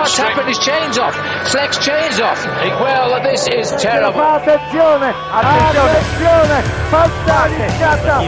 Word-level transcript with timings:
what's 0.00 0.16
happened? 0.16 0.48
His 0.48 0.58
chain's 0.58 0.98
off. 0.98 1.14
Flex 1.52 1.78
chain's 1.78 2.20
off. 2.20 2.40
Well, 2.80 3.22
this 3.22 3.46
is 3.46 3.70
terrible. 3.76 4.20
Attenzione, 4.20 5.14
attenzione, 5.32 6.58
fantasticata. 6.90 8.22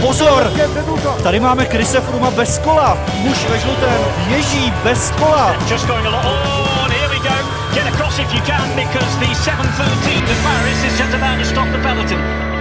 Pozor, 0.00 0.50
tady 1.22 1.40
máme 1.40 1.66
Krise 1.66 2.00
Fruma 2.00 2.30
bez 2.30 2.58
kola. 2.58 2.98
Muž 3.14 3.46
ve 3.50 3.58
žlutém 3.58 4.04
ježí 4.28 4.72
bez 4.84 5.10
kola. 5.10 5.56
Just 5.68 5.86
going 5.86 6.06
along. 6.06 6.24
Oh, 6.26 6.84
and 6.84 6.92
here 6.92 7.08
we 7.08 7.18
go. 7.18 7.34
Get 7.74 7.86
across 7.94 8.18
if 8.18 8.34
you 8.34 8.40
can 8.40 8.68
because 8.76 9.18
the 9.18 9.34
713 9.34 10.26
to 10.26 10.34
Paris 10.42 10.84
is 10.84 10.98
just 10.98 11.14
about 11.14 11.38
to 11.38 11.44
stop 11.44 11.68
the 11.72 11.78
peloton. 11.78 12.57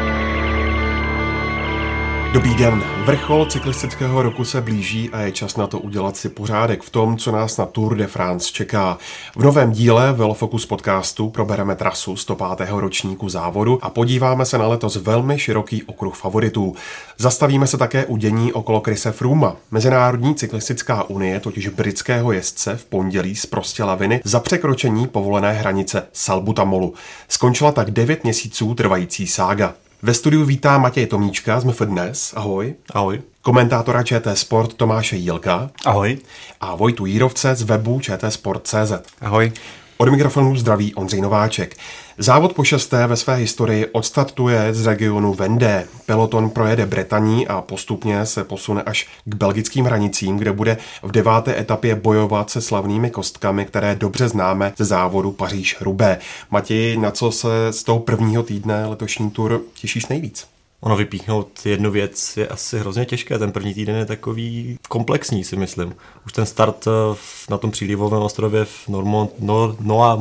Dobrý 2.37 2.55
den. 2.55 2.83
Vrchol 3.05 3.45
cyklistického 3.45 4.21
roku 4.21 4.45
se 4.45 4.61
blíží 4.61 5.09
a 5.09 5.21
je 5.21 5.31
čas 5.31 5.57
na 5.57 5.67
to 5.67 5.79
udělat 5.79 6.17
si 6.17 6.29
pořádek 6.29 6.83
v 6.83 6.89
tom, 6.89 7.17
co 7.17 7.31
nás 7.31 7.57
na 7.57 7.65
Tour 7.65 7.95
de 7.97 8.07
France 8.07 8.51
čeká. 8.53 8.97
V 9.35 9.43
novém 9.43 9.71
díle 9.71 10.13
Velofocus 10.13 10.65
podcastu 10.65 11.29
probereme 11.29 11.75
trasu 11.75 12.15
105. 12.15 12.69
ročníku 12.69 13.29
závodu 13.29 13.79
a 13.81 13.89
podíváme 13.89 14.45
se 14.45 14.57
na 14.57 14.67
letos 14.67 14.95
velmi 14.95 15.39
široký 15.39 15.83
okruh 15.83 16.15
favoritů. 16.15 16.75
Zastavíme 17.17 17.67
se 17.67 17.77
také 17.77 18.05
u 18.05 18.17
dění 18.17 18.53
okolo 18.53 18.81
Krise 18.81 19.11
Fruma. 19.11 19.55
Mezinárodní 19.71 20.35
cyklistická 20.35 21.03
unie 21.03 21.39
totiž 21.39 21.67
britského 21.67 22.31
jezdce 22.31 22.75
v 22.75 22.85
pondělí 22.85 23.35
zprostila 23.35 23.95
viny 23.95 24.21
za 24.23 24.39
překročení 24.39 25.07
povolené 25.07 25.51
hranice 25.51 26.07
Salbutamolu. 26.13 26.93
Skončila 27.27 27.71
tak 27.71 27.91
9 27.91 28.23
měsíců 28.23 28.73
trvající 28.73 29.27
sága. 29.27 29.73
Ve 30.01 30.13
studiu 30.13 30.45
vítá 30.45 30.77
Matěj 30.77 31.05
Tomíčka 31.05 31.59
z 31.59 31.63
MF 31.63 31.81
Dnes. 31.81 32.33
Ahoj. 32.35 32.75
Ahoj. 32.93 33.21
Komentátora 33.41 34.03
ČT 34.03 34.37
Sport 34.37 34.73
Tomáše 34.73 35.15
Jílka. 35.15 35.69
Ahoj. 35.85 36.17
A 36.61 36.75
Vojtu 36.75 37.05
Jírovce 37.05 37.55
z 37.55 37.61
webu 37.61 37.99
čtsport.cz. 37.99 38.91
Ahoj. 39.21 39.51
Od 39.99 40.09
mikrofonu 40.09 40.55
zdraví 40.55 40.95
Ondřej 40.95 41.21
Nováček. 41.21 41.77
Závod 42.17 42.53
po 42.53 42.63
šesté 42.63 43.07
ve 43.07 43.17
své 43.17 43.35
historii 43.35 43.85
odstartuje 43.85 44.73
z 44.73 44.85
regionu 44.85 45.33
Vendée. 45.33 45.87
Peloton 46.05 46.49
projede 46.49 46.85
Bretaní 46.85 47.47
a 47.47 47.61
postupně 47.61 48.25
se 48.25 48.43
posune 48.43 48.83
až 48.83 49.07
k 49.25 49.35
belgickým 49.35 49.85
hranicím, 49.85 50.37
kde 50.37 50.51
bude 50.51 50.77
v 51.03 51.11
deváté 51.11 51.59
etapě 51.59 51.95
bojovat 51.95 52.49
se 52.49 52.61
slavnými 52.61 53.09
kostkami, 53.09 53.65
které 53.65 53.95
dobře 53.95 54.27
známe 54.27 54.73
ze 54.77 54.85
závodu 54.85 55.31
Paříž-Rubé. 55.31 56.17
Matěj, 56.51 56.97
na 56.97 57.11
co 57.11 57.31
se 57.31 57.47
z 57.71 57.83
toho 57.83 57.99
prvního 57.99 58.43
týdne 58.43 58.85
letošní 58.85 59.31
tur 59.31 59.61
těšíš 59.73 60.05
nejvíc? 60.05 60.56
Ono 60.81 60.95
vypíchnout 60.95 61.65
jednu 61.65 61.91
věc 61.91 62.37
je 62.37 62.47
asi 62.47 62.79
hrozně 62.79 63.05
těžké. 63.05 63.39
Ten 63.39 63.51
první 63.51 63.73
týden 63.73 63.95
je 63.95 64.05
takový 64.05 64.77
komplexní, 64.89 65.43
si 65.43 65.55
myslím. 65.55 65.95
Už 66.25 66.33
ten 66.33 66.45
start 66.45 66.87
eh, 66.87 67.17
na 67.49 67.57
tom 67.57 67.71
přílivovém 67.71 68.21
ostrově 68.21 68.65
v 68.65 68.87
Normont, 68.87 69.31
no, 69.39 69.75
Noa, 69.79 70.19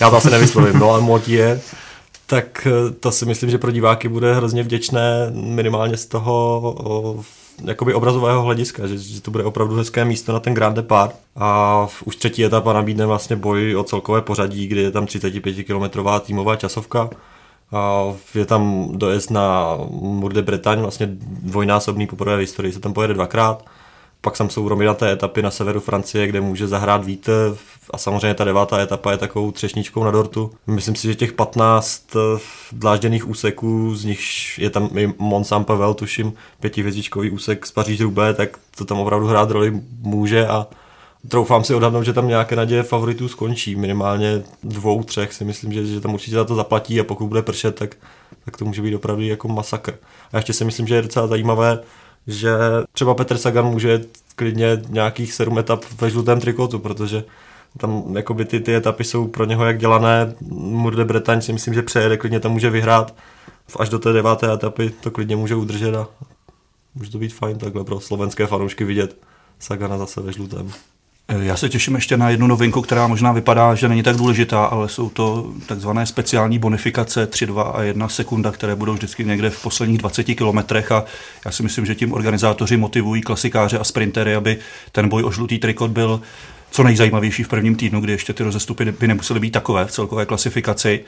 já 0.00 0.10
to 0.10 0.16
asi 0.16 0.30
nevyslovím, 0.30 0.78
Noa 0.78 1.20
je, 1.26 1.60
tak 2.26 2.66
eh, 2.70 2.90
to 2.90 3.12
si 3.12 3.26
myslím, 3.26 3.50
že 3.50 3.58
pro 3.58 3.70
diváky 3.70 4.08
bude 4.08 4.34
hrozně 4.34 4.62
vděčné 4.62 5.30
minimálně 5.30 5.96
z 5.96 6.06
toho 6.06 7.24
jakoby 7.64 7.94
obrazového 7.94 8.42
hlediska, 8.42 8.86
že, 8.86 8.98
že 8.98 9.20
to 9.20 9.30
bude 9.30 9.44
opravdu 9.44 9.76
hezké 9.76 10.04
místo 10.04 10.32
na 10.32 10.40
ten 10.40 10.54
Grand 10.54 10.76
Depart. 10.76 11.16
A 11.36 11.86
v 11.86 12.02
už 12.02 12.16
třetí 12.16 12.44
etapa 12.44 12.72
nabídne 12.72 13.06
vlastně 13.06 13.36
boj 13.36 13.76
o 13.76 13.84
celkové 13.84 14.22
pořadí, 14.22 14.66
kdy 14.66 14.82
je 14.82 14.90
tam 14.90 15.04
35-kilometrová 15.04 16.20
týmová 16.20 16.56
časovka 16.56 17.02
a 17.02 17.10
je 18.34 18.46
tam 18.46 18.88
dojezd 18.92 19.30
na 19.30 19.76
Murde 19.90 20.42
Bretagne, 20.42 20.82
vlastně 20.82 21.08
dvojnásobný 21.42 22.06
poprvé 22.06 22.36
v 22.36 22.40
historii, 22.40 22.72
se 22.72 22.80
tam 22.80 22.92
pojede 22.92 23.14
dvakrát. 23.14 23.64
Pak 24.20 24.38
tam 24.38 24.50
jsou 24.50 24.68
rominaté 24.68 25.12
etapy 25.12 25.42
na 25.42 25.50
severu 25.50 25.80
Francie, 25.80 26.26
kde 26.26 26.40
může 26.40 26.68
zahrát 26.68 27.04
vítr 27.04 27.56
a 27.90 27.98
samozřejmě 27.98 28.34
ta 28.34 28.44
devátá 28.44 28.78
etapa 28.80 29.10
je 29.10 29.18
takovou 29.18 29.52
třešničkou 29.52 30.04
na 30.04 30.10
dortu. 30.10 30.52
Myslím 30.66 30.94
si, 30.94 31.08
že 31.08 31.14
těch 31.14 31.32
15 31.32 32.16
eh, 32.16 32.40
dlážděných 32.72 33.28
úseků, 33.28 33.94
z 33.94 34.04
nich 34.04 34.20
je 34.58 34.70
tam 34.70 34.98
i 34.98 35.14
Mont 35.18 35.46
Saint-Pavel, 35.46 35.94
tuším, 35.94 36.32
pětihvězdičkový 36.60 37.30
úsek 37.30 37.66
z 37.66 37.72
Paříž 37.72 38.00
Roubaix, 38.00 38.36
tak 38.36 38.58
to 38.76 38.84
tam 38.84 38.98
opravdu 38.98 39.26
hrát 39.26 39.50
roli 39.50 39.80
může 40.00 40.46
a 40.46 40.66
troufám 41.28 41.64
si 41.64 41.74
odhadnout, 41.74 42.02
že 42.02 42.12
tam 42.12 42.28
nějaké 42.28 42.56
naděje 42.56 42.82
favoritů 42.82 43.28
skončí. 43.28 43.76
Minimálně 43.76 44.42
dvou, 44.62 45.02
třech 45.02 45.32
si 45.32 45.44
myslím, 45.44 45.72
že, 45.72 45.86
že 45.86 46.00
tam 46.00 46.14
určitě 46.14 46.36
za 46.36 46.44
to 46.44 46.54
zaplatí 46.54 47.00
a 47.00 47.04
pokud 47.04 47.26
bude 47.26 47.42
pršet, 47.42 47.74
tak, 47.74 47.96
tak 48.44 48.56
to 48.56 48.64
může 48.64 48.82
být 48.82 48.94
opravdu 48.94 49.22
jako 49.22 49.48
masakr. 49.48 49.98
A 50.32 50.36
ještě 50.36 50.52
si 50.52 50.64
myslím, 50.64 50.86
že 50.86 50.94
je 50.94 51.02
docela 51.02 51.26
zajímavé, 51.26 51.78
že 52.26 52.50
třeba 52.92 53.14
Petr 53.14 53.36
Sagan 53.36 53.66
může 53.66 54.00
klidně 54.36 54.82
nějakých 54.88 55.32
sedm 55.32 55.58
etap 55.58 55.84
ve 56.00 56.10
žlutém 56.10 56.40
trikotu, 56.40 56.78
protože 56.78 57.24
tam 57.78 58.16
jakoby 58.16 58.44
ty, 58.44 58.60
ty 58.60 58.74
etapy 58.74 59.04
jsou 59.04 59.28
pro 59.28 59.44
něho 59.44 59.64
jak 59.64 59.78
dělané. 59.78 60.34
Murde 60.50 61.04
Bretagne 61.04 61.42
si 61.42 61.52
myslím, 61.52 61.74
že 61.74 61.82
přejede, 61.82 62.16
klidně 62.16 62.40
tam 62.40 62.52
může 62.52 62.70
vyhrát. 62.70 63.14
Až 63.78 63.88
do 63.88 63.98
té 63.98 64.12
deváté 64.12 64.52
etapy 64.52 64.90
to 64.90 65.10
klidně 65.10 65.36
může 65.36 65.54
udržet 65.54 65.94
a 65.94 66.08
může 66.94 67.10
to 67.10 67.18
být 67.18 67.34
fajn 67.34 67.58
takhle 67.58 67.84
pro 67.84 68.00
slovenské 68.00 68.46
fanoušky 68.46 68.84
vidět 68.84 69.16
Sagana 69.58 69.98
zase 69.98 70.20
ve 70.20 70.32
žlutém. 70.32 70.72
Já 71.28 71.56
se 71.56 71.68
těším 71.68 71.94
ještě 71.94 72.16
na 72.16 72.30
jednu 72.30 72.46
novinku, 72.46 72.82
která 72.82 73.06
možná 73.06 73.32
vypadá, 73.32 73.74
že 73.74 73.88
není 73.88 74.02
tak 74.02 74.16
důležitá, 74.16 74.64
ale 74.64 74.88
jsou 74.88 75.10
to 75.10 75.52
takzvané 75.66 76.06
speciální 76.06 76.58
bonifikace 76.58 77.26
3, 77.26 77.46
2 77.46 77.62
a 77.62 77.82
1 77.82 78.08
sekunda, 78.08 78.52
které 78.52 78.74
budou 78.74 78.92
vždycky 78.92 79.24
někde 79.24 79.50
v 79.50 79.62
posledních 79.62 79.98
20 79.98 80.24
kilometrech. 80.24 80.92
A 80.92 81.04
já 81.44 81.50
si 81.50 81.62
myslím, 81.62 81.86
že 81.86 81.94
tím 81.94 82.12
organizátoři 82.12 82.76
motivují 82.76 83.22
klasikáře 83.22 83.78
a 83.78 83.84
sprintery, 83.84 84.34
aby 84.34 84.58
ten 84.92 85.08
boj 85.08 85.24
o 85.24 85.30
žlutý 85.30 85.58
trikot 85.58 85.90
byl 85.90 86.20
co 86.76 86.82
nejzajímavější 86.82 87.42
v 87.42 87.48
prvním 87.48 87.76
týdnu, 87.76 88.00
kdy 88.00 88.12
ještě 88.12 88.32
ty 88.32 88.42
rozestupy 88.42 88.84
by 88.84 89.08
nemusely 89.08 89.40
být 89.40 89.50
takové 89.50 89.86
v 89.86 89.90
celkové 89.90 90.26
klasifikaci. 90.26 91.04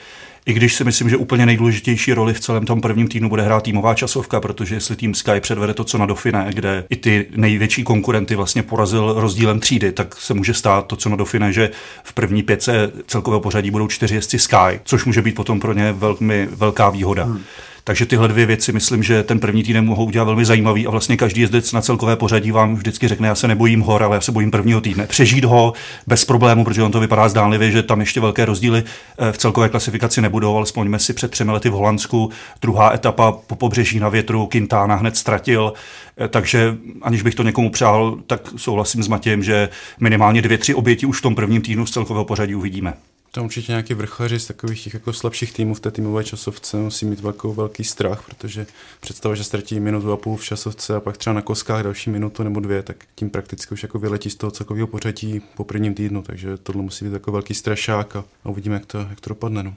I 0.47 0.53
když 0.53 0.75
si 0.75 0.85
myslím, 0.85 1.11
že 1.11 1.17
úplně 1.17 1.47
nejdůležitější 1.47 2.13
roli 2.13 2.35
v 2.35 2.41
celém 2.41 2.67
tom 2.67 2.81
prvním 2.81 3.09
týdnu 3.09 3.29
bude 3.29 3.43
hrát 3.43 3.63
týmová 3.63 3.95
časovka, 3.95 4.41
protože 4.41 4.75
jestli 4.75 4.97
tým 4.97 5.15
Sky 5.15 5.41
předvede 5.41 5.75
to, 5.75 5.85
co 5.85 5.99
na 5.99 6.07
Dofine, 6.07 6.47
kde 6.53 6.85
i 6.91 6.97
ty 6.97 7.27
největší 7.37 7.85
konkurenty 7.85 8.35
vlastně 8.35 8.63
porazil 8.63 9.15
rozdílem 9.17 9.61
třídy, 9.61 9.93
tak 9.93 10.17
se 10.17 10.35
může 10.35 10.55
stát 10.55 10.87
to, 10.87 10.97
co 10.97 11.09
na 11.09 11.17
Dofine, 11.17 11.53
že 11.53 11.71
v 12.03 12.13
první 12.13 12.43
pětce 12.43 12.93
celkového 13.07 13.41
pořadí 13.41 13.71
budou 13.71 13.89
čtyři 13.89 14.15
jezdci 14.15 14.39
Sky, 14.39 14.81
což 14.85 15.05
může 15.05 15.23
být 15.23 15.35
potom 15.35 15.61
pro 15.61 15.73
ně 15.73 15.93
velmi 15.93 16.49
velká 16.51 16.91
výhoda. 16.91 17.25
Hmm. 17.25 17.43
Takže 17.89 18.07
tyhle 18.07 18.29
dvě 18.29 18.47
věci 18.47 18.73
myslím, 18.73 19.03
že 19.03 19.23
ten 19.23 19.41
první 19.41 19.63
týden 19.63 19.87
mohou 19.87 20.05
udělat 20.05 20.25
velmi 20.25 20.45
zajímavý 20.45 20.87
a 20.87 20.91
vlastně 20.91 21.17
každý 21.17 21.41
jezdec 21.41 21.73
na 21.73 21.81
celkové 21.81 22.17
pořadí 22.17 22.51
vám 22.51 22.75
vždycky 22.75 23.09
řekne, 23.09 23.29
já 23.29 23.35
se 23.35 23.49
nebojím 23.49 23.81
hor, 23.81 24.03
ale 24.03 24.17
já 24.17 24.21
se 24.21 24.33
bojím 24.33 24.51
prvního 24.51 24.81
týdne. 24.81 25.07
Přežít 25.07 25.45
ho 25.45 25.73
bez 26.07 26.25
problému, 26.25 26.65
protože 26.65 26.83
on 26.83 26.93
to 26.93 27.01
vypadá 27.01 27.29
zdánlivě, 27.29 27.71
že 27.71 27.83
tam 27.83 28.01
ještě 28.01 28.21
velké 28.21 28.45
rozdíly 28.45 28.85
eh, 29.19 29.33
v 29.33 29.39
celkové 29.39 29.69
klasifikaci 29.69 30.21
nebudou, 30.21 30.57
ale 30.57 30.65
vzpomeňme 30.65 30.99
si 30.99 31.13
před 31.13 31.31
třemi 31.31 31.53
lety 31.53 31.69
v 31.69 31.73
Holandsku, 31.73 32.31
druhá 32.63 32.95
etapa 32.95 33.33
po 33.33 33.55
pobřeží 33.55 34.01
na 34.01 34.09
větru, 34.09 34.47
Quintana 34.47 34.95
hned 34.95 35.17
ztratil, 35.17 35.73
eh, 36.21 36.29
takže 36.29 36.77
aniž 37.03 37.23
bych 37.23 37.35
to 37.35 37.43
někomu 37.43 37.71
přál, 37.71 38.19
tak 38.27 38.41
souhlasím 38.57 39.03
s 39.03 39.09
Matějem, 39.09 39.43
že 39.43 39.69
minimálně 40.01 40.43
dvě, 40.43 40.59
tři 40.59 40.75
oběti 40.75 41.07
už 41.07 41.19
v 41.19 41.23
tom 41.23 41.35
prvním 41.35 41.63
týdnu 41.63 41.87
z 41.87 41.91
celkového 41.91 42.25
pořadí 42.25 42.55
uvidíme. 42.55 42.95
Tam 43.33 43.45
určitě 43.45 43.73
nějaký 43.73 43.95
vrchleři 43.95 44.41
z 44.41 44.47
takových 44.47 44.85
těch 44.85 44.95
jako 44.95 45.13
slabších 45.13 45.53
týmů 45.53 45.75
v 45.75 45.81
té 45.81 45.91
týmové 45.91 46.25
časovce 46.25 46.77
musí 46.77 47.07
mít 47.07 47.21
velkou, 47.21 47.55
velký 47.55 47.85
strach, 47.85 48.23
protože 48.27 48.67
představa, 49.01 49.35
že 49.35 49.45
ztratí 49.45 49.81
minutu 49.81 50.13
a 50.13 50.17
půl 50.17 50.37
v 50.37 50.45
časovce 50.45 50.97
a 50.97 51.01
pak 51.01 51.17
třeba 51.17 51.35
na 51.35 51.43
koskách 51.43 51.83
další 51.83 52.11
minutu 52.11 52.43
nebo 52.43 52.61
dvě, 52.61 52.83
tak 52.83 52.97
tím 53.15 53.31
prakticky 53.31 53.75
už 53.75 53.83
jako 53.83 53.99
vyletí 53.99 54.31
z 54.31 54.35
toho 54.35 54.51
celkového 54.51 54.87
pořadí 54.87 55.43
po 55.55 55.65
prvním 55.65 55.95
týdnu, 55.95 56.23
takže 56.23 56.57
tohle 56.57 56.83
musí 56.83 57.05
být 57.05 57.13
jako 57.13 57.33
velký 57.33 57.55
strašák 57.55 58.17
a, 58.17 58.25
uvidíme, 58.45 58.75
jak 58.75 58.87
to, 58.87 58.99
jak 58.99 59.21
to 59.21 59.29
dopadne. 59.29 59.63
No. 59.63 59.75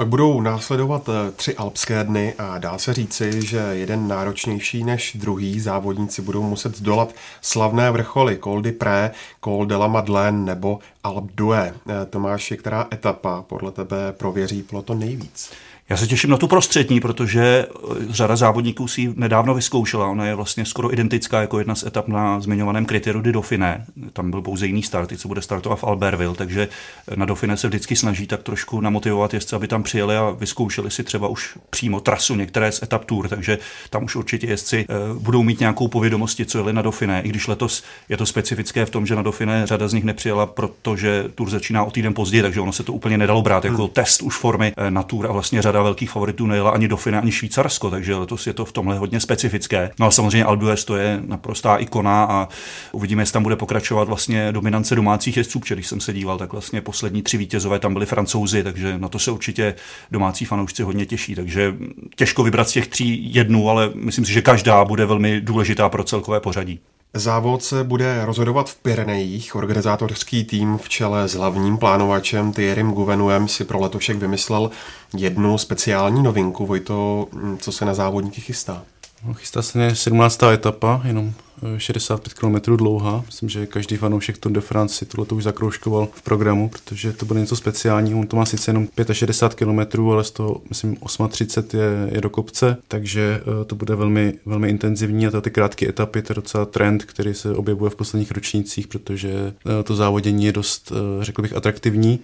Pak 0.00 0.08
budou 0.08 0.40
následovat 0.40 1.08
eh, 1.08 1.30
tři 1.30 1.56
alpské 1.56 2.04
dny 2.04 2.34
a 2.38 2.58
dá 2.58 2.78
se 2.78 2.94
říci, 2.94 3.46
že 3.46 3.58
jeden 3.58 4.08
náročnější 4.08 4.84
než 4.84 5.16
druhý 5.20 5.60
závodníci 5.60 6.22
budou 6.22 6.42
muset 6.42 6.76
zdolat 6.76 7.14
slavné 7.40 7.90
vrcholy 7.90 8.38
Col 8.44 8.62
de 8.62 8.72
Pré, 8.72 9.10
Col 9.44 9.66
de 9.66 9.76
la 9.76 9.86
Madeleine 9.86 10.44
nebo 10.44 10.78
Alpe 11.04 11.32
d'Huez. 11.34 11.72
Eh, 11.88 12.06
Tomáši, 12.06 12.56
která 12.56 12.86
etapa 12.92 13.42
podle 13.42 13.72
tebe 13.72 14.12
prověří 14.12 14.64
to 14.84 14.94
nejvíc? 14.94 15.52
Já 15.90 15.96
se 15.96 16.06
těším 16.06 16.30
na 16.30 16.36
tu 16.36 16.48
prostřední, 16.48 17.00
protože 17.00 17.42
eh, 17.42 17.94
řada 18.08 18.36
závodníků 18.36 18.88
si 18.88 19.12
nedávno 19.16 19.54
vyzkoušela. 19.54 20.08
Ona 20.08 20.26
je 20.26 20.34
vlastně 20.34 20.64
skoro 20.64 20.92
identická 20.92 21.40
jako 21.40 21.58
jedna 21.58 21.74
z 21.74 21.82
etap 21.82 22.08
na 22.08 22.40
zmiňovaném 22.40 22.86
kritériu 22.86 23.22
de 23.22 23.32
Dauphiné. 23.32 23.84
Tam 24.12 24.30
byl 24.30 24.42
pouze 24.42 24.66
jiný 24.66 24.82
start, 24.82 25.12
co 25.16 25.28
bude 25.28 25.42
startovat 25.42 25.78
v 25.78 25.84
Albertville, 25.84 26.34
takže 26.34 26.68
na 27.14 27.26
Dauphiné 27.26 27.56
se 27.56 27.68
vždycky 27.68 27.96
snaží 27.96 28.26
tak 28.26 28.42
trošku 28.42 28.80
namotivovat 28.80 29.34
jezdce, 29.34 29.56
aby 29.56 29.68
tam 29.68 29.82
přijeli 29.82 30.16
a 30.16 30.30
vyzkoušeli 30.30 30.90
si 30.90 31.04
třeba 31.04 31.28
už 31.28 31.58
přímo 31.70 32.00
trasu 32.00 32.34
některé 32.34 32.72
z 32.72 32.82
etap 32.82 33.04
tour, 33.04 33.28
takže 33.28 33.58
tam 33.90 34.04
už 34.04 34.16
určitě 34.16 34.46
jezdci 34.46 34.86
eh, 34.88 34.94
budou 35.18 35.42
mít 35.42 35.60
nějakou 35.60 35.88
povědomosti, 35.88 36.46
co 36.46 36.58
jeli 36.58 36.72
na 36.72 36.82
Dauphiné, 36.82 37.22
i 37.22 37.28
když 37.28 37.46
letos 37.46 37.82
je 38.08 38.16
to 38.16 38.26
specifické 38.26 38.86
v 38.86 38.90
tom, 38.90 39.06
že 39.06 39.16
na 39.16 39.22
Dauphiné 39.22 39.66
řada 39.66 39.88
z 39.88 39.92
nich 39.92 40.04
nepřijela, 40.04 40.46
protože 40.92 41.24
tour 41.34 41.50
začíná 41.50 41.84
o 41.84 41.90
týden 41.90 42.14
později, 42.14 42.42
takže 42.42 42.60
ono 42.60 42.72
se 42.72 42.82
to 42.82 42.92
úplně 42.92 43.18
nedalo 43.18 43.42
brát 43.42 43.64
jako 43.64 43.82
hmm. 43.82 43.90
test 43.90 44.22
už 44.22 44.36
formy 44.36 44.72
eh, 44.76 44.90
na 44.90 45.02
tour 45.02 45.26
a 45.26 45.32
vlastně 45.32 45.62
řada 45.62 45.80
řada 45.80 45.82
velkých 45.82 46.10
favoritů 46.10 46.46
nejela 46.46 46.70
ani 46.70 46.88
do 46.88 46.96
Fina, 46.96 47.20
ani 47.20 47.32
Švýcarsko, 47.32 47.90
takže 47.90 48.14
letos 48.14 48.46
je 48.46 48.52
to 48.52 48.64
v 48.64 48.72
tomhle 48.72 48.98
hodně 48.98 49.20
specifické. 49.20 49.90
No 49.98 50.06
a 50.06 50.10
samozřejmě 50.10 50.44
Albues 50.44 50.84
to 50.84 50.96
je 50.96 51.20
naprostá 51.26 51.76
ikona 51.76 52.24
a 52.24 52.48
uvidíme, 52.92 53.22
jestli 53.22 53.32
tam 53.32 53.42
bude 53.42 53.56
pokračovat 53.56 54.08
vlastně 54.08 54.52
dominance 54.52 54.94
domácích 54.94 55.36
jezdců, 55.36 55.60
když 55.68 55.86
jsem 55.86 56.00
se 56.00 56.12
díval, 56.12 56.38
tak 56.38 56.52
vlastně 56.52 56.80
poslední 56.80 57.22
tři 57.22 57.36
vítězové 57.36 57.78
tam 57.78 57.92
byli 57.92 58.06
francouzi, 58.06 58.62
takže 58.62 58.98
na 58.98 59.08
to 59.08 59.18
se 59.18 59.30
určitě 59.30 59.74
domácí 60.10 60.44
fanoušci 60.44 60.82
hodně 60.82 61.06
těší. 61.06 61.34
Takže 61.34 61.74
těžko 62.16 62.42
vybrat 62.42 62.68
z 62.68 62.72
těch 62.72 62.88
tří 62.88 63.34
jednu, 63.34 63.70
ale 63.70 63.90
myslím 63.94 64.24
si, 64.24 64.32
že 64.32 64.42
každá 64.42 64.84
bude 64.84 65.06
velmi 65.06 65.40
důležitá 65.40 65.88
pro 65.88 66.04
celkové 66.04 66.40
pořadí. 66.40 66.80
Závod 67.14 67.62
se 67.62 67.84
bude 67.84 68.24
rozhodovat 68.24 68.70
v 68.70 68.74
Pyrenejích. 68.74 69.56
Organizátorský 69.56 70.44
tým 70.44 70.78
v 70.78 70.88
čele 70.88 71.28
s 71.28 71.34
hlavním 71.34 71.78
plánovačem 71.78 72.52
Thierrym 72.52 72.92
Guvenuem 72.92 73.48
si 73.48 73.64
pro 73.64 73.80
letošek 73.80 74.16
vymyslel 74.16 74.70
jednu 75.16 75.58
speciální 75.58 76.22
novinku. 76.22 76.66
Vojto, 76.66 77.26
co 77.58 77.72
se 77.72 77.84
na 77.84 77.94
závodníky 77.94 78.40
chystá? 78.40 78.82
No, 79.26 79.34
chystá 79.34 79.62
se 79.62 79.94
17. 79.94 80.42
etapa, 80.42 81.00
jenom 81.04 81.32
65 81.78 82.34
km 82.34 82.76
dlouhá. 82.76 83.22
Myslím, 83.26 83.48
že 83.48 83.66
každý 83.66 83.96
fanoušek 83.96 84.38
Tour 84.38 84.52
de 84.52 84.60
France 84.60 84.94
si 84.94 85.06
tohle 85.06 85.26
už 85.26 85.44
zakroužkoval 85.44 86.08
v 86.12 86.22
programu, 86.22 86.68
protože 86.68 87.12
to 87.12 87.26
bude 87.26 87.40
něco 87.40 87.56
speciálního. 87.56 88.20
On 88.20 88.26
to 88.26 88.36
má 88.36 88.44
sice 88.44 88.70
jenom 88.70 88.88
65 89.12 89.66
km, 89.66 90.10
ale 90.10 90.24
z 90.24 90.30
toho, 90.30 90.60
myslím, 90.68 90.96
38 91.28 91.78
je, 91.78 92.14
je 92.14 92.20
do 92.20 92.30
kopce, 92.30 92.76
takže 92.88 93.42
uh, 93.46 93.64
to 93.64 93.74
bude 93.74 93.94
velmi, 93.94 94.34
velmi 94.46 94.68
intenzivní 94.68 95.26
a 95.26 95.40
ty 95.40 95.50
krátké 95.50 95.88
etapy, 95.88 96.22
to 96.22 96.32
je 96.32 96.34
docela 96.34 96.64
trend, 96.64 97.04
který 97.04 97.34
se 97.34 97.54
objevuje 97.54 97.90
v 97.90 97.96
posledních 97.96 98.30
ročnících, 98.30 98.88
protože 98.88 99.32
uh, 99.32 99.72
to 99.84 99.96
závodění 99.96 100.44
je 100.44 100.52
dost, 100.52 100.90
uh, 100.90 101.22
řekl 101.22 101.42
bych, 101.42 101.56
atraktivní 101.56 102.20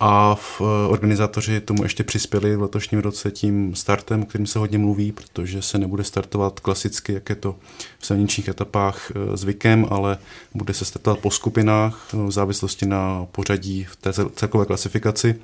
a 0.00 0.34
v, 0.34 0.60
eh, 0.60 0.88
organizátoři 0.88 1.60
tomu 1.60 1.82
ještě 1.82 2.04
přispěli 2.04 2.56
v 2.56 2.62
letošním 2.62 3.00
roce 3.00 3.30
tím 3.30 3.74
startem, 3.74 4.22
o 4.22 4.26
kterým 4.26 4.46
se 4.46 4.58
hodně 4.58 4.78
mluví, 4.78 5.12
protože 5.12 5.62
se 5.62 5.78
nebude 5.78 6.04
startovat 6.04 6.60
klasicky, 6.60 7.12
jak 7.12 7.28
je 7.28 7.34
to 7.34 7.56
v 7.98 8.06
silničních 8.06 8.48
etapách 8.48 9.10
eh, 9.10 9.36
zvykem, 9.36 9.86
ale 9.90 10.18
bude 10.54 10.74
se 10.74 10.84
startovat 10.84 11.18
po 11.18 11.30
skupinách 11.30 12.08
eh, 12.14 12.16
v 12.16 12.30
závislosti 12.30 12.86
na 12.86 13.26
pořadí 13.32 13.84
v 13.84 13.96
té 13.96 14.12
celkové 14.12 14.66
klasifikaci. 14.66 15.36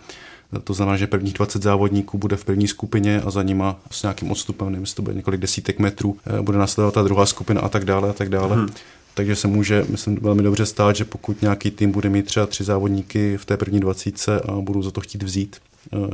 To 0.65 0.75
znamená, 0.75 0.97
že 0.97 1.07
prvních 1.07 1.35
20 1.35 1.63
závodníků 1.63 2.19
bude 2.19 2.37
v 2.37 2.45
první 2.45 2.69
skupině 2.69 3.21
a 3.21 3.31
za 3.31 3.43
nima 3.43 3.77
s 3.91 4.03
nějakým 4.03 4.31
odstupem, 4.31 4.67
nevím, 4.67 4.83
jestli 4.83 4.97
to 4.97 5.03
bude 5.03 5.17
několik 5.17 5.41
desítek 5.41 5.79
metrů, 5.79 6.17
bude 6.43 6.59
následovat 6.59 6.95
ta 6.95 7.03
druhá 7.03 7.27
skupina 7.27 7.61
a 7.61 7.69
tak 7.69 7.85
dále 7.85 8.11
a 8.11 8.13
tak 8.13 8.29
dále. 8.29 8.57
Hmm 8.57 8.69
takže 9.17 9.37
se 9.37 9.49
může, 9.49 9.85
myslím, 9.89 10.17
velmi 10.17 10.43
dobře 10.43 10.67
stát, 10.67 10.97
že 10.97 11.05
pokud 11.05 11.43
nějaký 11.43 11.71
tým 11.71 11.93
bude 11.93 12.09
mít 12.09 12.27
třeba 12.27 12.47
tři 12.47 12.65
závodníky 12.65 13.37
v 13.37 13.45
té 13.45 13.57
první 13.57 13.81
dvacítce 13.81 14.41
a 14.41 14.53
budou 14.53 14.83
za 14.83 14.91
to 14.91 15.01
chtít 15.01 15.23
vzít, 15.23 15.57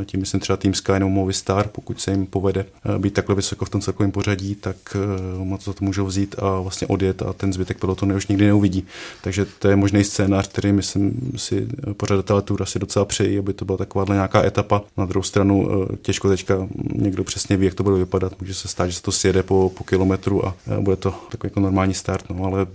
tím 0.05 0.21
myslím 0.21 0.41
třeba 0.41 0.57
Team 0.57 0.75
Sky 0.75 0.93
nebo 0.93 1.09
Movistar, 1.09 1.69
pokud 1.69 2.01
se 2.01 2.11
jim 2.11 2.27
povede 2.27 2.67
eh, 2.85 2.99
být 2.99 3.15
takhle 3.15 3.35
vysoko 3.35 3.65
v 3.65 3.71
tom 3.71 3.81
celkovém 3.81 4.13
pořadí, 4.13 4.55
tak 4.55 4.77
eh, 4.95 5.45
moc 5.45 5.65
za 5.65 5.73
to 5.73 5.85
můžou 5.85 6.07
vzít 6.07 6.35
a 6.39 6.61
vlastně 6.61 6.87
odjet 6.87 7.23
a 7.23 7.33
ten 7.33 7.53
zbytek 7.53 7.79
pelotonu 7.79 8.17
už 8.17 8.27
nikdy 8.27 8.47
neuvidí. 8.47 8.87
Takže 9.23 9.47
to 9.59 9.69
je 9.69 9.77
možný 9.77 10.05
scénář, 10.05 10.49
který 10.49 10.73
myslím 10.73 11.33
si 11.37 11.69
pořadatelé 11.97 12.43
Tour 12.43 12.63
asi 12.63 12.79
docela 12.79 13.05
přejí, 13.05 13.39
aby 13.39 13.53
to 13.53 13.65
byla 13.65 13.79
taková 13.79 14.15
nějaká 14.15 14.45
etapa. 14.45 14.83
Na 14.97 15.07
druhou 15.07 15.23
stranu 15.23 15.69
těžko 16.03 16.29
teďka 16.29 16.69
někdo 16.95 17.25
přesně 17.25 17.57
ví, 17.57 17.67
jak 17.67 17.75
to 17.75 17.83
bude 17.83 17.97
vypadat. 17.97 18.41
Může 18.41 18.55
se 18.55 18.69
stát, 18.69 18.87
že 18.87 18.97
se 18.97 19.03
to 19.03 19.13
sjede 19.13 19.43
po, 19.43 19.73
po 19.79 19.85
kilometru 19.85 20.47
a 20.47 20.55
bude 20.81 20.97
to 20.97 21.11
takový 21.31 21.49
jako 21.51 21.61
normální 21.61 21.95
start, 21.95 22.25
no, 22.31 22.45
ale 22.45 22.67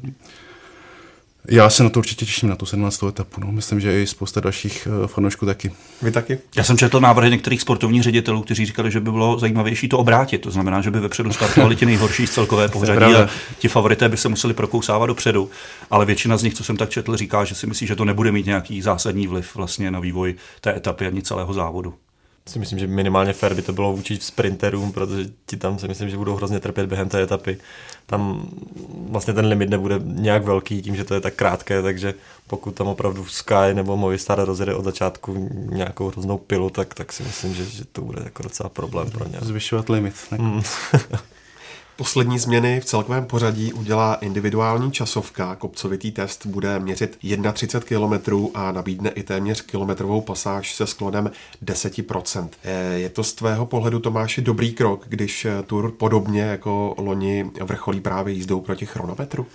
já 1.49 1.69
se 1.69 1.83
na 1.83 1.89
to 1.89 1.99
určitě 1.99 2.25
těším, 2.25 2.49
na 2.49 2.55
tu 2.55 2.65
17. 2.65 3.03
etapu. 3.03 3.41
No. 3.41 3.51
Myslím, 3.51 3.79
že 3.79 4.01
i 4.01 4.07
spousta 4.07 4.41
dalších 4.41 4.87
uh, 5.01 5.07
fanoušků 5.07 5.45
taky. 5.45 5.71
Vy 6.01 6.11
taky? 6.11 6.39
Já 6.55 6.63
jsem 6.63 6.77
četl 6.77 6.99
návrhy 6.99 7.29
některých 7.29 7.61
sportovních 7.61 8.03
ředitelů, 8.03 8.41
kteří 8.41 8.65
říkali, 8.65 8.91
že 8.91 8.99
by 8.99 9.11
bylo 9.11 9.39
zajímavější 9.39 9.89
to 9.89 9.97
obrátit. 9.97 10.37
To 10.37 10.51
znamená, 10.51 10.81
že 10.81 10.91
by 10.91 10.99
vepředu 10.99 11.33
startovali 11.33 11.75
ti 11.75 11.85
nejhorší 11.85 12.27
z 12.27 12.31
celkové 12.31 12.67
pořadí 12.67 13.15
a 13.15 13.29
ti 13.59 13.67
favorité 13.67 14.09
by 14.09 14.17
se 14.17 14.29
museli 14.29 14.53
prokousávat 14.53 15.07
dopředu. 15.07 15.49
Ale 15.91 16.05
většina 16.05 16.37
z 16.37 16.43
nich, 16.43 16.53
co 16.53 16.63
jsem 16.63 16.77
tak 16.77 16.89
četl, 16.89 17.17
říká, 17.17 17.45
že 17.45 17.55
si 17.55 17.67
myslí, 17.67 17.87
že 17.87 17.95
to 17.95 18.05
nebude 18.05 18.31
mít 18.31 18.45
nějaký 18.45 18.81
zásadní 18.81 19.27
vliv 19.27 19.55
vlastně 19.55 19.91
na 19.91 19.99
vývoj 19.99 20.35
té 20.61 20.75
etapy 20.75 21.07
ani 21.07 21.21
celého 21.21 21.53
závodu 21.53 21.93
si 22.47 22.59
myslím, 22.59 22.79
že 22.79 22.87
minimálně 22.87 23.33
fair 23.33 23.53
by 23.53 23.61
to 23.61 23.73
bylo 23.73 23.93
vůči 23.93 24.17
sprinterům, 24.21 24.91
protože 24.91 25.29
ti 25.45 25.57
tam 25.57 25.79
si 25.79 25.87
myslím, 25.87 26.09
že 26.09 26.17
budou 26.17 26.35
hrozně 26.35 26.59
trpět 26.59 26.87
během 26.87 27.09
té 27.09 27.21
etapy. 27.21 27.57
Tam 28.05 28.49
vlastně 29.09 29.33
ten 29.33 29.45
limit 29.45 29.69
nebude 29.69 29.99
nějak 30.03 30.43
velký 30.43 30.81
tím, 30.81 30.95
že 30.95 31.03
to 31.03 31.13
je 31.13 31.21
tak 31.21 31.33
krátké, 31.33 31.81
takže 31.81 32.13
pokud 32.47 32.75
tam 32.75 32.87
opravdu 32.87 33.25
Sky 33.25 33.73
nebo 33.73 33.97
Movistar 33.97 34.45
rozjede 34.45 34.75
od 34.75 34.85
začátku 34.85 35.49
nějakou 35.53 36.09
hroznou 36.09 36.37
pilu, 36.37 36.69
tak, 36.69 36.93
tak 36.93 37.13
si 37.13 37.23
myslím, 37.23 37.53
že, 37.53 37.65
že 37.65 37.85
to 37.85 38.01
bude 38.01 38.21
jako 38.23 38.43
docela 38.43 38.69
problém 38.69 39.11
pro 39.11 39.27
ně. 39.27 39.37
Zvyšovat 39.41 39.89
limit. 39.89 40.15
Mm. 40.37 40.61
Poslední 41.97 42.39
změny 42.39 42.79
v 42.79 42.85
celkovém 42.85 43.25
pořadí 43.25 43.73
udělá 43.73 44.13
individuální 44.13 44.91
časovka. 44.91 45.55
Kopcovitý 45.55 46.11
test 46.11 46.45
bude 46.45 46.79
měřit 46.79 47.17
31 47.53 48.17
km 48.19 48.35
a 48.53 48.71
nabídne 48.71 49.09
i 49.09 49.23
téměř 49.23 49.61
kilometrovou 49.61 50.21
pasáž 50.21 50.75
se 50.75 50.87
sklonem 50.87 51.31
10%. 51.65 52.49
Je 52.95 53.09
to 53.09 53.23
z 53.23 53.33
tvého 53.33 53.65
pohledu, 53.65 53.99
Tomáši, 53.99 54.41
dobrý 54.41 54.73
krok, 54.73 55.05
když 55.09 55.47
Tour 55.65 55.91
podobně 55.91 56.41
jako 56.41 56.95
loni 56.97 57.51
vrcholí 57.61 58.01
právě 58.01 58.33
jízdou 58.33 58.61
proti 58.61 58.85
chronometru? 58.85 59.45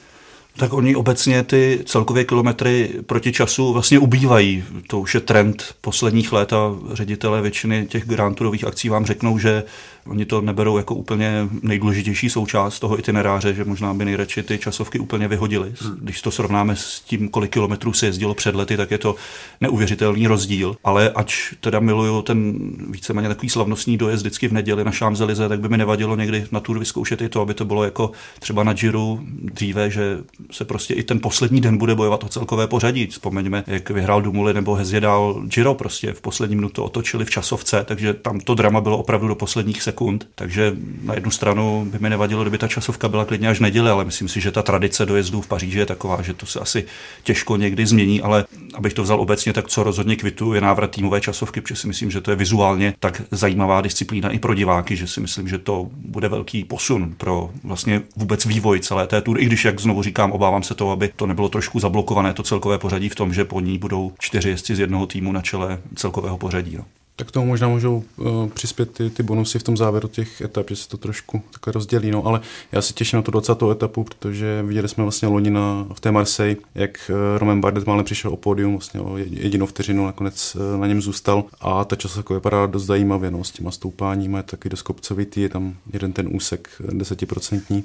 tak 0.56 0.72
oni 0.72 0.96
obecně 0.96 1.42
ty 1.42 1.80
celkové 1.86 2.24
kilometry 2.24 2.90
proti 3.06 3.32
času 3.32 3.72
vlastně 3.72 3.98
ubývají. 3.98 4.64
To 4.86 5.00
už 5.00 5.14
je 5.14 5.20
trend 5.20 5.74
posledních 5.80 6.32
let 6.32 6.52
a 6.52 6.74
ředitelé 6.92 7.42
většiny 7.42 7.86
těch 7.86 8.06
Grand 8.06 8.36
Tourových 8.36 8.64
akcí 8.64 8.88
vám 8.88 9.06
řeknou, 9.06 9.38
že 9.38 9.64
Oni 10.06 10.24
to 10.24 10.40
neberou 10.40 10.76
jako 10.76 10.94
úplně 10.94 11.48
nejdůležitější 11.62 12.30
součást 12.30 12.80
toho 12.80 12.98
itineráře, 12.98 13.54
že 13.54 13.64
možná 13.64 13.94
by 13.94 14.04
nejradši 14.04 14.42
ty 14.42 14.58
časovky 14.58 14.98
úplně 14.98 15.28
vyhodili. 15.28 15.74
Hmm. 15.80 15.96
Když 16.00 16.22
to 16.22 16.30
srovnáme 16.30 16.76
s 16.76 17.00
tím, 17.00 17.28
kolik 17.28 17.52
kilometrů 17.52 17.92
se 17.92 18.06
jezdilo 18.06 18.34
před 18.34 18.54
lety, 18.54 18.76
tak 18.76 18.90
je 18.90 18.98
to 18.98 19.14
neuvěřitelný 19.60 20.26
rozdíl. 20.26 20.76
Ale 20.84 21.10
ač 21.10 21.54
teda 21.60 21.80
miluju 21.80 22.22
ten 22.22 22.58
víceméně 22.90 23.28
takový 23.28 23.48
slavnostní 23.48 23.96
dojezd 23.96 24.22
vždycky 24.22 24.48
v 24.48 24.52
neděli 24.52 24.84
na 24.84 24.90
Šámzelize, 24.90 25.48
tak 25.48 25.60
by 25.60 25.68
mi 25.68 25.78
nevadilo 25.78 26.16
někdy 26.16 26.44
na 26.52 26.60
tur 26.60 26.78
vyzkoušet 26.78 27.22
i 27.22 27.28
to, 27.28 27.40
aby 27.40 27.54
to 27.54 27.64
bylo 27.64 27.84
jako 27.84 28.10
třeba 28.40 28.62
na 28.62 28.72
Giro 28.72 29.18
dříve, 29.42 29.90
že 29.90 30.18
se 30.50 30.64
prostě 30.64 30.94
i 30.94 31.02
ten 31.02 31.20
poslední 31.20 31.60
den 31.60 31.78
bude 31.78 31.94
bojovat 31.94 32.24
o 32.24 32.28
celkové 32.28 32.66
pořadí. 32.66 33.06
Vzpomeňme, 33.06 33.64
jak 33.66 33.90
vyhrál 33.90 34.22
Dumuli 34.22 34.54
nebo 34.54 34.74
Hezjedal 34.74 35.42
Giro 35.46 35.74
prostě 35.74 36.12
v 36.12 36.20
poslední 36.20 36.56
minutu 36.56 36.82
otočili 36.82 37.24
v 37.24 37.30
časovce, 37.30 37.84
takže 37.84 38.14
tam 38.14 38.40
to 38.40 38.54
drama 38.54 38.80
bylo 38.80 38.98
opravdu 38.98 39.28
do 39.28 39.34
posledních 39.34 39.82
sekund, 39.92 40.28
takže 40.34 40.76
na 41.02 41.14
jednu 41.14 41.30
stranu 41.30 41.86
by 41.90 41.98
mi 41.98 42.10
nevadilo, 42.10 42.42
kdyby 42.42 42.58
ta 42.58 42.68
časovka 42.68 43.08
byla 43.08 43.24
klidně 43.24 43.48
až 43.48 43.60
neděle, 43.60 43.90
ale 43.90 44.04
myslím 44.04 44.28
si, 44.28 44.40
že 44.40 44.52
ta 44.52 44.62
tradice 44.62 45.06
dojezdů 45.06 45.40
v 45.40 45.46
Paříži 45.46 45.78
je 45.78 45.86
taková, 45.86 46.22
že 46.22 46.34
to 46.34 46.46
se 46.46 46.60
asi 46.60 46.84
těžko 47.22 47.56
někdy 47.56 47.86
změní, 47.86 48.20
ale 48.22 48.44
abych 48.74 48.94
to 48.94 49.02
vzal 49.02 49.20
obecně, 49.20 49.52
tak 49.52 49.68
co 49.68 49.82
rozhodně 49.82 50.16
kvitu 50.16 50.54
je 50.54 50.60
návrat 50.60 50.90
týmové 50.90 51.20
časovky, 51.20 51.60
protože 51.60 51.76
si 51.76 51.86
myslím, 51.86 52.10
že 52.10 52.20
to 52.20 52.30
je 52.30 52.36
vizuálně 52.36 52.94
tak 53.00 53.22
zajímavá 53.30 53.80
disciplína 53.80 54.30
i 54.30 54.38
pro 54.38 54.54
diváky, 54.54 54.96
že 54.96 55.06
si 55.06 55.20
myslím, 55.20 55.48
že 55.48 55.58
to 55.58 55.90
bude 55.94 56.28
velký 56.28 56.64
posun 56.64 57.14
pro 57.16 57.50
vlastně 57.64 58.02
vůbec 58.16 58.46
vývoj 58.46 58.80
celé 58.80 59.06
té 59.06 59.20
tury, 59.20 59.42
i 59.42 59.46
když, 59.46 59.64
jak 59.64 59.80
znovu 59.80 60.02
říkám, 60.02 60.32
obávám 60.32 60.62
se 60.62 60.74
toho, 60.74 60.90
aby 60.92 61.10
to 61.16 61.26
nebylo 61.26 61.48
trošku 61.48 61.80
zablokované, 61.80 62.34
to 62.34 62.42
celkové 62.42 62.78
pořadí 62.78 63.08
v 63.08 63.14
tom, 63.14 63.34
že 63.34 63.44
po 63.44 63.60
ní 63.60 63.78
budou 63.78 64.12
čtyři 64.18 64.48
jezdci 64.48 64.76
z 64.76 64.80
jednoho 64.80 65.06
týmu 65.06 65.32
na 65.32 65.42
čele 65.42 65.78
celkového 65.94 66.38
pořadí. 66.38 66.76
No. 66.76 66.84
Tak 67.16 67.30
tomu 67.30 67.46
možná 67.46 67.68
můžou 67.68 68.04
uh, 68.16 68.48
přispět 68.48 68.92
ty, 68.92 69.10
ty 69.10 69.22
bonusy 69.22 69.58
v 69.58 69.62
tom 69.62 69.76
závěru 69.76 70.08
těch 70.08 70.40
etap, 70.40 70.70
že 70.70 70.76
se 70.76 70.88
to 70.88 70.96
trošku 70.96 71.42
takhle 71.50 71.72
rozdělí. 71.72 72.10
No, 72.10 72.26
ale 72.26 72.40
já 72.72 72.82
se 72.82 72.92
těším 72.92 73.16
na 73.16 73.22
tu 73.22 73.30
20. 73.30 73.58
etapu, 73.72 74.04
protože 74.04 74.62
viděli 74.62 74.88
jsme 74.88 75.02
vlastně 75.02 75.28
loni 75.28 75.50
na, 75.50 75.86
v 75.94 76.00
té 76.00 76.12
Marseille, 76.12 76.56
jak 76.74 77.10
uh, 77.10 77.38
Roman 77.38 77.60
Bardet 77.60 77.86
málem 77.86 78.04
přišel 78.04 78.32
o 78.32 78.36
pódium, 78.36 78.72
vlastně 78.72 79.00
o 79.00 79.16
jedinou 79.16 79.66
vteřinu 79.66 80.06
nakonec 80.06 80.54
uh, 80.54 80.80
na 80.80 80.86
něm 80.86 81.02
zůstal 81.02 81.44
a 81.60 81.84
ta 81.84 81.96
časovka 81.96 82.34
vypadá 82.34 82.66
dost 82.66 82.84
zajímavě 82.84 83.30
no, 83.30 83.44
s 83.44 83.50
těma 83.50 83.70
stoupáníma, 83.70 84.38
je 84.38 84.42
taky 84.42 84.68
dost 84.68 84.82
kopcovitý, 84.82 85.40
je 85.40 85.48
tam 85.48 85.74
jeden 85.92 86.12
ten 86.12 86.28
úsek 86.36 86.68
desetiprocentní, 86.92 87.84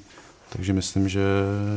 takže 0.50 0.74
myslím, 0.74 1.10
že, 1.10 1.22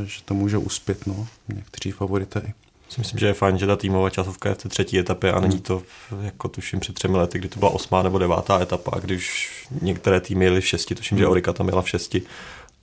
že 0.05 0.23
to 0.25 0.35
může 0.35 0.59
uspět, 0.59 1.07
no, 1.07 1.27
někteří 1.49 1.91
favorité 1.91 2.53
si 2.91 3.01
myslím, 3.01 3.19
že 3.19 3.27
je 3.27 3.35
fajn, 3.35 3.59
že 3.59 3.67
ta 3.67 3.77
týmová 3.77 4.11
časovka 4.11 4.49
je 4.49 4.55
v 4.55 4.59
té 4.59 4.69
třetí 4.69 4.99
etapě 4.99 5.33
a 5.33 5.41
není 5.41 5.61
to, 5.61 5.83
jako 6.23 6.49
tuším, 6.49 6.81
před 6.81 6.95
třemi 6.95 7.17
lety, 7.17 7.39
kdy 7.39 7.49
to 7.49 7.59
byla 7.59 7.71
osmá 7.71 8.03
nebo 8.03 8.19
devátá 8.19 8.61
etapa, 8.61 8.99
když 8.99 9.51
některé 9.83 10.21
týmy 10.21 10.45
jeli 10.45 10.61
v 10.61 10.67
šesti, 10.67 10.95
tuším, 10.95 11.19
že 11.19 11.25
hmm. 11.25 11.31
Orika 11.31 11.53
tam 11.53 11.69
jela 11.69 11.83
v 11.83 11.89
šesti 11.89 12.23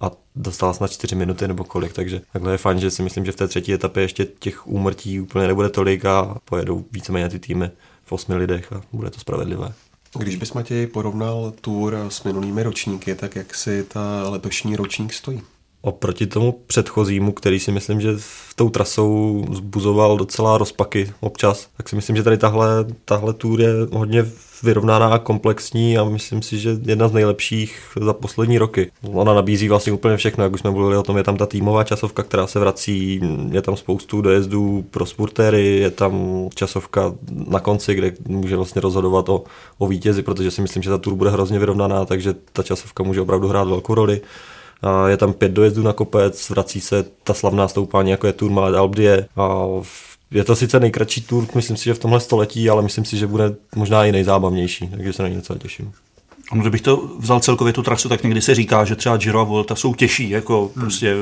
a 0.02 0.12
dostala 0.36 0.74
snad 0.74 0.92
čtyři 0.92 1.16
minuty 1.16 1.48
nebo 1.48 1.64
kolik, 1.64 1.94
takže 1.94 2.22
takhle 2.34 2.52
je 2.52 2.58
fajn, 2.58 2.80
že 2.80 2.92
si 2.92 3.04
myslím, 3.04 3.26
že 3.26 3.32
v 3.32 3.36
té 3.36 3.48
třetí 3.48 3.74
etapě 3.74 4.04
ještě 4.04 4.26
těch 4.26 4.68
úmrtí 4.68 5.20
úplně 5.20 5.48
nebude 5.48 5.70
tolik 5.70 6.06
a 6.06 6.38
pojedou 6.46 6.86
víceméně 6.92 7.30
ty 7.30 7.40
týmy 7.40 7.72
v 8.06 8.12
osmi 8.12 8.36
lidech 8.36 8.74
a 8.74 8.82
bude 8.94 9.10
to 9.10 9.20
spravedlivé. 9.20 9.74
Když 10.18 10.36
bys 10.36 10.54
Matěj 10.54 10.88
porovnal 10.88 11.54
tour 11.62 11.96
s 12.10 12.24
minulými 12.24 12.64
ročníky, 12.64 13.16
tak 13.16 13.36
jak 13.36 13.56
si 13.56 13.84
ta 13.84 14.30
letošní 14.30 14.76
ročník 14.76 15.14
stojí? 15.14 15.42
Oproti 15.82 16.28
tomu 16.28 16.52
předchozímu, 16.68 17.32
který 17.32 17.60
si 17.60 17.72
myslím, 17.72 18.02
že 18.02 18.14
v 18.18 18.54
tou 18.56 18.70
trasou 18.70 19.46
zbuzoval 19.54 20.18
docela 20.18 20.58
rozpaky 20.58 21.12
občas, 21.20 21.68
tak 21.78 21.90
si 21.90 21.96
myslím, 21.96 22.16
že 22.16 22.24
tady 22.24 22.38
tahle, 22.38 22.86
tahle 23.06 23.34
tour 23.34 23.62
je 23.62 23.70
hodně 23.92 24.26
vyrovnaná 24.64 25.08
a 25.08 25.18
komplexní 25.18 25.98
a 25.98 26.04
myslím 26.04 26.42
si, 26.42 26.60
že 26.60 26.78
jedna 26.86 27.08
z 27.08 27.14
nejlepších 27.14 27.80
za 28.02 28.14
poslední 28.14 28.58
roky. 28.58 28.92
Ona 29.14 29.34
nabízí 29.34 29.70
vlastně 29.70 29.94
úplně 29.94 30.18
všechno, 30.18 30.44
jak 30.44 30.54
už 30.54 30.60
jsme 30.60 30.72
mluvili 30.72 30.98
o 30.98 31.04
tom, 31.04 31.18
je 31.18 31.24
tam 31.24 31.38
ta 31.38 31.46
týmová 31.46 31.84
časovka, 31.84 32.24
která 32.24 32.48
se 32.48 32.60
vrací, 32.60 33.22
je 33.52 33.62
tam 33.62 33.78
spoustu 33.78 34.22
dojezdů 34.22 34.86
pro 34.92 35.06
sportéry, 35.06 35.66
je 35.66 35.92
tam 35.92 36.46
časovka 36.56 37.14
na 37.48 37.60
konci, 37.60 37.96
kde 37.96 38.12
může 38.28 38.56
vlastně 38.56 38.82
rozhodovat 38.82 39.30
o, 39.30 39.44
o 39.78 39.88
vítězi, 39.88 40.22
protože 40.22 40.52
si 40.52 40.62
myslím, 40.62 40.84
že 40.84 40.90
ta 40.90 40.98
tur 40.98 41.16
bude 41.16 41.30
hrozně 41.30 41.60
vyrovnaná, 41.60 42.06
takže 42.06 42.36
ta 42.54 42.64
časovka 42.64 43.04
může 43.04 43.22
opravdu 43.22 43.48
hrát 43.48 43.68
velkou 43.68 43.96
roli. 43.96 44.22
A 44.82 45.10
je 45.10 45.18
tam 45.18 45.34
pět 45.34 45.52
dojezdů 45.52 45.84
na 45.84 45.94
kopec, 45.94 46.50
vrací 46.50 46.82
se 46.82 47.06
ta 47.24 47.34
slavná 47.34 47.68
stoupání, 47.68 48.12
jako 48.12 48.28
je 48.28 48.34
Tourmalet 48.34 48.76
Albdie 48.76 49.28
a 49.36 49.66
je 50.32 50.44
to 50.44 50.56
sice 50.56 50.80
nejkratší 50.80 51.22
tour, 51.22 51.48
myslím 51.56 51.78
si, 51.78 51.84
že 51.86 51.94
v 51.94 52.00
tomhle 52.00 52.20
století, 52.20 52.70
ale 52.70 52.82
myslím 52.82 53.06
si, 53.06 53.18
že 53.18 53.28
bude 53.28 53.56
možná 53.76 54.06
i 54.06 54.12
nejzábavnější, 54.12 54.88
takže 54.88 55.14
se 55.14 55.24
na 55.24 55.30
ně 55.30 55.42
těším. 55.60 55.94
Ono, 56.52 56.62
kdybych 56.62 56.82
to 56.82 57.10
vzal 57.20 57.40
celkově 57.40 57.74
tu 57.74 57.84
trasu, 57.84 58.10
tak 58.10 58.24
někdy 58.24 58.42
se 58.42 58.56
říká, 58.56 58.86
že 58.86 58.96
třeba 58.96 59.18
Giro 59.18 59.40
a 59.40 59.44
Volta 59.44 59.76
jsou 59.76 59.94
těžší, 59.94 60.30
jako 60.30 60.62
hmm. 60.62 60.82
prostě 60.82 61.16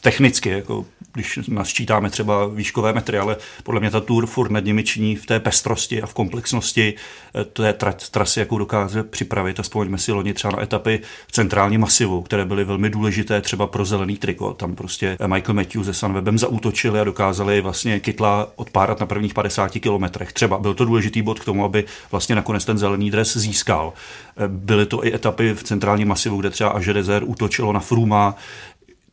technicky, 0.00 0.48
jako 0.48 0.84
když 1.14 1.38
nasčítáme 1.48 2.10
třeba 2.10 2.46
výškové 2.46 2.92
metry, 2.92 3.18
ale 3.18 3.36
podle 3.62 3.80
mě 3.80 3.90
ta 3.90 4.00
Tour 4.00 4.26
furt 4.26 4.50
nad 4.50 4.64
nimi 4.64 4.84
činí 4.84 5.16
v 5.16 5.26
té 5.26 5.40
pestrosti 5.40 6.02
a 6.02 6.06
v 6.06 6.14
komplexnosti 6.14 6.94
eh, 7.34 7.44
té 7.44 7.74
trasy, 8.10 8.40
jakou 8.40 8.58
dokáže 8.58 9.02
připravit. 9.02 9.60
A 9.60 9.62
vzpomeňme 9.62 9.98
si 9.98 10.12
loni 10.12 10.34
třeba 10.34 10.56
na 10.56 10.62
etapy 10.62 11.00
v 11.26 11.32
centrální 11.32 11.78
masivu, 11.78 12.22
které 12.22 12.44
byly 12.44 12.64
velmi 12.64 12.90
důležité 12.90 13.40
třeba 13.40 13.66
pro 13.66 13.84
zelený 13.84 14.16
triko. 14.16 14.54
Tam 14.54 14.74
prostě 14.74 15.18
Michael 15.26 15.54
Matthews 15.54 15.86
se 15.86 15.94
Sunwebem 15.94 16.38
zaútočili 16.38 17.00
a 17.00 17.04
dokázali 17.04 17.60
vlastně 17.60 18.00
kytla 18.00 18.52
odpárat 18.56 19.00
na 19.00 19.06
prvních 19.06 19.34
50 19.34 19.72
kilometrech. 19.72 20.32
Třeba 20.32 20.58
byl 20.58 20.74
to 20.74 20.84
důležitý 20.84 21.22
bod 21.22 21.40
k 21.40 21.44
tomu, 21.44 21.64
aby 21.64 21.84
vlastně 22.10 22.34
nakonec 22.34 22.64
ten 22.64 22.78
zelený 22.78 23.10
dres 23.10 23.36
získal. 23.36 23.92
Byly 24.46 24.86
to 24.86 25.06
i 25.06 25.14
etapy 25.14 25.54
v 25.54 25.62
centrálním 25.62 26.08
masivu, 26.08 26.36
kde 26.36 26.50
třeba 26.50 26.70
Aže 26.70 26.92
Desert 26.92 27.26
útočilo 27.26 27.72
na 27.72 27.80
Fruma, 27.80 28.36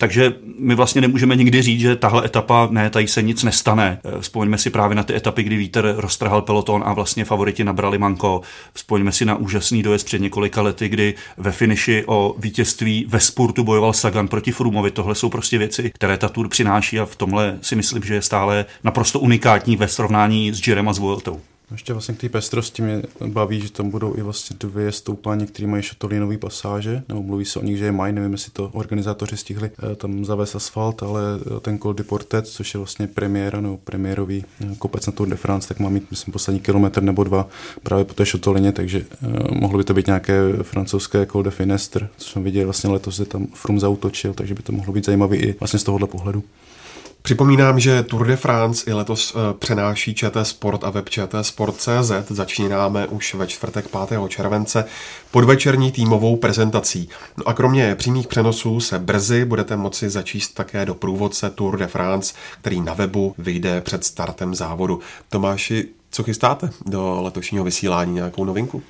takže 0.01 0.33
my 0.59 0.75
vlastně 0.75 1.01
nemůžeme 1.01 1.35
nikdy 1.35 1.61
říct, 1.61 1.81
že 1.81 1.95
tahle 1.95 2.25
etapa, 2.25 2.67
ne, 2.71 2.89
tady 2.89 3.07
se 3.07 3.21
nic 3.21 3.43
nestane. 3.43 3.99
Eh, 4.03 4.21
vzpomeňme 4.21 4.57
si 4.57 4.69
právě 4.69 4.95
na 4.95 5.03
ty 5.03 5.15
etapy, 5.15 5.43
kdy 5.43 5.57
vítr 5.57 5.95
roztrhal 5.97 6.41
peloton 6.41 6.83
a 6.85 6.93
vlastně 6.93 7.25
favoriti 7.25 7.63
nabrali 7.63 7.97
manko. 7.97 8.41
Vzpomeňme 8.73 9.11
si 9.11 9.25
na 9.25 9.35
úžasný 9.35 9.83
dojezd 9.83 10.05
před 10.05 10.21
několika 10.21 10.61
lety, 10.61 10.89
kdy 10.89 11.13
ve 11.37 11.51
finiši 11.51 12.03
o 12.07 12.35
vítězství 12.37 13.05
ve 13.09 13.19
spurtu 13.19 13.63
bojoval 13.63 13.93
Sagan 13.93 14.27
proti 14.27 14.51
Frumovi. 14.51 14.91
Tohle 14.91 15.15
jsou 15.15 15.29
prostě 15.29 15.57
věci, 15.57 15.91
které 15.95 16.17
ta 16.17 16.29
Tour 16.29 16.47
přináší 16.47 16.99
a 16.99 17.05
v 17.05 17.15
tomhle 17.15 17.57
si 17.61 17.75
myslím, 17.75 18.03
že 18.03 18.13
je 18.13 18.21
stále 18.21 18.65
naprosto 18.83 19.19
unikátní 19.19 19.75
ve 19.75 19.87
srovnání 19.87 20.53
s 20.53 20.67
Jirem 20.67 20.89
a 20.89 20.93
s 20.93 20.99
Vueltou. 20.99 21.41
Ještě 21.71 21.93
vlastně 21.93 22.15
k 22.15 22.21
té 22.21 22.29
pestrosti 22.29 22.81
mě 22.81 23.01
baví, 23.27 23.61
že 23.61 23.71
tam 23.71 23.89
budou 23.89 24.15
i 24.17 24.21
vlastně 24.21 24.55
dvě 24.59 24.91
stoupání, 24.91 25.47
které 25.47 25.67
mají 25.67 25.83
šatolinové 25.83 26.37
pasáže, 26.37 27.03
nebo 27.07 27.23
mluví 27.23 27.45
se 27.45 27.59
o 27.59 27.63
nich, 27.63 27.77
že 27.77 27.85
je 27.85 27.91
mají, 27.91 28.13
nevím, 28.13 28.31
jestli 28.31 28.51
to 28.51 28.69
organizátoři 28.73 29.37
stihli 29.37 29.71
eh, 29.91 29.95
tam 29.95 30.25
zavést 30.25 30.55
asfalt, 30.55 31.03
ale 31.03 31.21
eh, 31.57 31.59
ten 31.59 31.79
Col 31.79 31.93
de 31.93 32.03
Portet, 32.03 32.47
což 32.47 32.73
je 32.73 32.77
vlastně 32.77 33.07
premiéra 33.07 33.61
nebo 33.61 33.77
premiérový 33.77 34.45
eh, 34.61 34.75
kopec 34.75 35.05
na 35.05 35.13
Tour 35.13 35.27
de 35.27 35.35
France, 35.35 35.67
tak 35.67 35.79
má 35.79 35.89
mít, 35.89 36.11
myslím, 36.11 36.31
poslední 36.31 36.59
kilometr 36.59 37.03
nebo 37.03 37.23
dva 37.23 37.47
právě 37.83 38.05
po 38.05 38.13
té 38.13 38.25
šatolině, 38.25 38.71
takže 38.71 39.05
mohlo 39.51 39.77
by 39.77 39.83
to 39.83 39.93
být 39.93 40.07
nějaké 40.07 40.41
francouzské 40.63 41.25
Col 41.25 41.43
de 41.43 41.51
Finestre, 41.51 42.09
co 42.17 42.29
jsem 42.29 42.43
viděl 42.43 42.63
vlastně 42.63 42.89
letos, 42.89 43.15
že 43.15 43.25
tam 43.25 43.47
Frum 43.53 43.79
zautočil, 43.79 44.33
takže 44.33 44.53
by 44.53 44.63
to 44.63 44.71
mohlo 44.71 44.93
být 44.93 45.05
zajímavé 45.05 45.35
i 45.35 45.55
vlastně 45.59 45.79
z 45.79 45.83
tohohle 45.83 46.07
pohledu. 46.07 46.43
Připomínám, 47.29 47.79
že 47.79 48.03
Tour 48.03 48.27
de 48.27 48.35
France 48.35 48.89
i 48.89 48.93
letos 48.93 49.35
eh, 49.35 49.53
přenáší 49.53 50.15
ČT 50.15 50.47
Sport 50.47 50.83
a 50.83 50.89
web 50.89 51.09
ČT 51.09 51.45
Sport.cz. 51.45 52.11
Začínáme 52.29 53.07
už 53.07 53.33
ve 53.33 53.47
čtvrtek 53.47 53.87
5. 54.07 54.19
července 54.27 54.85
podvečerní 55.31 55.91
týmovou 55.91 56.35
prezentací. 56.35 57.09
No 57.37 57.47
a 57.47 57.53
kromě 57.53 57.95
přímých 57.95 58.27
přenosů 58.27 58.79
se 58.79 58.99
brzy 58.99 59.45
budete 59.45 59.77
moci 59.77 60.09
začíst 60.09 60.53
také 60.53 60.85
do 60.85 60.95
průvodce 60.95 61.49
Tour 61.49 61.77
de 61.77 61.87
France, 61.87 62.33
který 62.61 62.81
na 62.81 62.93
webu 62.93 63.35
vyjde 63.37 63.81
před 63.81 64.03
startem 64.03 64.55
závodu. 64.55 64.99
Tomáši, 65.29 65.87
co 66.11 66.23
chystáte 66.23 66.69
do 66.85 67.21
letošního 67.21 67.63
vysílání, 67.63 68.13
nějakou 68.13 68.45
novinku? 68.45 68.83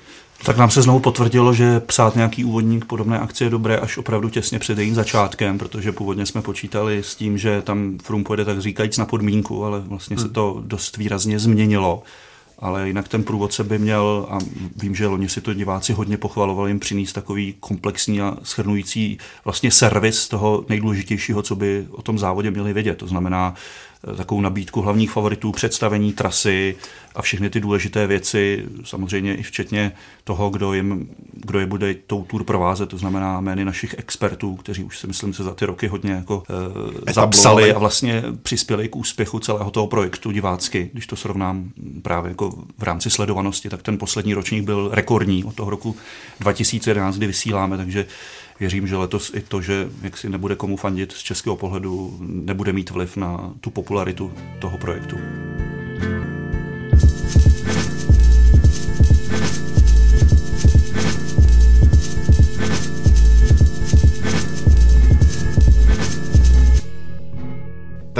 Tak 0.44 0.56
nám 0.56 0.70
se 0.70 0.82
znovu 0.82 1.00
potvrdilo, 1.00 1.54
že 1.54 1.80
psát 1.80 2.16
nějaký 2.16 2.44
úvodník 2.44 2.84
podobné 2.84 3.18
akce 3.18 3.44
je 3.44 3.50
dobré 3.50 3.76
až 3.76 3.98
opravdu 3.98 4.28
těsně 4.28 4.58
před 4.58 4.78
jejím 4.78 4.94
začátkem, 4.94 5.58
protože 5.58 5.92
původně 5.92 6.26
jsme 6.26 6.42
počítali 6.42 7.02
s 7.02 7.14
tím, 7.14 7.38
že 7.38 7.62
tam 7.62 7.98
Frum 8.02 8.24
pojede 8.24 8.44
tak 8.44 8.60
říkajíc 8.60 8.98
na 8.98 9.06
podmínku, 9.06 9.64
ale 9.64 9.80
vlastně 9.80 10.16
hmm. 10.16 10.26
se 10.26 10.32
to 10.32 10.62
dost 10.66 10.96
výrazně 10.96 11.38
změnilo. 11.38 12.02
Ale 12.58 12.86
jinak 12.86 13.08
ten 13.08 13.24
průvodce 13.24 13.64
by 13.64 13.78
měl, 13.78 14.26
a 14.30 14.38
vím, 14.76 14.94
že 14.94 15.06
loni 15.06 15.28
si 15.28 15.40
to 15.40 15.54
diváci 15.54 15.92
hodně 15.92 16.16
pochvalovali, 16.16 16.70
jim 16.70 16.80
přinést 16.80 17.12
takový 17.12 17.54
komplexní 17.60 18.20
a 18.20 18.36
schrnující 18.42 19.18
vlastně 19.44 19.70
servis 19.70 20.28
toho 20.28 20.64
nejdůležitějšího, 20.68 21.42
co 21.42 21.56
by 21.56 21.86
o 21.90 22.02
tom 22.02 22.18
závodě 22.18 22.50
měli 22.50 22.72
vědět. 22.72 22.98
To 22.98 23.06
znamená 23.06 23.54
takovou 24.16 24.40
nabídku 24.40 24.80
hlavních 24.80 25.10
favoritů, 25.10 25.52
představení 25.52 26.12
trasy 26.12 26.76
a 27.14 27.22
všechny 27.22 27.50
ty 27.50 27.60
důležité 27.60 28.06
věci, 28.06 28.64
samozřejmě 28.84 29.34
i 29.34 29.42
včetně 29.42 29.92
toho, 30.24 30.50
kdo, 30.50 30.74
jim, 30.74 31.08
kdo 31.32 31.60
je 31.60 31.66
bude 31.66 31.94
tou 31.94 32.24
tour 32.24 32.44
provázet, 32.44 32.88
to 32.88 32.98
znamená 32.98 33.40
jmény 33.40 33.64
našich 33.64 33.94
expertů, 33.98 34.56
kteří 34.56 34.84
už 34.84 34.98
si 34.98 35.06
myslím 35.06 35.32
se 35.32 35.44
za 35.44 35.54
ty 35.54 35.66
roky 35.66 35.86
hodně 35.86 36.12
jako 36.12 36.42
e, 37.08 37.12
zapsali 37.12 37.74
a 37.74 37.78
vlastně 37.78 38.22
přispěli 38.42 38.88
k 38.88 38.96
úspěchu 38.96 39.38
celého 39.38 39.70
toho 39.70 39.86
projektu 39.86 40.30
divácky. 40.30 40.90
Když 40.92 41.06
to 41.06 41.16
srovnám 41.16 41.70
právě 42.02 42.28
jako 42.28 42.50
v 42.78 42.82
rámci 42.82 43.10
sledovanosti, 43.10 43.68
tak 43.68 43.82
ten 43.82 43.98
poslední 43.98 44.34
ročník 44.34 44.64
byl 44.64 44.90
rekordní 44.92 45.44
od 45.44 45.54
toho 45.54 45.70
roku 45.70 45.96
2011, 46.40 47.16
kdy 47.16 47.26
vysíláme, 47.26 47.76
takže 47.76 48.06
věřím, 48.60 48.86
že 48.86 48.96
letos 48.96 49.32
i 49.34 49.40
to, 49.40 49.62
že 49.62 49.88
jak 50.02 50.16
si 50.16 50.28
nebude 50.28 50.56
komu 50.56 50.76
fandit 50.76 51.12
z 51.12 51.22
českého 51.22 51.56
pohledu, 51.56 52.16
nebude 52.20 52.72
mít 52.72 52.90
vliv 52.90 53.16
na 53.16 53.54
tu 53.60 53.70
popularitu 53.70 54.32
toho 54.58 54.78
projektu. 54.78 55.16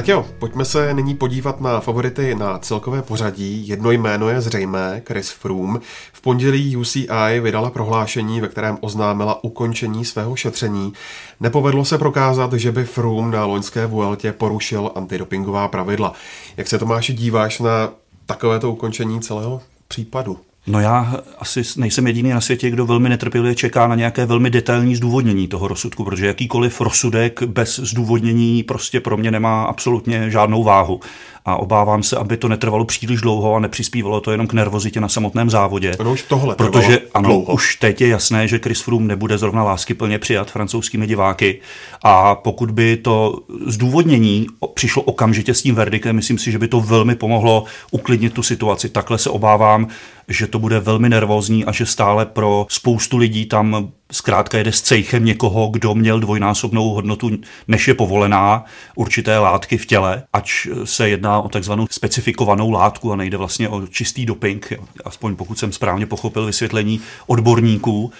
Tak 0.00 0.08
jo, 0.08 0.26
pojďme 0.38 0.64
se 0.64 0.94
nyní 0.94 1.14
podívat 1.14 1.60
na 1.60 1.80
favority 1.80 2.34
na 2.34 2.58
celkové 2.58 3.02
pořadí. 3.02 3.68
Jedno 3.68 3.90
jméno 3.90 4.28
je 4.28 4.40
zřejmé, 4.40 5.02
Chris 5.06 5.30
Froome. 5.30 5.80
V 6.12 6.20
pondělí 6.20 6.76
UCI 6.76 7.40
vydala 7.40 7.70
prohlášení, 7.70 8.40
ve 8.40 8.48
kterém 8.48 8.78
oznámila 8.80 9.44
ukončení 9.44 10.04
svého 10.04 10.36
šetření. 10.36 10.92
Nepovedlo 11.40 11.84
se 11.84 11.98
prokázat, 11.98 12.52
že 12.52 12.72
by 12.72 12.84
Froome 12.84 13.36
na 13.36 13.44
loňské 13.44 13.86
Vueltě 13.86 14.32
porušil 14.32 14.90
antidopingová 14.94 15.68
pravidla. 15.68 16.12
Jak 16.56 16.68
se 16.68 16.78
Tomáši 16.78 17.12
díváš 17.12 17.58
na 17.58 17.92
takovéto 18.26 18.72
ukončení 18.72 19.20
celého 19.20 19.62
případu? 19.88 20.49
No 20.70 20.80
já 20.80 21.16
asi 21.38 21.62
nejsem 21.76 22.06
jediný 22.06 22.30
na 22.30 22.40
světě, 22.40 22.70
kdo 22.70 22.86
velmi 22.86 23.08
netrpělivě 23.08 23.54
čeká 23.54 23.88
na 23.88 23.94
nějaké 23.94 24.26
velmi 24.26 24.50
detailní 24.50 24.96
zdůvodnění 24.96 25.48
toho 25.48 25.68
rozsudku, 25.68 26.04
protože 26.04 26.26
jakýkoliv 26.26 26.80
rozsudek 26.80 27.42
bez 27.42 27.78
zdůvodnění 27.78 28.62
prostě 28.62 29.00
pro 29.00 29.16
mě 29.16 29.30
nemá 29.30 29.64
absolutně 29.64 30.30
žádnou 30.30 30.64
váhu 30.64 31.00
a 31.44 31.56
obávám 31.56 32.02
se, 32.02 32.16
aby 32.16 32.36
to 32.36 32.48
netrvalo 32.48 32.84
příliš 32.84 33.20
dlouho 33.20 33.54
a 33.54 33.60
nepřispívalo 33.60 34.20
to 34.20 34.30
jenom 34.30 34.46
k 34.46 34.52
nervozitě 34.52 35.00
na 35.00 35.08
samotném 35.08 35.50
závodě. 35.50 35.96
Ano, 36.00 36.12
už 36.12 36.22
tohle 36.22 36.54
Protože 36.54 37.00
ano, 37.14 37.28
dlouho. 37.28 37.52
už 37.52 37.76
teď 37.76 38.00
je 38.00 38.08
jasné, 38.08 38.48
že 38.48 38.58
Chris 38.58 38.80
Froome 38.80 39.06
nebude 39.06 39.38
zrovna 39.38 39.62
lásky 39.62 39.94
plně 39.94 40.18
přijat 40.18 40.50
francouzskými 40.50 41.06
diváky 41.06 41.60
a 42.04 42.34
pokud 42.34 42.70
by 42.70 42.96
to 42.96 43.38
zdůvodnění 43.66 44.46
přišlo 44.74 45.02
okamžitě 45.02 45.54
s 45.54 45.62
tím 45.62 45.74
verdiktem, 45.74 46.16
myslím 46.16 46.38
si, 46.38 46.52
že 46.52 46.58
by 46.58 46.68
to 46.68 46.80
velmi 46.80 47.14
pomohlo 47.14 47.64
uklidnit 47.90 48.32
tu 48.32 48.42
situaci. 48.42 48.88
Takhle 48.88 49.18
se 49.18 49.30
obávám, 49.30 49.88
že 50.28 50.46
to 50.46 50.58
bude 50.58 50.80
velmi 50.80 51.08
nervózní 51.08 51.64
a 51.64 51.72
že 51.72 51.86
stále 51.86 52.26
pro 52.26 52.66
spoustu 52.68 53.16
lidí 53.16 53.46
tam 53.46 53.90
zkrátka 54.10 54.58
jede 54.58 54.72
s 54.72 54.82
cejchem 54.82 55.24
někoho, 55.24 55.68
kdo 55.68 55.94
měl 55.94 56.20
dvojnásobnou 56.20 56.90
hodnotu, 56.90 57.30
než 57.68 57.88
je 57.88 57.94
povolená 57.94 58.64
určité 58.94 59.38
látky 59.38 59.78
v 59.78 59.86
těle, 59.86 60.22
ač 60.32 60.66
se 60.84 61.08
jedná 61.08 61.40
o 61.40 61.48
takzvanou 61.48 61.86
specifikovanou 61.90 62.70
látku 62.70 63.12
a 63.12 63.16
nejde 63.16 63.36
vlastně 63.36 63.68
o 63.68 63.86
čistý 63.86 64.26
doping, 64.26 64.72
aspoň 65.04 65.36
pokud 65.36 65.58
jsem 65.58 65.72
správně 65.72 66.06
pochopil 66.06 66.46
vysvětlení 66.46 67.00
odborníků, 67.26 68.12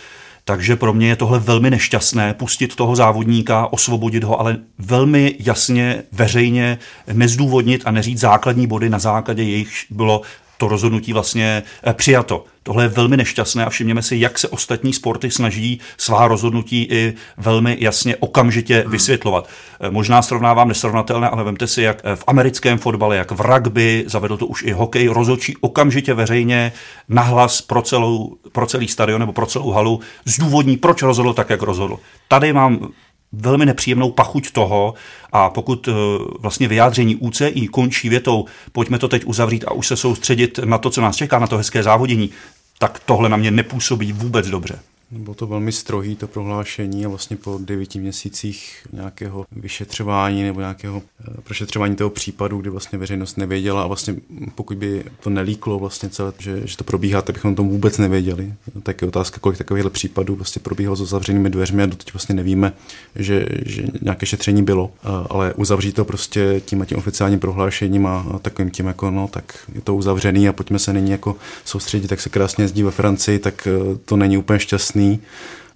takže 0.44 0.76
pro 0.76 0.92
mě 0.92 1.08
je 1.08 1.16
tohle 1.16 1.38
velmi 1.38 1.70
nešťastné, 1.70 2.34
pustit 2.34 2.76
toho 2.76 2.96
závodníka, 2.96 3.72
osvobodit 3.72 4.24
ho, 4.24 4.40
ale 4.40 4.58
velmi 4.78 5.36
jasně, 5.38 6.02
veřejně 6.12 6.78
nezdůvodnit 7.12 7.82
a 7.84 7.90
neříct 7.90 8.20
základní 8.20 8.66
body, 8.66 8.90
na 8.90 8.98
základě 8.98 9.42
jejich 9.42 9.72
bylo 9.90 10.22
to 10.60 10.68
rozhodnutí 10.68 11.12
vlastně 11.12 11.62
eh, 11.82 11.94
přijato. 11.94 12.44
Tohle 12.62 12.84
je 12.84 12.88
velmi 12.88 13.16
nešťastné 13.16 13.64
a 13.64 13.70
všimněme 13.70 14.02
si, 14.02 14.16
jak 14.16 14.38
se 14.38 14.48
ostatní 14.48 14.92
sporty 14.92 15.30
snaží 15.30 15.80
svá 15.96 16.28
rozhodnutí 16.28 16.88
i 16.90 17.14
velmi 17.36 17.76
jasně 17.80 18.16
okamžitě 18.16 18.80
hmm. 18.80 18.90
vysvětlovat. 18.90 19.48
Eh, 19.80 19.90
možná 19.90 20.22
srovnávám 20.22 20.68
nesrovnatelné, 20.68 21.28
ale 21.28 21.44
vemte 21.44 21.66
si, 21.66 21.82
jak 21.82 22.02
v 22.14 22.24
americkém 22.26 22.78
fotbale, 22.78 23.16
jak 23.16 23.30
v 23.30 23.40
rugby, 23.40 24.04
zavedl 24.06 24.36
to 24.36 24.46
už 24.46 24.62
i 24.62 24.72
hokej, 24.72 25.08
rozhodčí 25.08 25.56
okamžitě 25.60 26.14
veřejně 26.14 26.72
nahlas 27.08 27.60
pro, 27.62 27.82
celou, 27.82 28.36
pro 28.52 28.66
celý 28.66 28.88
stadion 28.88 29.20
nebo 29.20 29.32
pro 29.32 29.46
celou 29.46 29.70
halu 29.70 30.00
zdůvodní, 30.24 30.76
proč 30.76 31.02
rozhodl 31.02 31.32
tak, 31.32 31.50
jak 31.50 31.62
rozhodl. 31.62 31.98
Tady 32.28 32.52
mám 32.52 32.92
velmi 33.32 33.66
nepříjemnou 33.66 34.10
pachuť 34.10 34.50
toho 34.50 34.94
a 35.32 35.50
pokud 35.50 35.88
eh, 35.88 35.92
vlastně 36.38 36.68
vyjádření 36.68 37.16
UCI 37.16 37.68
končí 37.68 38.08
větou, 38.08 38.44
pojďme 38.72 38.98
to 38.98 39.08
teď 39.08 39.24
uzavřít 39.24 39.64
a 39.64 39.72
už 39.72 39.86
se 39.86 39.96
soustředit 39.96 40.58
na 40.64 40.78
to, 40.78 40.90
co 40.90 41.00
nás 41.00 41.16
čeká, 41.16 41.38
na 41.38 41.46
to 41.46 41.56
hezké 41.56 41.82
závodění, 41.82 42.30
tak 42.78 42.98
tohle 42.98 43.28
na 43.28 43.36
mě 43.36 43.50
nepůsobí 43.50 44.12
vůbec 44.12 44.48
dobře. 44.48 44.78
Bylo 45.12 45.34
to 45.34 45.46
velmi 45.46 45.72
strohý 45.72 46.16
to 46.16 46.26
prohlášení 46.26 47.06
a 47.06 47.08
vlastně 47.08 47.36
po 47.36 47.58
devíti 47.62 47.98
měsících 47.98 48.86
nějakého 48.92 49.46
vyšetřování 49.52 50.42
nebo 50.42 50.60
nějakého 50.60 51.02
eh, 51.20 51.40
prošetřování 51.44 51.96
toho 51.96 52.10
případu, 52.10 52.58
kdy 52.58 52.70
vlastně 52.70 52.98
veřejnost 52.98 53.38
nevěděla 53.38 53.82
a 53.82 53.86
vlastně 53.86 54.14
pokud 54.54 54.76
by 54.76 55.04
to 55.20 55.30
nelíklo 55.30 55.78
vlastně 55.78 56.08
celé, 56.08 56.32
že, 56.38 56.66
že 56.66 56.76
to 56.76 56.84
probíhá, 56.84 57.22
tak 57.22 57.34
bychom 57.34 57.54
to 57.54 57.62
vůbec 57.62 57.98
nevěděli. 57.98 58.54
Tak 58.82 59.02
je 59.02 59.08
otázka, 59.08 59.38
kolik 59.40 59.58
takovýchhle 59.58 59.90
případů 59.90 60.34
vlastně 60.34 60.60
probíhalo 60.62 60.96
s 60.96 61.08
zavřenými 61.08 61.50
dveřmi 61.50 61.82
a 61.82 61.86
doteď 61.86 62.12
vlastně 62.12 62.34
nevíme, 62.34 62.72
že, 63.16 63.46
že 63.66 63.82
nějaké 64.02 64.26
šetření 64.26 64.62
bylo, 64.62 64.90
ale 65.30 65.54
uzavřít 65.54 65.92
to 65.92 66.04
prostě 66.04 66.62
tím 66.64 66.82
a 66.82 66.84
tím 66.84 66.98
oficiálním 66.98 67.40
prohlášením 67.40 68.06
a, 68.06 68.26
a 68.34 68.38
takovým 68.38 68.70
tím 68.70 68.86
jako 68.86 69.10
no, 69.10 69.28
tak 69.28 69.58
je 69.74 69.80
to 69.80 69.94
uzavřený 69.94 70.48
a 70.48 70.52
pojďme 70.52 70.78
se 70.78 70.92
nyní 70.92 71.10
jako 71.10 71.36
soustředit, 71.64 72.08
tak 72.08 72.20
se 72.20 72.28
krásně 72.28 72.64
jezdí 72.64 72.82
ve 72.82 72.90
Francii, 72.90 73.38
tak 73.38 73.66
eh, 73.66 73.98
to 74.04 74.16
není 74.16 74.38
úplně 74.38 74.58
šťastný 74.58 74.99
jasný. 75.00 75.20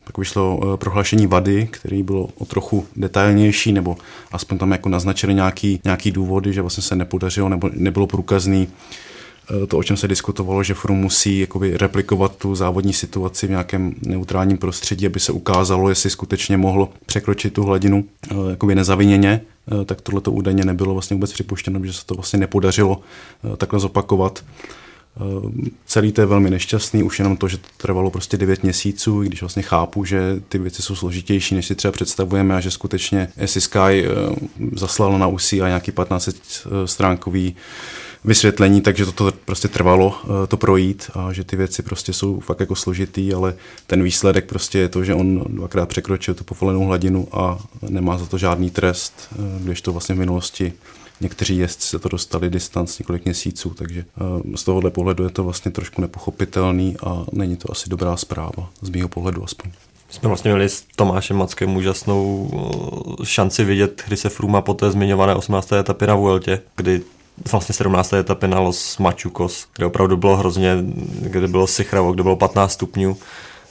Pak 0.05 0.19
vyšlo 0.19 0.61
eh, 0.63 0.77
prohlášení 0.77 1.27
vady, 1.27 1.69
který 1.71 2.03
bylo 2.03 2.29
o 2.39 2.45
trochu 2.45 2.87
detailnější, 2.97 3.73
nebo 3.73 3.97
aspoň 4.33 4.59
tam 4.59 4.73
jako 4.73 4.89
naznačili 4.89 5.35
nějaký, 5.35 5.81
nějaký 5.85 6.11
důvody, 6.11 6.53
že 6.53 6.61
vlastně 6.61 6.83
se 6.83 6.97
nepodařilo 6.97 7.49
nebo 7.49 7.71
nebylo 7.73 8.07
průkazný 8.07 8.69
eh, 8.69 9.67
to, 9.67 9.79
o 9.79 9.83
čem 9.83 9.97
se 9.97 10.09
diskutovalo, 10.09 10.63
že 10.63 10.75
Frum 10.75 10.99
musí 10.99 11.39
jakoby 11.39 11.77
replikovat 11.77 12.37
tu 12.37 12.55
závodní 12.55 12.93
situaci 12.93 13.47
v 13.47 13.51
nějakém 13.51 13.95
neutrálním 14.03 14.59
prostředí, 14.59 15.07
aby 15.07 15.21
se 15.21 15.33
ukázalo, 15.33 15.89
jestli 15.89 16.11
skutečně 16.11 16.57
mohl 16.57 16.89
překročit 17.07 17.53
tu 17.53 17.63
hladinu 17.65 18.05
eh, 18.05 18.35
jakoby 18.51 18.75
nezaviněně, 18.75 19.41
tak 19.85 20.01
tohle 20.01 20.21
to 20.21 20.33
údajně 20.33 20.65
nebylo 20.65 20.93
vlastně 20.93 21.15
vůbec 21.15 21.33
připuštěno, 21.33 21.85
že 21.85 21.93
se 21.93 22.07
to 22.07 22.15
vlastně 22.15 22.39
nepodařilo 22.39 23.01
takhle 23.57 23.81
zopakovat. 23.81 24.45
Eh, 25.17 25.71
celý 25.87 26.13
to 26.13 26.21
je 26.21 26.27
velmi 26.27 26.51
nešťastný, 26.51 27.03
už 27.03 27.19
jenom 27.19 27.37
to, 27.37 27.49
že 27.49 27.59
to 27.59 27.69
trvalo 27.77 28.11
prostě 28.11 28.37
9 28.37 28.63
měsíců, 28.63 29.23
když 29.23 29.43
vlastně 29.43 29.63
chápu, 29.63 30.05
že 30.05 30.43
ty 30.49 30.59
věci 30.59 30.83
jsou 30.83 30.95
složitější, 30.95 31.55
než 31.55 31.67
si 31.67 31.75
třeba 31.75 31.93
představujeme 31.93 32.57
a 32.57 32.61
že 32.61 32.71
skutečně 32.71 33.29
SI 33.45 33.61
Sky 33.61 33.79
eh, 33.79 34.07
zaslal 34.73 35.19
na 35.19 35.27
UC 35.27 35.53
a 35.53 35.67
nějaký 35.67 35.93
15 35.93 36.29
eh, 36.29 36.87
stránkový 36.87 37.57
vysvětlení, 38.25 38.81
takže 38.81 39.05
toto 39.07 39.31
to 39.31 39.39
prostě 39.45 39.69
trvalo 39.69 40.15
to 40.49 40.57
projít 40.57 41.11
a 41.15 41.33
že 41.33 41.45
ty 41.45 41.57
věci 41.57 41.83
prostě 41.83 42.13
jsou 42.13 42.41
fakt 42.41 42.61
jako 42.61 42.77
složitý, 42.77 43.35
ale 43.35 43.55
ten 43.87 44.03
výsledek 44.03 44.45
prostě 44.45 44.79
je 44.79 44.89
to, 44.89 45.05
že 45.05 45.15
on 45.15 45.45
dvakrát 45.49 45.89
překročil 45.89 46.35
tu 46.35 46.45
povolenou 46.45 46.85
hladinu 46.85 47.29
a 47.33 47.59
nemá 47.89 48.19
za 48.19 48.27
to 48.27 48.39
žádný 48.39 48.71
trest, 48.71 49.29
když 49.61 49.81
to 49.81 49.93
vlastně 49.93 50.15
v 50.15 50.19
minulosti 50.19 50.73
Někteří 51.25 51.57
jezdci 51.57 51.89
se 51.89 51.99
to 51.99 52.09
dostali 52.09 52.51
distanc 52.51 52.99
několik 52.99 53.25
měsíců, 53.25 53.71
takže 53.71 54.01
eh, 54.01 54.57
z 54.57 54.65
tohohle 54.65 54.91
pohledu 54.91 55.25
je 55.25 55.31
to 55.31 55.45
vlastně 55.45 55.71
trošku 55.71 56.01
nepochopitelný 56.01 56.97
a 57.07 57.25
není 57.33 57.57
to 57.57 57.73
asi 57.73 57.91
dobrá 57.91 58.17
zpráva, 58.17 58.71
z 58.81 58.89
mého 58.91 59.09
pohledu 59.09 59.45
aspoň. 59.45 59.71
Jsme 60.09 60.29
vlastně 60.29 60.51
měli 60.51 60.69
s 60.69 60.85
Tomášem 60.97 61.37
Mackem 61.37 61.77
úžasnou 61.77 62.51
eh, 63.23 63.27
šanci 63.27 63.65
vidět, 63.65 64.03
kdy 64.07 64.17
se 64.17 64.29
Fruma 64.29 64.61
po 64.61 64.75
té 64.75 64.91
zmiňované 64.91 65.35
18. 65.35 65.73
etapě 65.73 66.09
na 66.09 66.15
Vueltě, 66.15 66.63
kdy 66.77 67.03
vlastně 67.53 67.75
17. 67.75 68.13
etapy 68.13 68.49
na 68.49 68.61
Los 68.61 68.99
Machucos, 68.99 69.67
kde 69.77 69.87
opravdu 69.87 70.17
bylo 70.17 70.37
hrozně, 70.37 70.77
kde 71.21 71.49
bylo 71.49 71.67
sichravo, 71.67 72.13
kde 72.13 72.23
bylo 72.23 72.37
15 72.37 72.73
stupňů 72.73 73.17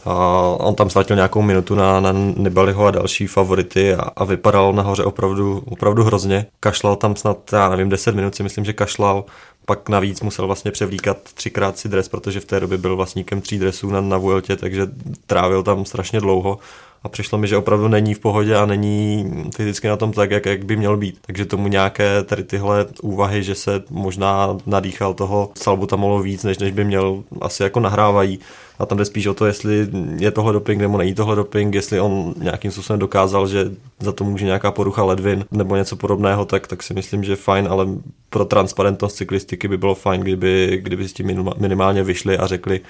a 0.05 0.15
on 0.59 0.75
tam 0.75 0.89
ztratil 0.89 1.15
nějakou 1.15 1.41
minutu 1.41 1.75
na, 1.75 1.99
na 1.99 2.11
Nibaliho 2.37 2.85
a 2.85 2.91
další 2.91 3.27
favority 3.27 3.95
a, 3.95 4.01
a 4.01 4.23
vypadal 4.23 4.73
nahoře 4.73 5.03
opravdu, 5.03 5.63
opravdu 5.65 6.03
hrozně. 6.03 6.45
Kašlal 6.59 6.95
tam 6.95 7.15
snad, 7.15 7.37
já 7.53 7.69
nevím, 7.69 7.89
10 7.89 8.15
minut 8.15 8.35
si 8.35 8.43
myslím, 8.43 8.65
že 8.65 8.73
kašlal. 8.73 9.25
Pak 9.65 9.89
navíc 9.89 10.21
musel 10.21 10.47
vlastně 10.47 10.71
převlíkat 10.71 11.17
třikrát 11.33 11.77
si 11.77 11.89
dres, 11.89 12.09
protože 12.09 12.39
v 12.39 12.45
té 12.45 12.59
době 12.59 12.77
byl 12.77 12.95
vlastníkem 12.95 13.41
tří 13.41 13.59
dresů 13.59 13.89
na, 13.89 14.01
na 14.01 14.17
Vueltě, 14.17 14.55
takže 14.55 14.87
trávil 15.27 15.63
tam 15.63 15.85
strašně 15.85 16.19
dlouho 16.19 16.59
a 17.03 17.09
přišlo 17.09 17.37
mi, 17.37 17.47
že 17.47 17.57
opravdu 17.57 17.87
není 17.87 18.13
v 18.13 18.19
pohodě 18.19 18.55
a 18.55 18.65
není 18.65 19.31
fyzicky 19.55 19.87
na 19.87 19.97
tom 19.97 20.11
tak, 20.11 20.31
jak, 20.31 20.45
jak 20.45 20.65
by 20.65 20.75
měl 20.75 20.97
být. 20.97 21.17
Takže 21.21 21.45
tomu 21.45 21.67
nějaké 21.67 22.23
tady 22.23 22.43
tyhle 22.43 22.85
úvahy, 23.01 23.43
že 23.43 23.55
se 23.55 23.83
možná 23.89 24.57
nadýchal 24.65 25.13
toho 25.13 25.51
salbutamolu 25.55 26.21
víc, 26.21 26.43
než, 26.43 26.57
než 26.57 26.71
by 26.71 26.83
měl, 26.83 27.23
asi 27.41 27.63
jako 27.63 27.79
nahrávají. 27.79 28.39
A 28.79 28.85
tam 28.85 28.97
jde 28.97 29.05
spíš 29.05 29.27
o 29.27 29.33
to, 29.33 29.45
jestli 29.45 29.87
je 30.19 30.31
tohle 30.31 30.53
doping 30.53 30.81
nebo 30.81 30.97
není 30.97 31.13
tohle 31.13 31.35
doping, 31.35 31.75
jestli 31.75 31.99
on 31.99 32.33
nějakým 32.37 32.71
způsobem 32.71 32.99
dokázal, 32.99 33.47
že 33.47 33.71
za 33.99 34.11
to 34.11 34.23
může 34.23 34.45
nějaká 34.45 34.71
porucha 34.71 35.03
ledvin 35.03 35.45
nebo 35.51 35.75
něco 35.75 35.95
podobného, 35.95 36.45
tak, 36.45 36.67
tak 36.67 36.83
si 36.83 36.93
myslím, 36.93 37.23
že 37.23 37.35
fajn, 37.35 37.67
ale 37.69 37.87
pro 38.29 38.45
transparentnost 38.45 39.15
cyklistiky 39.15 39.67
by 39.67 39.77
bylo 39.77 39.95
fajn, 39.95 40.21
kdyby, 40.21 40.79
kdyby 40.83 41.07
s 41.07 41.13
tím 41.13 41.45
minimálně 41.57 42.03
vyšli 42.03 42.37
a 42.37 42.47
řekli, 42.47 42.81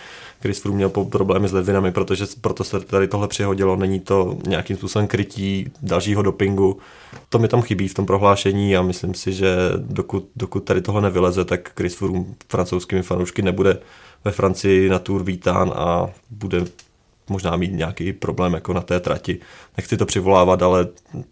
Chris 0.41 0.59
Froome 0.59 0.75
měl 0.75 0.89
problémy 0.89 1.47
s 1.47 1.53
ledvinami, 1.53 1.91
protože 1.91 2.25
proto 2.41 2.63
se 2.63 2.79
tady 2.79 3.07
tohle 3.07 3.27
přihodilo, 3.27 3.75
není 3.75 3.99
to 3.99 4.37
nějakým 4.47 4.77
způsobem 4.77 5.07
krytí 5.07 5.71
dalšího 5.81 6.21
dopingu. 6.21 6.77
To 7.29 7.39
mi 7.39 7.47
tam 7.47 7.61
chybí 7.61 7.87
v 7.87 7.93
tom 7.93 8.05
prohlášení 8.05 8.77
a 8.77 8.81
myslím 8.81 9.13
si, 9.13 9.33
že 9.33 9.55
dokud, 9.77 10.25
dokud 10.35 10.63
tady 10.63 10.81
tohle 10.81 11.01
nevyleze, 11.01 11.45
tak 11.45 11.71
Chris 11.77 11.95
Froome 11.95 12.25
francouzskými 12.49 13.01
fanoušky 13.01 13.41
nebude 13.41 13.77
ve 14.25 14.31
Francii 14.31 14.89
na 14.89 14.99
tour 14.99 15.23
vítán 15.23 15.73
a 15.75 16.09
bude 16.29 16.65
možná 17.29 17.55
mít 17.55 17.73
nějaký 17.73 18.13
problém 18.13 18.53
jako 18.53 18.73
na 18.73 18.81
té 18.81 18.99
trati. 18.99 19.39
Nechci 19.77 19.97
to 19.97 20.05
přivolávat, 20.05 20.61
ale 20.61 20.87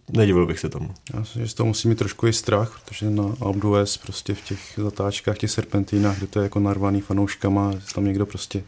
nedivil 0.10 0.46
bych 0.46 0.60
se 0.60 0.70
tomu. 0.70 0.90
Já 1.14 1.24
si, 1.24 1.40
že 1.40 1.48
z 1.48 1.54
toho 1.54 1.68
musí 1.68 1.88
mít 1.88 1.98
trošku 1.98 2.28
i 2.28 2.34
strach, 2.34 2.82
protože 2.86 3.10
na 3.10 3.24
Alpe 3.42 3.86
prostě 4.04 4.34
v 4.34 4.42
těch 4.42 4.60
zatáčkách, 4.78 5.38
těch 5.38 5.52
serpentínách, 5.52 6.18
kde 6.18 6.28
to 6.28 6.40
je 6.40 6.44
jako 6.44 6.60
narvaný 6.60 7.02
fanouškama, 7.02 7.72
tam 7.96 8.06
někdo 8.06 8.26
prostě 8.26 8.64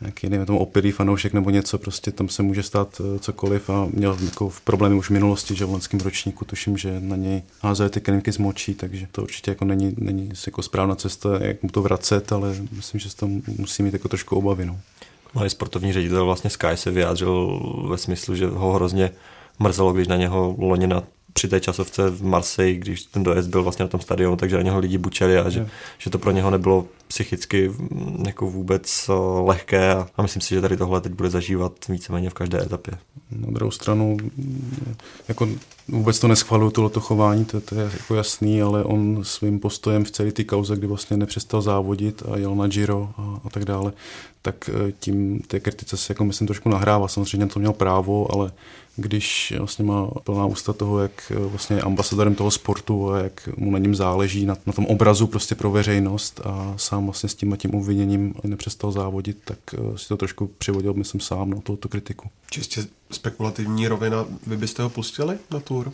nějaký, 0.00 0.28
nevím, 0.28 0.46
tomu 0.46 0.58
opilý 0.58 0.90
fanoušek 0.90 1.32
nebo 1.32 1.50
něco, 1.50 1.78
prostě 1.78 2.12
tam 2.12 2.28
se 2.28 2.42
může 2.42 2.62
stát 2.62 3.00
eh, 3.00 3.18
cokoliv 3.18 3.70
a 3.70 3.88
měl 3.90 4.18
jako 4.24 4.48
v 4.48 4.60
problémy 4.60 4.94
už 4.94 5.06
v 5.06 5.12
minulosti, 5.12 5.54
že 5.54 5.64
v 5.64 5.70
loňském 5.70 6.00
ročníku 6.00 6.44
tuším, 6.44 6.76
že 6.76 7.00
na 7.00 7.16
něj 7.16 7.42
házeli 7.60 7.90
ty 7.90 8.00
klinky 8.00 8.32
z 8.32 8.38
močí, 8.38 8.74
takže 8.74 9.06
to 9.12 9.22
určitě 9.22 9.50
jako 9.50 9.64
není, 9.64 9.94
není 9.98 10.30
jako 10.46 10.62
správná 10.62 10.94
cesta, 10.94 11.28
jak 11.44 11.62
mu 11.62 11.68
to 11.68 11.82
vracet, 11.82 12.32
ale 12.32 12.56
myslím, 12.72 13.00
že 13.00 13.10
se 13.10 13.16
tam 13.16 13.42
musí 13.58 13.82
mít 13.82 13.92
jako 13.92 14.08
trošku 14.08 14.36
obavy. 14.36 14.64
No. 14.64 14.78
No 15.34 15.50
sportovní 15.50 15.92
ředitel 15.92 16.24
vlastně 16.24 16.50
Sky 16.50 16.66
se 16.74 16.90
vyjádřil 16.90 17.60
ve 17.88 17.98
smyslu, 17.98 18.34
že 18.34 18.46
ho 18.46 18.72
hrozně 18.72 19.10
mrzelo, 19.58 19.92
když 19.92 20.08
na 20.08 20.16
něho 20.16 20.54
loni 20.58 20.86
na 20.86 21.02
při 21.38 21.48
té 21.48 21.60
časovce 21.60 22.10
v 22.10 22.24
Marseille, 22.24 22.78
když 22.78 23.02
ten 23.02 23.22
dojezd 23.22 23.48
byl 23.48 23.62
vlastně 23.62 23.82
na 23.82 23.88
tom 23.88 24.00
stadionu, 24.00 24.36
takže 24.36 24.56
na 24.56 24.62
něho 24.62 24.78
lidi 24.78 24.98
bučeli 24.98 25.38
a 25.38 25.50
že, 25.50 25.68
že 25.98 26.10
to 26.10 26.18
pro 26.18 26.30
něho 26.30 26.50
nebylo 26.50 26.86
psychicky 27.08 27.72
jako 28.26 28.50
vůbec 28.50 29.08
eh, 29.08 29.12
lehké 29.44 29.94
a, 29.94 30.08
a 30.16 30.22
myslím 30.22 30.42
si, 30.42 30.54
že 30.54 30.60
tady 30.60 30.76
tohle 30.76 31.00
teď 31.00 31.12
bude 31.12 31.30
zažívat 31.30 31.72
víceméně 31.88 32.30
v 32.30 32.34
každé 32.34 32.62
etapě. 32.62 32.94
Na 33.30 33.50
druhou 33.50 33.70
stranu, 33.70 34.16
jako 35.28 35.48
vůbec 35.88 36.18
to 36.18 36.28
neschvaluju, 36.28 36.70
tohleto 36.70 37.00
chování, 37.00 37.44
to, 37.44 37.60
to 37.60 37.74
je 37.74 37.90
jako 37.92 38.14
jasný, 38.14 38.62
ale 38.62 38.84
on 38.84 39.20
svým 39.22 39.60
postojem 39.60 40.04
v 40.04 40.10
celé 40.10 40.32
té 40.32 40.44
kauze, 40.44 40.76
kdy 40.76 40.86
vlastně 40.86 41.16
nepřestal 41.16 41.62
závodit 41.62 42.22
a 42.32 42.36
jel 42.36 42.54
na 42.54 42.66
Giro 42.66 43.10
a, 43.16 43.40
a 43.44 43.50
tak 43.50 43.64
dále, 43.64 43.92
tak 44.42 44.70
eh, 44.72 44.92
tím 45.00 45.40
té 45.46 45.60
kritice 45.60 45.96
se 45.96 46.12
jako 46.12 46.24
myslím 46.24 46.46
trošku 46.46 46.68
nahrává. 46.68 47.08
Samozřejmě 47.08 47.46
to 47.46 47.60
měl 47.60 47.72
právo, 47.72 48.34
ale 48.34 48.52
když 48.96 49.54
vlastně 49.58 49.84
má 49.84 50.06
plná 50.24 50.46
ústa 50.46 50.72
toho, 50.72 50.98
jak 50.98 51.32
eh, 51.36 51.38
vlastně 51.38 51.76
je 51.76 51.82
ambasadorem 51.82 52.34
toho 52.34 52.50
sportu 52.50 53.10
a 53.10 53.18
jak 53.18 53.48
mu 53.56 53.70
na 53.70 53.78
něm 53.78 53.94
záleží, 53.94 54.46
na, 54.46 54.56
na 54.66 54.72
tom 54.72 54.86
obrazu 54.86 55.26
prostě 55.26 55.54
pro 55.54 55.70
veřejnost 55.70 56.40
a 56.44 56.74
sám 56.76 57.04
vlastně 57.04 57.28
s 57.28 57.34
tím 57.34 57.52
a 57.52 57.56
tím 57.56 57.74
uviněním 57.74 58.34
nepřestal 58.44 58.92
závodit, 58.92 59.38
tak 59.44 59.58
eh, 59.72 59.98
si 59.98 60.08
to 60.08 60.16
trošku 60.16 60.50
přivodil, 60.58 60.94
myslím, 60.94 61.20
sám 61.20 61.50
na 61.50 61.60
tohoto 61.60 61.88
kritiku. 61.88 62.28
Čistě 62.50 62.86
spekulativní 63.10 63.88
rovina, 63.88 64.26
vy 64.46 64.56
byste 64.56 64.82
ho 64.82 64.90
pustili 64.90 65.38
na 65.50 65.60
tour? 65.60 65.92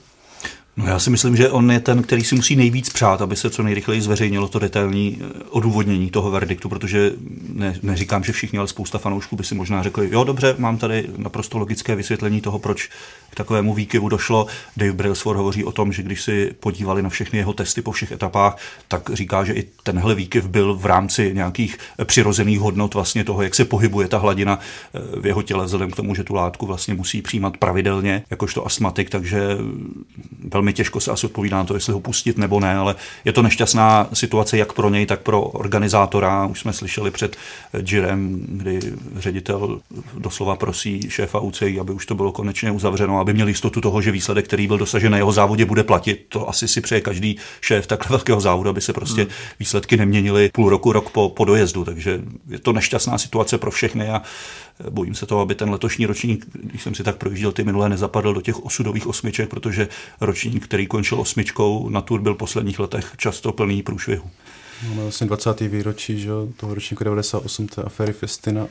No 0.76 0.86
já 0.86 0.98
si 0.98 1.10
myslím, 1.10 1.36
že 1.36 1.50
on 1.50 1.70
je 1.70 1.80
ten, 1.80 2.02
který 2.02 2.24
si 2.24 2.34
musí 2.34 2.56
nejvíc 2.56 2.90
přát, 2.90 3.22
aby 3.22 3.36
se 3.36 3.50
co 3.50 3.62
nejrychleji 3.62 4.00
zveřejnilo 4.00 4.48
to 4.48 4.58
detailní 4.58 5.18
eh, 5.20 5.42
odůvodnění 5.50 6.10
toho 6.10 6.30
verdiktu, 6.30 6.68
protože 6.68 7.12
ne, 7.52 7.78
neříkám, 7.82 8.24
že 8.24 8.32
všichni, 8.32 8.58
ale 8.58 8.68
spousta 8.68 8.98
fanoušků 8.98 9.36
by 9.36 9.44
si 9.44 9.54
možná 9.54 9.82
řekli, 9.82 10.08
jo 10.12 10.24
dobře, 10.24 10.54
mám 10.58 10.78
tady 10.78 11.08
naprosto 11.16 11.58
logické 11.58 11.96
vysvětlení 11.96 12.40
toho, 12.40 12.58
proč 12.58 12.88
k 13.30 13.34
takovému 13.34 13.74
výkyvu 13.74 14.08
došlo. 14.08 14.46
Dave 14.76 14.92
Brailsford 14.92 15.36
hovoří 15.36 15.64
o 15.64 15.72
tom, 15.72 15.92
že 15.92 16.02
když 16.02 16.22
si 16.22 16.54
podívali 16.60 17.02
na 17.02 17.08
všechny 17.08 17.38
jeho 17.38 17.52
testy 17.52 17.82
po 17.82 17.92
všech 17.92 18.12
etapách, 18.12 18.58
tak 18.88 19.10
říká, 19.12 19.44
že 19.44 19.52
i 19.52 19.64
tenhle 19.82 20.14
výkyv 20.14 20.46
byl 20.46 20.74
v 20.74 20.86
rámci 20.86 21.34
nějakých 21.34 21.78
přirozených 22.04 22.60
hodnot 22.60 22.94
vlastně 22.94 23.24
toho, 23.24 23.42
jak 23.42 23.54
se 23.54 23.64
pohybuje 23.64 24.08
ta 24.08 24.18
hladina 24.18 24.58
eh, 24.94 25.20
v 25.20 25.26
jeho 25.26 25.42
těle, 25.42 25.64
vzhledem 25.64 25.90
k 25.90 25.96
tomu, 25.96 26.14
že 26.14 26.24
tu 26.24 26.34
látku 26.34 26.66
vlastně 26.66 26.94
musí 26.94 27.22
přijímat 27.22 27.56
pravidelně, 27.56 28.24
jakožto 28.30 28.66
astmatik, 28.66 29.10
takže 29.10 29.58
velmi 30.48 30.63
těžko 30.72 31.00
se 31.00 31.10
asi 31.10 31.26
odpovídá 31.26 31.56
na 31.56 31.64
to, 31.64 31.74
jestli 31.74 31.92
ho 31.92 32.00
pustit 32.00 32.38
nebo 32.38 32.60
ne, 32.60 32.76
ale 32.76 32.94
je 33.24 33.32
to 33.32 33.42
nešťastná 33.42 34.08
situace 34.12 34.58
jak 34.58 34.72
pro 34.72 34.90
něj, 34.90 35.06
tak 35.06 35.20
pro 35.20 35.42
organizátora. 35.42 36.46
Už 36.46 36.60
jsme 36.60 36.72
slyšeli 36.72 37.10
před 37.10 37.36
Jirem, 37.86 38.46
kdy 38.48 38.80
ředitel 39.16 39.80
doslova 40.18 40.56
prosí 40.56 41.00
šéfa 41.08 41.40
UCI, 41.40 41.80
aby 41.80 41.92
už 41.92 42.06
to 42.06 42.14
bylo 42.14 42.32
konečně 42.32 42.70
uzavřeno, 42.70 43.20
aby 43.20 43.34
měl 43.34 43.48
jistotu 43.48 43.80
toho, 43.80 44.02
že 44.02 44.10
výsledek, 44.10 44.44
který 44.44 44.66
byl 44.66 44.78
dosažen 44.78 45.12
na 45.12 45.18
jeho 45.18 45.32
závodě, 45.32 45.64
bude 45.64 45.82
platit. 45.82 46.26
To 46.28 46.48
asi 46.48 46.68
si 46.68 46.80
přeje 46.80 47.00
každý 47.00 47.36
šéf 47.60 47.86
takhle 47.86 48.16
velkého 48.16 48.40
závodu, 48.40 48.70
aby 48.70 48.80
se 48.80 48.92
prostě 48.92 49.22
hmm. 49.22 49.30
výsledky 49.60 49.96
neměnily 49.96 50.50
půl 50.52 50.68
roku, 50.70 50.92
rok 50.92 51.10
po, 51.10 51.28
po 51.28 51.44
dojezdu. 51.44 51.84
Takže 51.84 52.20
je 52.48 52.58
to 52.58 52.72
nešťastná 52.72 53.18
situace 53.18 53.58
pro 53.58 53.70
všechny 53.70 54.10
a 54.10 54.22
Bojím 54.90 55.14
se 55.14 55.26
toho, 55.26 55.40
aby 55.40 55.54
ten 55.54 55.70
letošní 55.70 56.06
ročník, 56.06 56.46
když 56.52 56.82
jsem 56.82 56.94
si 56.94 57.02
tak 57.02 57.16
projížděl 57.16 57.52
ty 57.52 57.64
minulé, 57.64 57.88
nezapadl 57.88 58.34
do 58.34 58.40
těch 58.40 58.64
osudových 58.64 59.06
osmiček, 59.06 59.50
protože 59.50 59.88
ročník, 60.20 60.64
který 60.64 60.86
končil 60.86 61.20
osmičkou 61.20 61.88
na 61.88 62.00
Tour, 62.00 62.20
byl 62.20 62.34
v 62.34 62.38
posledních 62.38 62.78
letech 62.78 63.12
často 63.16 63.52
plný 63.52 63.82
průšvihu. 63.82 64.30
Máme 64.88 65.02
vlastně 65.02 65.26
20. 65.26 65.60
výročí 65.60 66.20
že, 66.20 66.30
toho 66.56 66.74
ročníku 66.74 67.04
98. 67.04 67.66
té 67.66 67.82
aféry 67.82 68.12
Festina. 68.12 68.66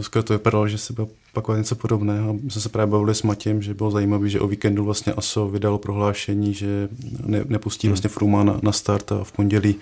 Skoro 0.00 0.22
to 0.22 0.32
vypadalo, 0.32 0.68
že 0.68 0.78
se 0.78 0.92
bude 0.92 1.08
opakovat 1.32 1.58
něco 1.58 1.74
podobného. 1.74 2.32
My 2.42 2.50
jsme 2.50 2.60
se 2.60 2.68
právě 2.68 2.92
bavili 2.92 3.14
s 3.14 3.22
Matějem, 3.22 3.62
že 3.62 3.74
bylo 3.74 3.90
zajímavé, 3.90 4.28
že 4.28 4.40
o 4.40 4.48
víkendu 4.48 4.84
vlastně 4.84 5.12
ASO 5.12 5.48
vydalo 5.48 5.78
prohlášení, 5.78 6.54
že 6.54 6.88
ne, 7.26 7.44
nepustí 7.48 7.86
hmm. 7.86 7.92
vlastně 7.92 8.10
Fruma 8.10 8.44
na, 8.44 8.60
na 8.62 8.72
start 8.72 9.12
a 9.12 9.24
v 9.24 9.32
pondělí 9.32 9.74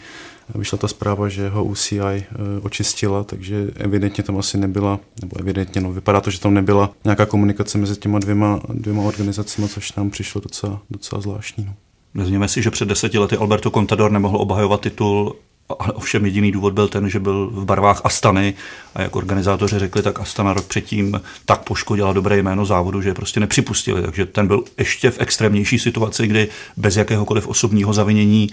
vyšla 0.54 0.78
ta 0.78 0.88
zpráva, 0.88 1.28
že 1.28 1.48
ho 1.48 1.64
UCI 1.64 2.00
eh, 2.00 2.24
očistila, 2.62 3.24
takže 3.24 3.70
evidentně 3.74 4.24
tam 4.24 4.38
asi 4.38 4.58
nebyla, 4.58 5.00
nebo 5.22 5.40
evidentně, 5.40 5.80
no 5.80 5.92
vypadá 5.92 6.20
to, 6.20 6.30
že 6.30 6.40
tam 6.40 6.54
nebyla 6.54 6.90
nějaká 7.04 7.26
komunikace 7.26 7.78
mezi 7.78 7.96
těma 7.96 8.18
dvěma, 8.18 8.60
dvěma 8.68 9.02
organizacemi, 9.02 9.68
což 9.68 9.92
nám 9.92 10.10
přišlo 10.10 10.40
docela, 10.40 10.80
docela 10.90 11.20
zvláštní. 11.20 11.64
No. 11.64 11.74
Vezměme 12.14 12.48
si, 12.48 12.62
že 12.62 12.70
před 12.70 12.88
deseti 12.88 13.18
lety 13.18 13.36
Alberto 13.36 13.70
Contador 13.70 14.10
nemohl 14.10 14.36
obhajovat 14.36 14.80
titul 14.80 15.36
a 15.68 15.92
ovšem 15.94 16.24
jediný 16.24 16.52
důvod 16.52 16.72
byl 16.72 16.88
ten, 16.88 17.10
že 17.10 17.20
byl 17.20 17.50
v 17.52 17.64
barvách 17.64 18.00
Astany 18.04 18.54
a 18.94 19.02
jak 19.02 19.16
organizátoři 19.16 19.78
řekli, 19.78 20.02
tak 20.02 20.20
Astana 20.20 20.52
rok 20.52 20.66
předtím 20.66 21.20
tak 21.44 21.64
poškodila 21.64 22.12
dobré 22.12 22.38
jméno 22.38 22.66
závodu, 22.66 23.02
že 23.02 23.08
je 23.08 23.14
prostě 23.14 23.40
nepřipustili. 23.40 24.02
Takže 24.02 24.26
ten 24.26 24.46
byl 24.46 24.64
ještě 24.78 25.10
v 25.10 25.20
extrémnější 25.20 25.78
situaci, 25.78 26.26
kdy 26.26 26.48
bez 26.76 26.96
jakéhokoliv 26.96 27.46
osobního 27.46 27.92
zavinění 27.92 28.50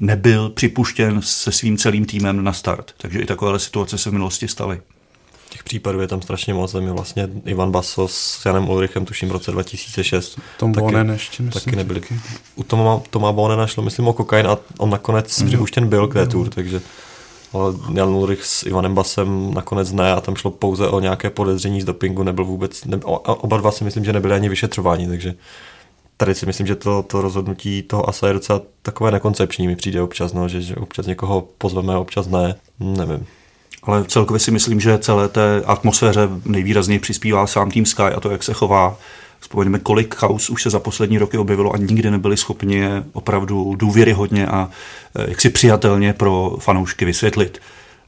nebyl 0.00 0.48
připuštěn 0.48 1.22
se 1.22 1.52
svým 1.52 1.76
celým 1.76 2.04
týmem 2.04 2.44
na 2.44 2.52
start. 2.52 2.92
Takže 2.96 3.18
i 3.18 3.26
takovéhle 3.26 3.58
situace 3.58 3.98
se 3.98 4.10
v 4.10 4.12
minulosti 4.12 4.48
staly. 4.48 4.80
Těch 5.54 5.64
případů 5.64 6.00
je 6.00 6.08
tam 6.08 6.22
strašně 6.22 6.54
moc. 6.54 6.72
Tam 6.72 6.86
je 6.86 6.92
vlastně 6.92 7.28
Ivan 7.44 7.70
Basso 7.70 8.08
s 8.08 8.46
Janem 8.46 8.68
Ulrichem, 8.68 9.04
tuším 9.04 9.28
v 9.28 9.32
roce 9.32 9.50
2006. 9.50 10.38
Tom 10.58 10.72
taky, 10.72 10.84
Bonen 10.84 11.10
ještě, 11.10 11.42
myslím. 11.42 11.64
Taky 11.64 11.76
nebyli. 11.76 12.00
Taky. 12.00 12.14
U 12.56 12.62
Toma, 12.62 13.00
Toma 13.10 13.32
Bonena 13.32 13.66
šlo, 13.66 13.82
myslím, 13.82 14.08
o 14.08 14.12
kokain 14.12 14.46
a 14.46 14.58
on 14.78 14.90
nakonec 14.90 15.40
mm. 15.40 15.46
připuštěn 15.46 15.88
byl 15.88 16.08
k 16.08 16.12
té 16.12 16.26
tour, 16.26 16.48
takže 16.48 16.80
ale 17.52 17.74
Jan 17.94 18.08
Ulrich 18.08 18.44
s 18.44 18.62
Ivanem 18.62 18.94
Basem 18.94 19.54
nakonec 19.54 19.92
ne 19.92 20.12
a 20.12 20.20
tam 20.20 20.36
šlo 20.36 20.50
pouze 20.50 20.88
o 20.88 21.00
nějaké 21.00 21.30
podezření 21.30 21.80
z 21.80 21.84
dopingu, 21.84 22.22
nebyl 22.22 22.44
vůbec, 22.44 22.84
ne, 22.84 23.00
oba 23.24 23.56
dva 23.56 23.70
si 23.70 23.84
myslím, 23.84 24.04
že 24.04 24.12
nebyli 24.12 24.34
ani 24.34 24.48
vyšetřováni, 24.48 25.06
takže 25.06 25.34
tady 26.16 26.34
si 26.34 26.46
myslím, 26.46 26.66
že 26.66 26.74
to, 26.76 27.02
to 27.02 27.20
rozhodnutí 27.20 27.82
toho 27.82 28.08
ASA 28.08 28.28
je 28.28 28.34
docela 28.34 28.62
takové 28.82 29.10
nekoncepční, 29.10 29.66
mi 29.66 29.76
přijde 29.76 30.02
občas, 30.02 30.32
no, 30.32 30.48
že, 30.48 30.60
že 30.60 30.76
občas 30.76 31.06
někoho 31.06 31.48
pozveme, 31.58 31.96
občas 31.96 32.26
ne, 32.26 32.54
nevím. 32.80 33.26
Ale 33.86 34.04
celkově 34.04 34.40
si 34.40 34.50
myslím, 34.50 34.80
že 34.80 34.98
celé 34.98 35.28
té 35.28 35.62
atmosféře 35.66 36.28
nejvýrazněji 36.44 36.98
přispívá 36.98 37.46
sám 37.46 37.70
tým 37.70 37.86
Sky 37.86 38.02
a 38.02 38.20
to, 38.20 38.30
jak 38.30 38.42
se 38.42 38.52
chová. 38.52 38.96
Vzpomeňme, 39.40 39.78
kolik 39.78 40.14
chaos 40.14 40.50
už 40.50 40.62
se 40.62 40.70
za 40.70 40.80
poslední 40.80 41.18
roky 41.18 41.38
objevilo 41.38 41.72
a 41.72 41.76
nikdy 41.76 42.10
nebyli 42.10 42.36
schopni 42.36 42.84
opravdu 43.12 43.74
důvěryhodně 43.76 44.46
a 44.46 44.70
eh, 45.18 45.24
jaksi 45.28 45.50
přijatelně 45.50 46.12
pro 46.12 46.56
fanoušky 46.60 47.04
vysvětlit. 47.04 47.60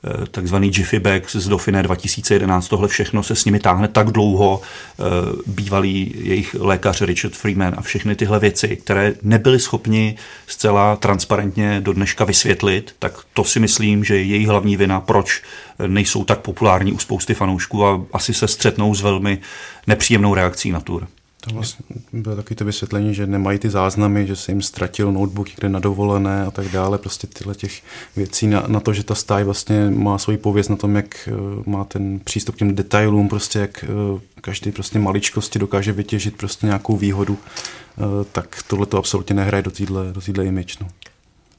Eh, 0.07 0.27
takzvaný 0.31 0.71
Jiffy 0.75 0.99
Bag 0.99 1.31
z 1.31 1.49
Dauphine 1.49 1.83
2011. 1.83 2.69
Tohle 2.69 2.89
všechno 2.89 3.23
se 3.23 3.37
s 3.37 3.45
nimi 3.45 3.59
táhne 3.59 3.89
tak 3.89 4.11
dlouho. 4.11 4.61
Eh, 4.61 5.03
bývalý 5.47 6.15
jejich 6.17 6.57
lékař 6.59 7.03
Richard 7.03 7.35
Freeman 7.35 7.75
a 7.77 7.83
všechny 7.83 8.17
tyhle 8.17 8.39
věci, 8.39 8.77
které 8.77 9.15
nebyli 9.23 9.61
schopni 9.61 10.17
zcela 10.47 10.97
transparentně 10.97 11.81
do 11.81 11.93
dneška 11.93 12.25
vysvětlit, 12.25 12.95
tak 12.99 13.13
to 13.35 13.45
si 13.45 13.61
myslím, 13.61 14.05
že 14.05 14.17
je 14.17 14.23
její 14.23 14.47
hlavní 14.47 14.77
vina, 14.77 15.01
proč 15.01 15.43
nejsou 15.87 16.25
tak 16.25 16.41
populární 16.41 16.93
u 16.93 16.99
spousty 16.99 17.35
fanoušků 17.35 17.87
a 17.87 18.05
asi 18.13 18.35
se 18.35 18.49
střetnou 18.49 18.95
s 18.95 19.03
velmi 19.03 19.39
nepříjemnou 19.87 20.35
reakcí 20.35 20.73
na 20.73 20.81
tour. 20.81 21.07
To 21.49 21.55
vlastně 21.55 21.85
bylo 22.13 22.37
taky 22.37 22.55
to 22.55 22.65
vysvětlení, 22.65 23.15
že 23.15 23.27
nemají 23.27 23.59
ty 23.59 23.71
záznamy, 23.71 24.27
že 24.27 24.37
se 24.37 24.53
jim 24.53 24.63
ztratil 24.63 25.13
notebook 25.13 25.49
někde 25.49 25.69
na 25.69 25.79
dovolené 25.79 26.47
a 26.47 26.51
tak 26.51 26.69
dále. 26.69 26.99
Prostě 26.99 27.27
tyhle 27.27 27.55
těch 27.55 27.83
věcí 28.17 28.47
na, 28.47 28.65
na 28.67 28.81
to, 28.81 28.93
že 28.93 29.05
ta 29.05 29.15
stáj 29.15 29.45
vlastně 29.45 29.91
má 29.91 30.19
svoji 30.19 30.39
pověst 30.39 30.69
na 30.69 30.77
tom, 30.77 30.97
jak 30.97 31.29
uh, 31.33 31.63
má 31.67 31.85
ten 31.85 32.21
přístup 32.25 32.55
k 32.55 32.59
těm 32.59 32.75
detailům, 32.75 33.29
prostě 33.29 33.59
jak 33.59 33.85
uh, 34.13 34.21
každý 34.41 34.73
prostě 34.73 34.99
maličkosti 34.99 35.59
dokáže 35.59 35.93
vytěžit 35.93 36.37
prostě 36.37 36.67
nějakou 36.67 36.97
výhodu, 36.97 37.33
uh, 37.33 38.05
tak 38.33 38.59
tohle 38.67 38.87
to 38.87 38.99
absolutně 38.99 39.37
nehraje 39.37 39.63
do 39.63 39.71
téhle 39.71 40.13
do 40.13 40.21
týhle 40.21 40.45
image. 40.47 40.79
No. 40.81 40.89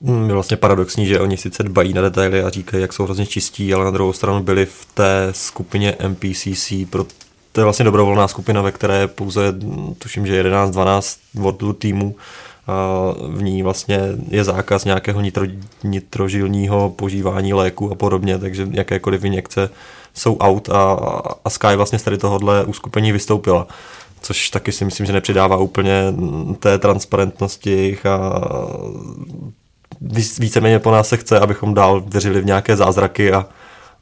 Hmm, 0.02 0.28
je 0.28 0.34
vlastně 0.34 0.58
paradoxní, 0.58 1.06
že 1.06 1.20
oni 1.20 1.38
sice 1.38 1.64
dbají 1.64 1.94
na 1.94 2.02
detaily 2.02 2.44
a 2.44 2.50
říkají, 2.50 2.82
jak 2.82 2.94
jsou 2.94 3.04
hrozně 3.04 3.26
čistí, 3.26 3.74
ale 3.74 3.86
na 3.86 3.92
druhou 3.92 4.14
stranu 4.14 4.44
byli 4.44 4.66
v 4.66 4.88
té 4.94 5.28
skupině 5.32 5.96
MPCC 6.08 6.74
pro 6.90 7.06
to 7.52 7.62
je 7.62 7.64
vlastně 7.64 7.86
dobrovolná 7.86 8.28
skupina, 8.28 8.62
ve 8.62 8.72
které 8.72 8.98
je 8.98 9.08
pouze, 9.08 9.54
tuším, 9.98 10.28
že 10.28 10.44
11-12 10.44 11.18
World 11.34 11.78
týmů. 11.78 12.16
A 12.68 13.14
v 13.28 13.44
ní 13.44 13.64
vlastně 13.64 14.00
je 14.30 14.44
zákaz 14.44 14.86
nějakého 14.86 15.22
nitro, 15.22 15.46
nitrožilního 15.84 16.90
požívání 16.90 17.54
léku 17.54 17.92
a 17.92 17.96
podobně, 17.96 18.38
takže 18.38 18.68
jakékoliv 18.72 19.24
injekce 19.24 19.70
jsou 20.14 20.38
out 20.38 20.70
a, 20.70 20.94
a 21.46 21.50
Sky 21.50 21.76
vlastně 21.76 22.00
z 22.00 22.04
tady 22.04 22.18
tohohle 22.18 22.66
uskupení 22.66 23.12
vystoupila 23.12 23.68
což 24.22 24.50
taky 24.50 24.72
si 24.72 24.86
myslím, 24.86 25.06
že 25.06 25.14
nepřidává 25.14 25.58
úplně 25.58 26.14
té 26.60 26.78
transparentnosti 26.78 27.98
a 28.10 28.42
víceméně 30.40 30.80
po 30.80 30.92
nás 30.92 31.08
se 31.08 31.18
chce, 31.18 31.40
abychom 31.40 31.74
dál 31.74 32.02
věřili 32.02 32.42
v 32.42 32.46
nějaké 32.46 32.76
zázraky 32.76 33.34
a, 33.34 33.46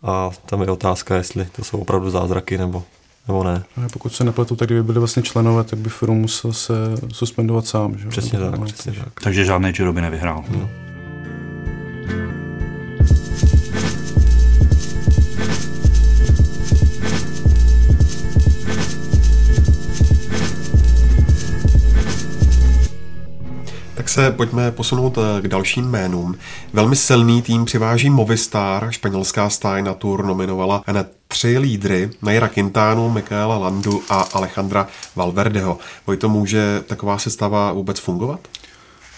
a 0.04 0.30
tam 0.46 0.62
je 0.62 0.72
otázka, 0.72 1.16
jestli 1.16 1.46
to 1.46 1.64
jsou 1.64 1.80
opravdu 1.80 2.10
zázraky 2.10 2.58
nebo 2.58 2.84
nebo 3.28 3.44
ne? 3.44 3.64
A 3.86 3.90
pokud 3.94 4.14
se 4.14 4.24
nepletu, 4.24 4.56
tak 4.56 4.68
kdyby 4.68 4.84
byli 4.84 5.00
vlastně 5.00 5.24
členové, 5.24 5.64
tak 5.64 5.80
by 5.80 5.90
firmu 5.90 6.16
musel 6.16 6.54
se 6.54 6.74
suspendovat 7.12 7.66
sám. 7.66 7.98
Že? 7.98 8.08
Přesně 8.08 8.40
tak, 8.40 8.60
no, 8.60 8.66
přesně 8.66 8.92
tak. 8.92 9.20
Takže 9.24 9.46
žádný 9.46 9.72
Giro 9.72 9.94
by 9.94 10.02
nevyhrál. 10.02 10.44
No. 10.50 10.70
Se 24.16 24.32
pojďme 24.32 24.72
posunout 24.72 25.18
eh, 25.18 25.42
k 25.42 25.48
dalším 25.48 25.86
jménům. 25.86 26.38
Velmi 26.74 26.96
silný 26.96 27.42
tým 27.42 27.66
přiváží 27.66 28.10
Movistar, 28.10 28.92
španělská 28.92 29.50
stáj 29.50 29.82
na 29.82 29.94
Tour 29.94 30.26
nominovala 30.26 30.84
hned 30.88 31.12
tři 31.28 31.58
lídry, 31.58 32.10
Naira 32.22 32.48
Quintanu, 32.48 33.10
Michaela 33.10 33.58
Landu 33.58 34.02
a 34.10 34.22
Alejandra 34.34 34.88
Valverdeho. 35.16 35.78
Vojto, 36.08 36.30
může 36.30 36.84
taková 36.88 37.18
sestava 37.18 37.72
vůbec 37.74 38.00
fungovat? 38.00 38.40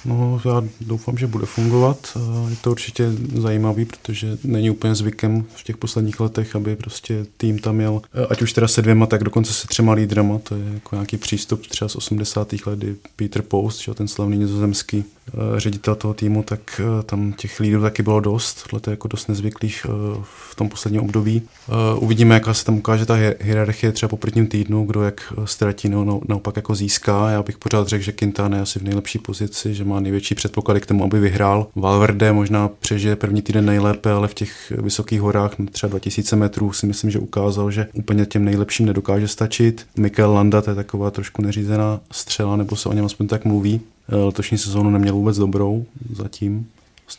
No, 0.06 0.42
já 0.46 0.64
doufám, 0.82 1.18
že 1.18 1.28
bude 1.28 1.46
fungovat. 1.46 2.18
Je 2.50 2.56
to 2.62 2.72
určitě 2.72 3.12
zajímavý, 3.36 3.86
protože 3.86 4.38
není 4.44 4.70
úplně 4.70 4.96
zvykem 4.96 5.46
v 5.56 5.64
těch 5.64 5.78
posledních 5.78 6.20
letech, 6.20 6.56
aby 6.56 6.76
prostě 6.76 7.26
tým 7.38 7.60
tam 7.60 7.76
měl, 7.76 8.02
ať 8.30 8.42
už 8.42 8.54
teda 8.54 8.68
se 8.68 8.82
dvěma, 8.82 9.06
tak 9.06 9.24
dokonce 9.24 9.54
se 9.54 9.68
třema 9.68 9.94
lídrama. 9.94 10.40
To 10.40 10.56
je 10.56 10.74
jako 10.74 10.96
nějaký 10.96 11.18
přístup 11.18 11.68
třeba 11.68 11.90
z 11.90 11.96
80. 11.96 12.54
let, 12.66 12.80
kdy 12.80 12.96
Peter 13.16 13.42
Post, 13.42 13.82
že 13.82 13.94
ten 13.94 14.08
slavný 14.08 14.38
nizozemský 14.38 15.04
eh, 15.28 15.60
ředitel 15.60 15.96
toho 15.96 16.14
týmu, 16.14 16.44
tak 16.44 16.82
eh, 16.84 17.04
tam 17.04 17.34
těch 17.34 17.60
lídrů 17.60 17.82
taky 17.82 18.04
bylo 18.04 18.20
dost. 18.20 18.64
Tohle 18.64 18.82
je 18.88 18.92
jako 18.92 19.08
dost 19.08 19.28
nezvyklý 19.28 19.72
eh, 19.86 19.88
v 20.24 20.56
tom 20.56 20.70
posledním 20.70 21.02
období. 21.02 21.42
Uvidíme, 22.00 22.34
jaká 22.34 22.54
se 22.54 22.66
tam 22.66 22.78
ukáže 22.78 23.06
ta 23.06 23.14
hierarchie 23.40 23.92
třeba 23.92 24.10
po 24.10 24.18
prvním 24.18 24.48
týdnu, 24.48 24.86
kdo 24.86 25.04
jak 25.04 25.34
ztratí, 25.46 25.90
no, 25.90 26.22
naopak 26.28 26.56
jako 26.56 26.76
získá. 26.76 27.30
Já 27.30 27.44
bych 27.44 27.58
pořád 27.58 27.88
řekl, 27.88 28.04
že 28.04 28.12
Quintana 28.12 28.58
je 28.58 28.64
asi 28.64 28.80
v 28.80 28.84
nejlepší 28.84 29.20
pozici, 29.20 29.74
že 29.74 29.84
má 29.88 30.00
největší 30.00 30.36
předpoklady 30.36 30.82
k 30.82 30.86
tomu, 30.86 31.04
aby 31.04 31.20
vyhrál. 31.20 31.68
Valverde 31.76 32.34
možná 32.34 32.68
přežije 32.68 33.16
první 33.16 33.42
týden 33.42 33.66
nejlépe, 33.66 34.12
ale 34.12 34.28
v 34.28 34.34
těch 34.34 34.74
vysokých 34.78 35.22
horách, 35.22 35.56
třeba 35.72 35.90
2000 35.90 36.36
metrů, 36.36 36.74
si 36.74 36.86
myslím, 36.86 37.12
že 37.12 37.20
ukázal, 37.20 37.72
že 37.72 37.88
úplně 37.94 38.26
těm 38.26 38.46
nejlepším 38.46 38.86
nedokáže 38.86 39.28
stačit. 39.28 39.88
Mikel 39.98 40.34
Landa, 40.34 40.62
to 40.62 40.70
je 40.70 40.76
taková 40.76 41.12
trošku 41.12 41.42
neřízená 41.42 42.00
střela, 42.12 42.56
nebo 42.56 42.76
se 42.76 42.90
o 42.90 42.94
něm 42.94 43.06
aspoň 43.06 43.28
tak 43.28 43.46
mluví. 43.46 43.82
Letošní 44.10 44.58
sezónu 44.58 44.90
neměl 44.90 45.14
vůbec 45.14 45.38
dobrou 45.38 45.86
zatím. 46.14 46.68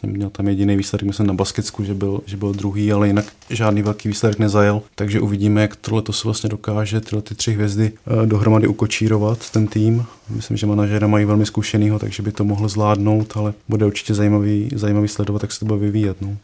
Vlastně 0.02 0.16
měl 0.16 0.30
tam 0.30 0.48
jediný 0.48 0.76
výsledek, 0.76 1.06
myslím, 1.06 1.26
na 1.26 1.34
Basketsku, 1.34 1.84
že 1.84 1.94
byl, 1.94 2.20
že 2.26 2.36
byl 2.36 2.52
druhý, 2.52 2.92
ale 2.92 3.06
jinak 3.06 3.24
žádný 3.50 3.82
velký 3.82 4.08
výsledek 4.08 4.38
nezajel. 4.38 4.82
Takže 4.94 5.20
uvidíme, 5.20 5.62
jak 5.62 5.76
tohle 5.76 6.02
to 6.02 6.12
se 6.12 6.24
vlastně 6.24 6.50
dokáže 6.50 7.00
tyhle 7.00 7.22
ty 7.22 7.34
tři 7.34 7.52
hvězdy 7.52 7.92
eh, 7.92 8.26
dohromady 8.26 8.66
ukočírovat, 8.66 9.50
ten 9.50 9.66
tým. 9.66 10.04
Myslím, 10.30 10.56
že 10.56 10.66
manažera 10.66 11.06
mají 11.06 11.24
velmi 11.24 11.46
zkušenýho, 11.46 11.98
takže 11.98 12.22
by 12.22 12.32
to 12.32 12.44
mohl 12.44 12.68
zvládnout, 12.68 13.32
ale 13.36 13.54
bude 13.68 13.86
určitě 13.86 14.14
zajímavý, 14.14 14.70
zajímavý 14.74 15.08
sledovat, 15.08 15.42
jak 15.42 15.52
se 15.52 15.58
to 15.58 15.66
bude 15.66 15.78
vyvíjet. 15.78 16.16
No. 16.20 16.36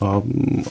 A 0.00 0.22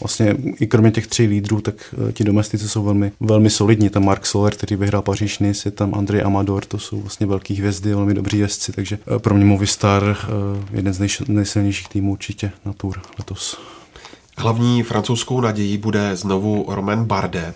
vlastně 0.02 0.36
i 0.60 0.68
kromě 0.68 0.92
těch 0.92 1.08
tří 1.08 1.28
lídrů, 1.28 1.62
tak 1.62 1.96
eh, 2.10 2.14
ti 2.14 2.24
domestici 2.24 2.70
jsou 2.70 2.84
velmi, 2.84 3.12
velmi 3.20 3.50
solidní. 3.50 3.90
Tam 3.90 4.06
Mark 4.06 4.26
Soler, 4.26 4.54
který 4.54 4.76
vyhrál 4.76 5.02
Paříž 5.02 5.40
Nice, 5.40 5.68
je 5.68 5.72
tam 5.72 5.96
Andrej 5.96 6.24
Amador, 6.24 6.66
to 6.66 6.80
jsou 6.80 7.02
vlastně 7.02 7.28
velký 7.28 7.56
hvězdy, 7.56 7.94
velmi 7.94 8.14
dobří 8.14 8.38
jezdci, 8.38 8.72
takže 8.72 9.00
eh, 9.16 9.20
pro 9.20 9.36
mě 9.36 9.46
Movistar 9.46 10.18
eh, 10.24 10.28
jeden 10.72 10.94
z 10.94 11.00
nej, 11.00 11.10
nejsilnějších 11.28 11.88
týmů 11.88 12.12
určitě 12.12 12.52
na 12.66 12.74
Tour 12.74 13.02
letos. 13.20 13.60
Hlavní 14.38 14.84
francouzskou 14.84 15.42
nadějí 15.42 15.78
bude 15.78 16.16
znovu 16.16 16.66
Roman 16.68 17.06
Bardet. 17.06 17.56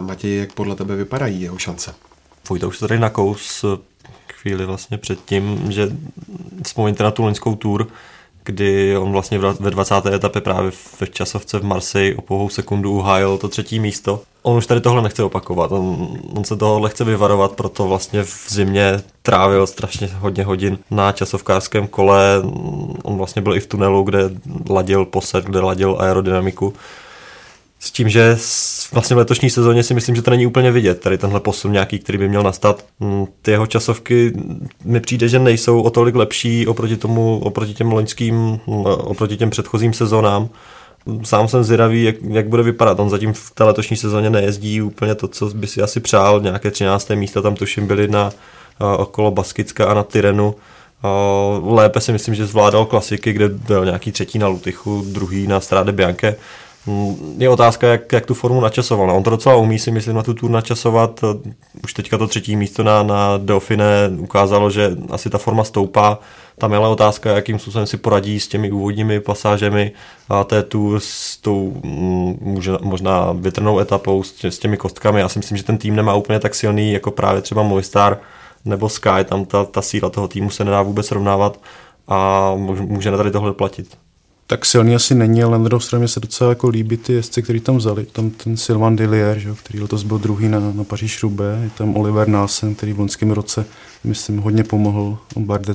Matěj, 0.00 0.38
jak 0.38 0.52
podle 0.52 0.76
tebe 0.76 0.96
vypadají 0.96 1.40
jeho 1.40 1.58
šance? 1.58 1.94
Vojta 2.48 2.66
už 2.66 2.78
to 2.78 2.88
tady 2.88 3.00
nakous 3.00 3.64
chvíli 4.44 4.66
vlastně 4.66 4.98
předtím, 4.98 5.72
že 5.72 5.96
vzpomeňte 6.66 7.04
na 7.04 7.10
tu 7.10 7.22
loňskou 7.22 7.56
tour, 7.56 7.88
kdy 8.44 8.96
on 8.98 9.12
vlastně 9.12 9.38
ve 9.38 9.70
20. 9.70 10.06
etapě 10.06 10.40
právě 10.40 10.70
v 10.70 11.10
časovce 11.10 11.58
v 11.58 11.64
Marseille 11.64 12.16
o 12.16 12.22
pouhou 12.22 12.48
sekundu 12.48 12.92
uhájil 12.92 13.38
to 13.38 13.48
třetí 13.48 13.80
místo. 13.80 14.20
On 14.42 14.56
už 14.56 14.66
tady 14.66 14.80
tohle 14.80 15.02
nechce 15.02 15.22
opakovat, 15.22 15.72
on, 15.72 16.08
on 16.36 16.44
se 16.44 16.56
tohle 16.56 16.90
chce 16.90 17.04
vyvarovat, 17.04 17.52
proto 17.52 17.88
vlastně 17.88 18.22
v 18.24 18.46
zimě 18.48 19.02
trávil 19.22 19.66
strašně 19.66 20.10
hodně 20.18 20.44
hodin 20.44 20.78
na 20.90 21.12
časovkářském 21.12 21.86
kole. 21.86 22.42
On 23.02 23.16
vlastně 23.16 23.42
byl 23.42 23.56
i 23.56 23.60
v 23.60 23.66
tunelu, 23.66 24.02
kde 24.02 24.30
ladil 24.70 25.04
posed, 25.04 25.44
kde 25.44 25.60
ladil 25.60 25.96
aerodynamiku 26.00 26.74
s 27.84 27.90
tím, 27.90 28.08
že 28.08 28.36
vlastně 28.92 29.14
v 29.14 29.18
letošní 29.18 29.50
sezóně 29.50 29.82
si 29.82 29.94
myslím, 29.94 30.16
že 30.16 30.22
to 30.22 30.30
není 30.30 30.46
úplně 30.46 30.72
vidět, 30.72 31.00
tady 31.00 31.18
tenhle 31.18 31.40
posun 31.40 31.72
nějaký, 31.72 31.98
který 31.98 32.18
by 32.18 32.28
měl 32.28 32.42
nastat. 32.42 32.84
Mm, 33.00 33.26
ty 33.42 33.50
jeho 33.50 33.66
časovky 33.66 34.32
mi 34.84 35.00
přijde, 35.00 35.28
že 35.28 35.38
nejsou 35.38 35.82
o 35.82 35.90
tolik 35.90 36.14
lepší 36.14 36.66
oproti 36.66 36.96
tomu, 36.96 37.40
oproti 37.44 37.74
těm 37.74 37.92
loňským, 37.92 38.34
mm, 38.34 38.84
oproti 38.86 39.36
těm 39.36 39.50
předchozím 39.50 39.92
sezónám. 39.92 40.48
Sám 41.22 41.48
jsem 41.48 41.64
zvědavý, 41.64 42.04
jak, 42.04 42.16
jak 42.28 42.48
bude 42.48 42.62
vypadat. 42.62 43.00
On 43.00 43.10
zatím 43.10 43.32
v 43.32 43.50
té 43.50 43.64
letošní 43.64 43.96
sezóně 43.96 44.30
nejezdí 44.30 44.82
úplně 44.82 45.14
to, 45.14 45.28
co 45.28 45.46
by 45.46 45.66
si 45.66 45.82
asi 45.82 46.00
přál. 46.00 46.40
Nějaké 46.40 46.70
13. 46.70 47.10
místa 47.10 47.42
tam 47.42 47.54
tuším 47.54 47.86
byly 47.86 48.08
na 48.08 48.30
okolo 48.98 49.30
Baskicka 49.30 49.86
a 49.86 49.94
na 49.94 50.02
Tyrenu. 50.02 50.54
Lépe 51.64 52.00
si 52.00 52.12
myslím, 52.12 52.34
že 52.34 52.46
zvládal 52.46 52.84
klasiky, 52.84 53.32
kde 53.32 53.48
byl 53.48 53.84
nějaký 53.84 54.12
třetí 54.12 54.38
na 54.38 54.46
Lutychu, 54.46 55.04
druhý 55.08 55.46
na 55.46 55.60
Stráde 55.60 55.92
Bianche 55.92 56.28
Mm, 56.28 56.73
je 57.38 57.48
otázka, 57.48 57.86
jak, 57.86 58.12
jak 58.12 58.26
tu 58.26 58.34
formu 58.34 58.60
načasoval. 58.60 59.10
On 59.10 59.22
to 59.22 59.30
docela 59.30 59.56
umí 59.56 59.78
si 59.78 59.90
myslím 59.90 60.16
na 60.16 60.22
tu 60.22 60.34
tour 60.34 60.50
načasovat. 60.50 61.20
Už 61.84 61.94
teďka 61.94 62.18
to 62.18 62.26
třetí 62.26 62.56
místo 62.56 62.82
na, 62.82 63.02
na 63.02 63.38
Dauphine 63.38 63.86
ukázalo, 64.18 64.70
že 64.70 64.96
asi 65.10 65.30
ta 65.30 65.38
forma 65.38 65.64
stoupá. 65.64 66.18
Tam 66.58 66.72
je 66.72 66.78
ale 66.78 66.88
otázka, 66.88 67.30
jakým 67.30 67.58
způsobem 67.58 67.86
si 67.86 67.96
poradí 67.96 68.40
s 68.40 68.48
těmi 68.48 68.70
úvodními 68.70 69.20
pasážemi 69.20 69.92
a 70.28 70.44
té 70.44 70.62
tu 70.62 71.00
s 71.00 71.36
tou 71.36 71.80
mm, 71.84 72.38
může, 72.40 72.72
možná 72.80 73.32
větrnou 73.32 73.78
etapou 73.78 74.22
s, 74.22 74.44
s 74.44 74.58
těmi 74.58 74.76
kostkami. 74.76 75.20
Já 75.20 75.28
si 75.28 75.38
myslím, 75.38 75.58
že 75.58 75.64
ten 75.64 75.78
tým 75.78 75.96
nemá 75.96 76.14
úplně 76.14 76.40
tak 76.40 76.54
silný 76.54 76.92
jako 76.92 77.10
právě 77.10 77.42
třeba 77.42 77.62
Movistar 77.62 78.18
nebo 78.64 78.88
Sky. 78.88 79.24
Tam 79.24 79.44
ta, 79.44 79.64
ta 79.64 79.82
síla 79.82 80.10
toho 80.10 80.28
týmu 80.28 80.50
se 80.50 80.64
nedá 80.64 80.82
vůbec 80.82 81.06
srovnávat 81.06 81.60
a 82.08 82.52
může 82.80 83.10
na 83.10 83.16
tady 83.16 83.30
tohle 83.30 83.52
platit 83.52 83.96
tak 84.46 84.66
silný 84.66 84.94
asi 84.94 85.14
není, 85.14 85.42
ale 85.42 85.58
na 85.58 85.64
druhou 85.64 85.80
stranu 85.80 86.08
se 86.08 86.20
docela 86.20 86.50
jako 86.50 86.68
líbí 86.68 86.96
ty 86.96 87.12
jezdci, 87.12 87.42
který 87.42 87.60
tam 87.60 87.76
vzali. 87.76 88.06
Tam 88.12 88.30
ten 88.30 88.56
Sylvain 88.56 88.96
Dillier, 88.96 89.38
že, 89.38 89.54
který 89.54 89.80
letos 89.80 90.02
byl 90.02 90.18
druhý 90.18 90.48
na, 90.48 90.60
na 90.60 90.84
Paříž 90.84 91.22
Rubé, 91.22 91.60
je 91.62 91.70
tam 91.70 91.96
Oliver 91.96 92.28
Nasen, 92.28 92.74
který 92.74 92.92
v 92.92 92.98
loňském 92.98 93.30
roce, 93.30 93.66
myslím, 94.04 94.38
hodně 94.38 94.64
pomohl. 94.64 95.18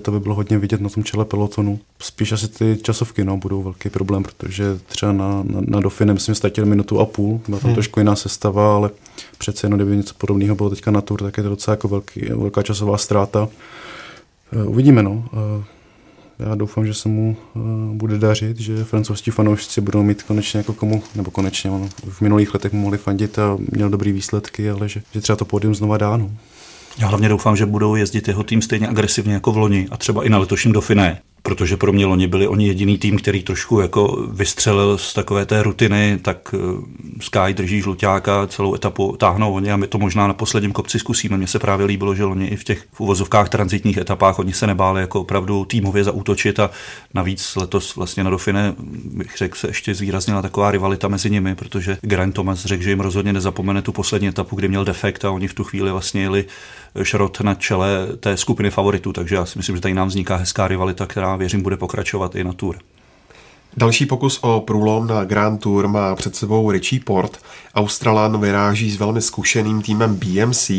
to 0.01 0.11
by 0.11 0.19
bylo 0.19 0.35
hodně 0.35 0.57
vidět 0.57 0.81
na 0.81 0.89
tom 0.89 1.03
čele 1.03 1.25
pelotonu. 1.25 1.79
Spíš 1.99 2.31
asi 2.31 2.47
ty 2.47 2.77
časovky 2.81 3.23
no, 3.23 3.37
budou 3.37 3.63
velký 3.63 3.89
problém, 3.89 4.23
protože 4.23 4.79
třeba 4.87 5.11
na, 5.11 5.43
na, 5.43 5.61
na 5.67 5.79
Dauphine, 5.79 6.13
myslím, 6.13 6.35
ztratil 6.35 6.65
minutu 6.65 6.99
a 6.99 7.05
půl, 7.05 7.41
byla 7.47 7.59
tam 7.59 7.67
hmm. 7.67 7.75
trošku 7.75 7.99
jiná 7.99 8.15
sestava, 8.15 8.75
ale 8.75 8.89
přece 9.37 9.65
jenom, 9.67 9.77
kdyby 9.77 9.97
něco 9.97 10.13
podobného 10.17 10.55
bylo 10.55 10.69
teďka 10.69 10.91
na 10.91 11.01
Tour, 11.01 11.21
tak 11.21 11.37
je 11.37 11.43
to 11.43 11.49
docela 11.49 11.73
jako 11.73 11.87
velký, 11.87 12.21
velká 12.21 12.63
časová 12.63 12.97
ztráta. 12.97 13.47
Eh, 14.53 14.63
uvidíme, 14.63 15.03
no. 15.03 15.29
Já 16.39 16.55
doufám, 16.55 16.85
že 16.85 16.93
se 16.93 17.09
mu 17.09 17.37
uh, 17.53 17.61
bude 17.95 18.17
dařit, 18.17 18.59
že 18.59 18.83
francouzští 18.83 19.31
fanoušci 19.31 19.81
budou 19.81 20.03
mít 20.03 20.23
konečně 20.23 20.57
jako 20.57 20.73
komu, 20.73 21.03
nebo 21.15 21.31
konečně, 21.31 21.71
ono, 21.71 21.89
v 22.09 22.21
minulých 22.21 22.53
letech 22.53 22.73
mohli 22.73 22.97
fandit 22.97 23.39
a 23.39 23.57
měl 23.71 23.89
dobrý 23.89 24.11
výsledky, 24.11 24.69
ale 24.69 24.89
že, 24.89 25.01
že 25.13 25.21
třeba 25.21 25.35
to 25.35 25.45
pódium 25.45 25.75
znova 25.75 25.97
dá. 25.97 26.17
No. 26.17 26.31
Já 26.97 27.07
hlavně 27.07 27.29
doufám, 27.29 27.55
že 27.55 27.65
budou 27.65 27.95
jezdit 27.95 28.27
jeho 28.27 28.43
tým 28.43 28.61
stejně 28.61 28.87
agresivně 28.87 29.33
jako 29.33 29.51
v 29.51 29.57
loni 29.57 29.87
a 29.91 29.97
třeba 29.97 30.25
i 30.25 30.29
na 30.29 30.37
letošním 30.37 30.73
Dauphiné 30.73 31.21
protože 31.49 31.77
pro 31.77 31.91
mě 31.91 32.05
loni 32.05 32.27
byli 32.27 32.47
oni 32.47 32.67
jediný 32.67 32.97
tým, 32.97 33.17
který 33.17 33.43
trošku 33.43 33.79
jako 33.79 34.27
vystřelil 34.31 34.97
z 34.97 35.13
takové 35.13 35.45
té 35.45 35.63
rutiny, 35.63 36.19
tak 36.21 36.55
eh, 36.55 36.57
Sky 37.21 37.53
drží 37.53 37.81
žluťáka, 37.81 38.47
celou 38.47 38.75
etapu 38.75 39.15
táhnou 39.17 39.53
oni 39.53 39.71
a 39.71 39.77
my 39.77 39.87
to 39.87 39.97
možná 39.97 40.27
na 40.27 40.33
posledním 40.33 40.71
kopci 40.71 40.99
zkusíme. 40.99 41.37
Mně 41.37 41.47
se 41.47 41.59
právě 41.59 41.85
líbilo, 41.85 42.15
že 42.15 42.23
loni 42.23 42.47
i 42.47 42.55
v 42.55 42.63
těch 42.63 42.85
v 42.91 43.01
uvozovkách 43.01 43.49
transitních 43.49 43.97
etapách 43.97 44.39
oni 44.39 44.53
se 44.53 44.67
nebáli 44.67 45.01
jako 45.01 45.21
opravdu 45.21 45.65
týmově 45.65 46.03
zaútočit 46.03 46.59
a 46.59 46.69
navíc 47.13 47.55
letos 47.55 47.95
vlastně 47.95 48.23
na 48.23 48.29
Dofine 48.29 48.75
bych 49.03 49.37
řekl 49.37 49.57
se 49.57 49.67
ještě 49.67 49.95
zvýraznila 49.95 50.41
taková 50.41 50.71
rivalita 50.71 51.07
mezi 51.07 51.29
nimi, 51.29 51.55
protože 51.55 51.97
Grant 52.01 52.35
Thomas 52.35 52.65
řekl, 52.65 52.83
že 52.83 52.89
jim 52.89 52.99
rozhodně 52.99 53.33
nezapomene 53.33 53.81
tu 53.81 53.91
poslední 53.91 54.27
etapu, 54.27 54.55
kdy 54.55 54.67
měl 54.67 54.85
defekt 54.85 55.25
a 55.25 55.31
oni 55.31 55.47
v 55.47 55.53
tu 55.53 55.63
chvíli 55.63 55.91
vlastně 55.91 56.21
jeli 56.21 56.45
šrot 57.03 57.41
na 57.41 57.55
čele 57.55 58.07
té 58.19 58.37
skupiny 58.37 58.69
favoritů, 58.69 59.13
takže 59.13 59.35
já 59.35 59.45
si 59.45 59.59
myslím, 59.59 59.75
že 59.75 59.81
tady 59.81 59.93
nám 59.93 60.07
vzniká 60.07 60.35
hezká 60.35 60.67
rivalita, 60.67 61.05
která 61.05 61.35
věřím 61.39 61.61
bude 61.61 61.77
pokračovat 61.77 62.35
i 62.35 62.43
na 62.43 62.53
Tour. 62.53 62.75
Další 63.77 64.05
pokus 64.05 64.39
o 64.41 64.61
průlom 64.61 65.07
na 65.07 65.23
Grand 65.23 65.61
Tour 65.61 65.87
má 65.87 66.15
před 66.15 66.35
sebou 66.35 66.71
Richie 66.71 66.99
Port. 66.99 67.37
Australan 67.75 68.41
vyráží 68.41 68.91
s 68.91 68.97
velmi 68.97 69.21
zkušeným 69.21 69.81
týmem 69.81 70.15
BMC, 70.15 70.71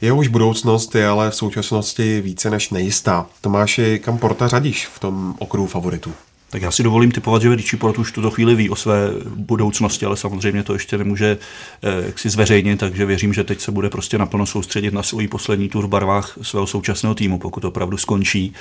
jehož 0.00 0.28
budoucnost 0.28 0.94
je 0.94 1.08
ale 1.08 1.30
v 1.30 1.34
současnosti 1.34 2.20
více 2.20 2.50
než 2.50 2.70
nejistá. 2.70 3.26
Tomáši, 3.40 3.98
kam 3.98 4.18
Porta 4.18 4.48
řadíš 4.48 4.86
v 4.86 4.98
tom 4.98 5.34
okruhu 5.38 5.66
favoritů? 5.66 6.12
Tak 6.50 6.62
já 6.62 6.70
si 6.70 6.82
dovolím 6.82 7.10
typovat, 7.10 7.42
že 7.42 7.56
Richie 7.56 7.80
Port 7.80 7.98
už 7.98 8.12
tuto 8.12 8.30
chvíli 8.30 8.54
ví 8.54 8.70
o 8.70 8.76
své 8.76 9.10
budoucnosti, 9.34 10.06
ale 10.06 10.16
samozřejmě 10.16 10.62
to 10.62 10.72
ještě 10.72 10.98
nemůže 10.98 11.38
eh, 11.82 12.06
jak 12.06 12.18
si 12.18 12.30
zveřejnit, 12.30 12.80
takže 12.80 13.06
věřím, 13.06 13.34
že 13.34 13.44
teď 13.44 13.60
se 13.60 13.72
bude 13.72 13.90
prostě 13.90 14.18
naplno 14.18 14.46
soustředit 14.46 14.94
na 14.94 15.02
svůj 15.02 15.28
poslední 15.28 15.68
tur 15.68 15.86
v 15.86 15.88
barvách 15.88 16.38
svého 16.42 16.66
současného 16.66 17.14
týmu, 17.14 17.38
pokud 17.38 17.64
opravdu 17.64 17.96
skončí 17.96 18.54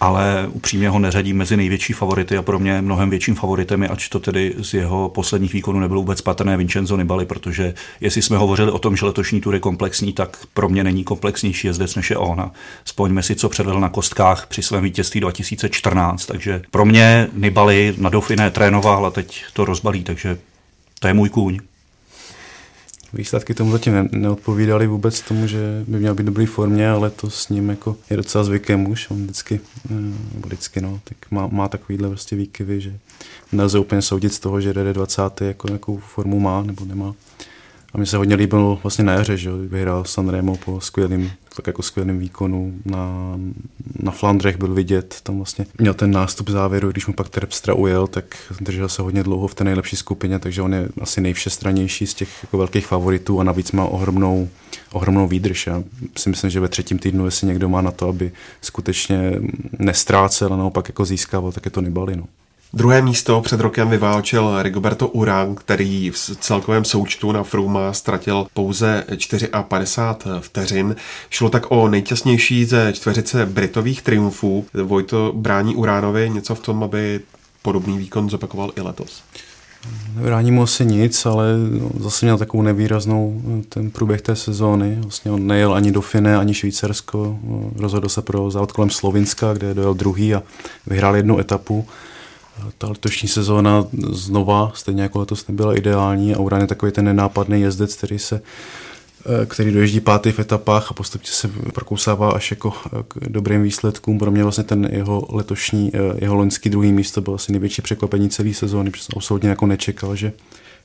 ale 0.00 0.48
upřímně 0.52 0.88
ho 0.88 0.98
neřadím 0.98 1.36
mezi 1.36 1.56
největší 1.56 1.92
favority 1.92 2.36
a 2.36 2.42
pro 2.42 2.58
mě 2.58 2.82
mnohem 2.82 3.10
větším 3.10 3.34
favoritem 3.34 3.82
je, 3.82 3.88
ač 3.88 4.08
to 4.08 4.20
tedy 4.20 4.54
z 4.58 4.74
jeho 4.74 5.08
posledních 5.08 5.52
výkonů 5.52 5.80
nebylo 5.80 6.00
vůbec 6.00 6.20
patrné 6.20 6.56
Vincenzo 6.56 6.96
Nibali, 6.96 7.26
protože 7.26 7.74
jestli 8.00 8.22
jsme 8.22 8.36
hovořili 8.36 8.70
o 8.70 8.78
tom, 8.78 8.96
že 8.96 9.06
letošní 9.06 9.40
tur 9.40 9.54
je 9.54 9.60
komplexní, 9.60 10.12
tak 10.12 10.36
pro 10.54 10.68
mě 10.68 10.84
není 10.84 11.04
komplexnější 11.04 11.66
jezdec 11.66 11.94
než 11.94 12.10
je 12.10 12.16
on. 12.16 12.40
A 12.40 12.50
spoňme 12.84 13.22
si, 13.22 13.34
co 13.34 13.48
předvedl 13.48 13.80
na 13.80 13.88
kostkách 13.88 14.46
při 14.46 14.62
svém 14.62 14.84
vítězství 14.84 15.20
2014, 15.20 16.26
takže 16.26 16.62
pro 16.70 16.84
mě 16.84 17.28
Nibali 17.32 17.94
na 17.98 18.10
Dauphiné 18.10 18.50
trénoval 18.50 19.06
a 19.06 19.10
teď 19.10 19.44
to 19.52 19.64
rozbalí, 19.64 20.04
takže 20.04 20.38
to 21.00 21.08
je 21.08 21.14
můj 21.14 21.28
kůň. 21.28 21.58
Výsledky 23.12 23.54
tomu 23.54 23.72
zatím 23.72 23.92
ne- 23.92 24.08
neodpovídaly 24.12 24.86
vůbec 24.86 25.20
tomu, 25.20 25.46
že 25.46 25.84
by 25.86 25.98
měl 25.98 26.14
být 26.14 26.26
dobrý 26.26 26.46
formě, 26.46 26.90
ale 26.90 27.10
to 27.10 27.30
s 27.30 27.48
ním 27.48 27.68
jako 27.68 27.96
je 28.10 28.16
docela 28.16 28.44
zvykem 28.44 28.90
už. 28.90 29.10
On 29.10 29.22
vždycky, 29.22 29.60
eh, 29.90 29.94
nebo 30.34 30.46
vždycky 30.46 30.80
no, 30.80 31.00
tak 31.04 31.16
má, 31.30 31.46
má 31.46 31.68
takovýhle 31.68 32.08
prostě 32.08 32.36
výkyvy, 32.36 32.80
že 32.80 32.98
nelze 33.52 33.78
úplně 33.78 34.02
soudit 34.02 34.32
z 34.32 34.38
toho, 34.38 34.60
že 34.60 34.74
jde 34.74 34.92
20. 34.92 35.40
Jako, 35.40 35.72
jakou 35.72 35.96
formu 35.98 36.40
má 36.40 36.62
nebo 36.62 36.84
nemá. 36.84 37.14
A 37.94 37.98
mi 37.98 38.06
se 38.06 38.16
hodně 38.16 38.34
líbil 38.34 38.78
vlastně 38.82 39.04
na 39.04 39.12
jaře, 39.12 39.36
že 39.36 39.50
vyhrál 39.52 40.04
Sanremo 40.04 40.56
po 40.56 40.80
skvělým, 40.80 41.30
tak 41.58 41.66
jako 41.66 41.82
skvělým 41.82 42.18
výkonu. 42.18 42.74
Na, 42.84 43.34
na 44.02 44.12
Flandrech 44.12 44.56
byl 44.56 44.74
vidět, 44.74 45.20
tam 45.22 45.36
vlastně 45.36 45.66
měl 45.78 45.94
ten 45.94 46.10
nástup 46.10 46.48
závěru, 46.48 46.90
když 46.90 47.06
mu 47.06 47.14
pak 47.14 47.28
Terpstra 47.28 47.74
ujel, 47.74 48.06
tak 48.06 48.24
držel 48.60 48.88
se 48.88 49.02
hodně 49.02 49.22
dlouho 49.22 49.48
v 49.48 49.54
té 49.54 49.64
nejlepší 49.64 49.96
skupině, 49.96 50.38
takže 50.38 50.62
on 50.62 50.74
je 50.74 50.88
asi 51.00 51.20
nejvšestranější 51.20 52.06
z 52.06 52.14
těch 52.14 52.28
jako 52.42 52.58
velkých 52.58 52.86
favoritů 52.86 53.40
a 53.40 53.44
navíc 53.44 53.72
má 53.72 53.84
ohromnou, 53.84 54.48
ohromnou 54.92 55.28
výdrž. 55.28 55.66
Já 55.66 55.82
si 56.18 56.30
myslím, 56.30 56.50
že 56.50 56.60
ve 56.60 56.68
třetím 56.68 56.98
týdnu, 56.98 57.24
jestli 57.24 57.46
někdo 57.46 57.68
má 57.68 57.80
na 57.80 57.90
to, 57.90 58.08
aby 58.08 58.32
skutečně 58.60 59.32
nestrácel 59.78 60.54
a 60.54 60.56
naopak 60.56 60.88
jako 60.88 61.04
získával, 61.04 61.52
tak 61.52 61.64
je 61.64 61.70
to 61.70 61.80
Nibali. 61.80 62.16
No. 62.16 62.24
Druhé 62.72 63.02
místo 63.02 63.40
před 63.40 63.60
rokem 63.60 63.90
vyválčil 63.90 64.62
Rigoberto 64.62 65.08
Urán, 65.08 65.54
který 65.54 66.10
v 66.10 66.18
celkovém 66.40 66.84
součtu 66.84 67.32
na 67.32 67.42
Fruma 67.42 67.92
ztratil 67.92 68.46
pouze 68.54 69.04
54 69.68 70.40
vteřin. 70.40 70.96
Šlo 71.30 71.50
tak 71.50 71.66
o 71.68 71.88
nejtěsnější 71.88 72.64
ze 72.64 72.92
čtveřice 72.92 73.46
britových 73.46 74.02
triumfů. 74.02 74.66
Vojto 74.84 75.32
brání 75.36 75.74
Uránovi 75.74 76.30
něco 76.30 76.54
v 76.54 76.60
tom, 76.60 76.82
aby 76.82 77.20
podobný 77.62 77.98
výkon 77.98 78.30
zopakoval 78.30 78.70
i 78.76 78.80
letos. 78.80 79.22
Nebrání 80.16 80.50
mu 80.50 80.62
asi 80.62 80.86
nic, 80.86 81.26
ale 81.26 81.46
zase 81.98 82.26
měl 82.26 82.38
takovou 82.38 82.62
nevýraznou 82.62 83.42
ten 83.68 83.90
průběh 83.90 84.20
té 84.22 84.36
sezóny. 84.36 84.98
Vlastně 85.00 85.30
on 85.30 85.46
nejel 85.46 85.74
ani 85.74 85.92
do 85.92 86.00
Fine, 86.00 86.36
ani 86.36 86.54
Švýcarsko. 86.54 87.38
Rozhodl 87.76 88.08
se 88.08 88.22
pro 88.22 88.50
závod 88.50 88.72
kolem 88.72 88.90
Slovinska, 88.90 89.52
kde 89.52 89.74
dojel 89.74 89.94
druhý 89.94 90.34
a 90.34 90.42
vyhrál 90.86 91.16
jednu 91.16 91.38
etapu 91.38 91.86
ta 92.78 92.88
letošní 92.88 93.28
sezóna 93.28 93.86
znova, 94.12 94.72
stejně 94.74 95.02
jako 95.02 95.18
letos 95.18 95.48
nebyla 95.48 95.74
ideální 95.74 96.34
a 96.34 96.38
Uran 96.38 96.60
je 96.60 96.66
takový 96.66 96.92
ten 96.92 97.04
nenápadný 97.04 97.60
jezdec, 97.60 97.96
který 97.96 98.18
se 98.18 98.42
eh, 99.42 99.46
který 99.46 99.72
doježdí 99.72 100.00
pátý 100.00 100.32
v 100.32 100.38
etapách 100.38 100.90
a 100.90 100.94
postupně 100.94 101.28
se 101.30 101.48
prokousává 101.74 102.30
až 102.30 102.50
jako 102.50 102.72
eh, 102.86 103.02
k 103.08 103.28
dobrým 103.28 103.62
výsledkům. 103.62 104.18
Pro 104.18 104.30
mě 104.30 104.42
vlastně 104.42 104.64
ten 104.64 104.88
jeho 104.92 105.26
letošní, 105.30 105.90
eh, 105.94 105.98
jeho 106.18 106.34
loňský 106.34 106.70
druhý 106.70 106.92
místo 106.92 107.20
byl 107.20 107.34
asi 107.34 107.52
největší 107.52 107.82
překvapení 107.82 108.30
celé 108.30 108.54
sezóny, 108.54 108.90
protože 108.90 109.04
jsem 109.04 109.14
absolutně 109.16 109.48
jako 109.48 109.66
nečekal, 109.66 110.16
že, 110.16 110.32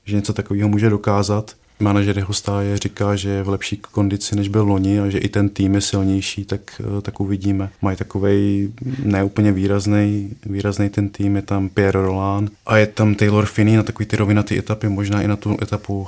že 0.05 0.15
něco 0.15 0.33
takového 0.33 0.69
může 0.69 0.89
dokázat 0.89 1.55
manažer 1.79 2.17
jeho 2.17 2.33
stáje 2.33 2.77
říká, 2.77 3.15
že 3.15 3.29
je 3.29 3.43
v 3.43 3.49
lepší 3.49 3.77
kondici, 3.77 4.36
než 4.36 4.47
byl 4.47 4.63
loni 4.63 4.99
a 4.99 5.09
že 5.09 5.17
i 5.17 5.29
ten 5.29 5.49
tým 5.49 5.75
je 5.75 5.81
silnější, 5.81 6.45
tak, 6.45 6.81
eh, 6.97 7.01
tak 7.01 7.19
uvidíme. 7.19 7.69
Mají 7.81 7.97
takový 7.97 8.73
neúplně 9.03 9.51
výrazný, 9.51 10.29
výrazný 10.45 10.89
ten 10.89 11.09
tým, 11.09 11.36
je 11.36 11.41
tam 11.41 11.69
Pierre 11.69 12.01
Roland 12.01 12.51
a 12.65 12.77
je 12.77 12.88
tam 12.88 13.15
Taylor 13.15 13.45
Finney 13.45 13.75
na 13.75 13.83
takový 13.83 14.05
ty 14.05 14.15
rovinatý 14.15 14.57
etapy, 14.57 14.89
možná 14.89 15.21
i 15.21 15.27
na 15.27 15.36
tu 15.36 15.57
etapu 15.62 16.01
uh, 16.01 16.07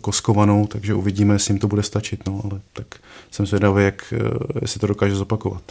koskovanou, 0.00 0.66
takže 0.66 0.94
uvidíme, 0.94 1.34
jestli 1.34 1.52
jim 1.52 1.58
to 1.58 1.68
bude 1.68 1.82
stačit, 1.82 2.26
no, 2.26 2.40
ale 2.44 2.60
tak 2.72 2.86
jsem 3.30 3.46
zvědavý, 3.46 3.84
jak, 3.84 4.14
uh, 4.16 4.36
jestli 4.62 4.80
to 4.80 4.86
dokáže 4.86 5.14
zopakovat. 5.14 5.62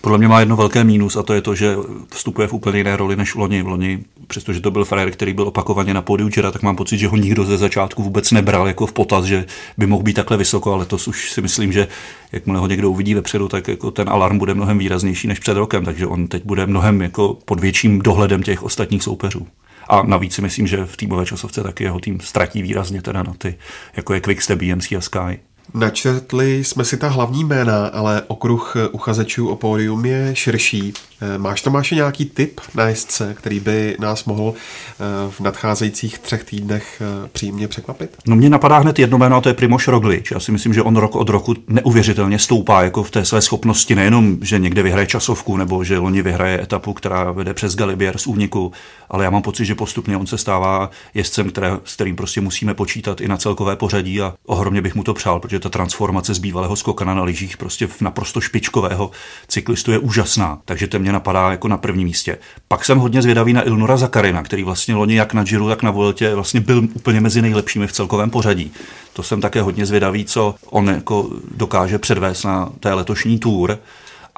Podle 0.00 0.18
mě 0.18 0.28
má 0.28 0.40
jedno 0.40 0.56
velké 0.56 0.84
mínus 0.84 1.16
a 1.16 1.22
to 1.22 1.34
je 1.34 1.42
to, 1.42 1.54
že 1.54 1.76
vstupuje 2.14 2.48
v 2.48 2.52
úplně 2.52 2.78
jiné 2.78 2.96
roli 2.96 3.16
než 3.16 3.34
loni. 3.34 3.62
V 3.62 3.66
loni, 3.66 3.98
přestože 4.26 4.60
to 4.60 4.70
byl 4.70 4.84
frajer, 4.84 5.10
který 5.10 5.32
byl 5.32 5.48
opakovaně 5.48 5.94
na 5.94 6.02
pódiu 6.02 6.30
Jira, 6.36 6.50
tak 6.50 6.62
mám 6.62 6.76
pocit, 6.76 6.98
že 6.98 7.08
ho 7.08 7.16
nikdo 7.16 7.44
ze 7.44 7.58
začátku 7.58 8.02
vůbec 8.02 8.30
nebral 8.30 8.66
jako 8.66 8.86
v 8.86 8.92
potaz, 8.92 9.24
že 9.24 9.44
by 9.78 9.86
mohl 9.86 10.02
být 10.02 10.12
takhle 10.12 10.36
vysoko, 10.36 10.72
ale 10.72 10.86
to 10.86 10.96
už 11.08 11.30
si 11.30 11.42
myslím, 11.42 11.72
že 11.72 11.88
jakmile 12.32 12.58
ho 12.58 12.66
někdo 12.66 12.90
uvidí 12.90 13.14
vepředu, 13.14 13.48
tak 13.48 13.68
jako 13.68 13.90
ten 13.90 14.08
alarm 14.08 14.38
bude 14.38 14.54
mnohem 14.54 14.78
výraznější 14.78 15.28
než 15.28 15.38
před 15.38 15.54
rokem, 15.54 15.84
takže 15.84 16.06
on 16.06 16.28
teď 16.28 16.44
bude 16.44 16.66
mnohem 16.66 17.02
jako 17.02 17.38
pod 17.44 17.60
větším 17.60 17.98
dohledem 17.98 18.42
těch 18.42 18.62
ostatních 18.62 19.02
soupeřů. 19.02 19.46
A 19.88 20.02
navíc 20.02 20.34
si 20.34 20.42
myslím, 20.42 20.66
že 20.66 20.86
v 20.86 20.96
týmové 20.96 21.26
časovce 21.26 21.62
taky 21.62 21.84
jeho 21.84 22.00
tým 22.00 22.20
ztratí 22.20 22.62
výrazně 22.62 23.02
teda 23.02 23.22
na 23.22 23.34
ty, 23.38 23.54
jako 23.96 24.14
je 24.14 24.20
Quickstep, 24.20 24.58
BMC 24.58 24.92
a 24.92 25.00
Sky. 25.00 25.40
Načrtli 25.74 26.64
jsme 26.64 26.84
si 26.84 26.96
ta 26.96 27.08
hlavní 27.08 27.44
jména, 27.44 27.86
ale 27.86 28.22
okruh 28.26 28.76
uchazečů 28.92 29.48
o 29.48 29.56
pódium 29.56 30.04
je 30.04 30.30
širší. 30.36 30.92
Eh, 31.22 31.38
máš 31.38 31.62
Tomáše 31.62 31.94
nějaký 31.94 32.24
tip 32.24 32.60
na 32.74 32.88
jezdce, 32.88 33.34
který 33.34 33.60
by 33.60 33.96
nás 33.98 34.24
mohl 34.24 34.54
eh, 34.54 35.04
v 35.30 35.40
nadcházejících 35.40 36.18
třech 36.18 36.44
týdnech 36.44 37.02
eh, 37.02 37.28
příjemně 37.32 37.68
překvapit? 37.68 38.16
No 38.26 38.36
mě 38.36 38.50
napadá 38.50 38.78
hned 38.78 38.98
jedno 38.98 39.18
jméno 39.18 39.36
a 39.36 39.40
to 39.40 39.48
je 39.48 39.54
Primoš 39.54 39.88
Roglič. 39.88 40.30
Já 40.30 40.40
si 40.40 40.52
myslím, 40.52 40.74
že 40.74 40.82
on 40.82 40.96
rok 40.96 41.16
od 41.16 41.28
roku 41.28 41.54
neuvěřitelně 41.68 42.38
stoupá 42.38 42.82
jako 42.82 43.02
v 43.02 43.10
té 43.10 43.24
své 43.24 43.42
schopnosti, 43.42 43.94
nejenom, 43.94 44.38
že 44.42 44.58
někde 44.58 44.82
vyhraje 44.82 45.06
časovku 45.06 45.56
nebo 45.56 45.84
že 45.84 45.98
loni 45.98 46.22
vyhraje 46.22 46.62
etapu, 46.62 46.92
která 46.92 47.32
vede 47.32 47.54
přes 47.54 47.76
Galibier 47.76 48.18
z 48.18 48.26
úniku, 48.26 48.72
ale 49.10 49.24
já 49.24 49.30
mám 49.30 49.42
pocit, 49.42 49.64
že 49.64 49.74
postupně 49.74 50.16
on 50.16 50.26
se 50.26 50.38
stává 50.38 50.90
jezdcem, 51.14 51.50
které, 51.50 51.72
s 51.84 51.94
kterým 51.94 52.16
prostě 52.16 52.40
musíme 52.40 52.74
počítat 52.74 53.20
i 53.20 53.28
na 53.28 53.36
celkové 53.36 53.76
pořadí 53.76 54.20
a 54.20 54.34
ohromně 54.46 54.82
bych 54.82 54.94
mu 54.94 55.04
to 55.04 55.14
přál, 55.14 55.40
protože 55.40 55.60
ta 55.60 55.68
transformace 55.68 56.34
z 56.34 56.38
bývalého 56.38 56.76
skokana 56.76 57.14
na 57.14 57.22
lyžích 57.22 57.56
prostě 57.56 57.86
v 57.86 58.00
naprosto 58.00 58.40
špičkového 58.40 59.10
cyklistu 59.48 59.92
je 59.92 59.98
úžasná. 59.98 60.58
Takže 60.64 60.86
to 60.86 60.98
mě 60.98 61.09
napadá 61.12 61.50
jako 61.50 61.68
na 61.68 61.76
prvním 61.76 62.08
místě. 62.08 62.38
Pak 62.68 62.84
jsem 62.84 62.98
hodně 62.98 63.22
zvědavý 63.22 63.52
na 63.52 63.66
Ilnura 63.66 63.96
Zakarina, 63.96 64.42
který 64.42 64.64
vlastně 64.64 64.94
loni 64.94 65.14
jak 65.14 65.34
na 65.34 65.44
Giro, 65.44 65.68
tak 65.68 65.82
na 65.82 65.90
Vueltě 65.90 66.34
vlastně 66.34 66.60
byl 66.60 66.88
úplně 66.94 67.20
mezi 67.20 67.42
nejlepšími 67.42 67.86
v 67.86 67.92
celkovém 67.92 68.30
pořadí. 68.30 68.72
To 69.12 69.22
jsem 69.22 69.40
také 69.40 69.62
hodně 69.62 69.86
zvědavý, 69.86 70.24
co 70.24 70.54
on 70.70 70.88
jako 70.88 71.30
dokáže 71.56 71.98
předvést 71.98 72.44
na 72.44 72.72
té 72.80 72.94
letošní 72.94 73.38
tour. 73.38 73.78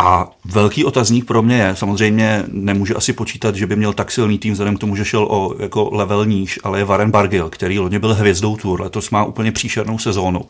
A 0.05 0.31
velký 0.45 0.85
otazník 0.85 1.25
pro 1.25 1.43
mě 1.43 1.57
je, 1.57 1.77
samozřejmě 1.77 2.45
nemůže 2.49 2.95
asi 2.95 3.13
počítat, 3.13 3.57
že 3.57 3.67
by 3.67 3.77
měl 3.77 3.93
tak 3.93 4.11
silný 4.11 4.39
tým 4.39 4.53
vzhledem 4.53 4.77
k 4.77 4.81
tomu, 4.81 4.97
že 4.97 5.05
šel 5.05 5.27
o 5.31 5.55
jako 5.59 5.91
level 5.93 6.27
níž, 6.27 6.59
ale 6.65 6.79
je 6.79 6.85
Warren 6.85 7.11
Bargill, 7.11 7.49
který 7.49 7.79
loni 7.79 7.99
byl 7.99 8.15
hvězdou 8.15 8.57
tour, 8.57 8.81
letos 8.81 9.11
má 9.11 9.25
úplně 9.25 9.53
příšernou 9.53 9.99
sezónu. 9.99 10.41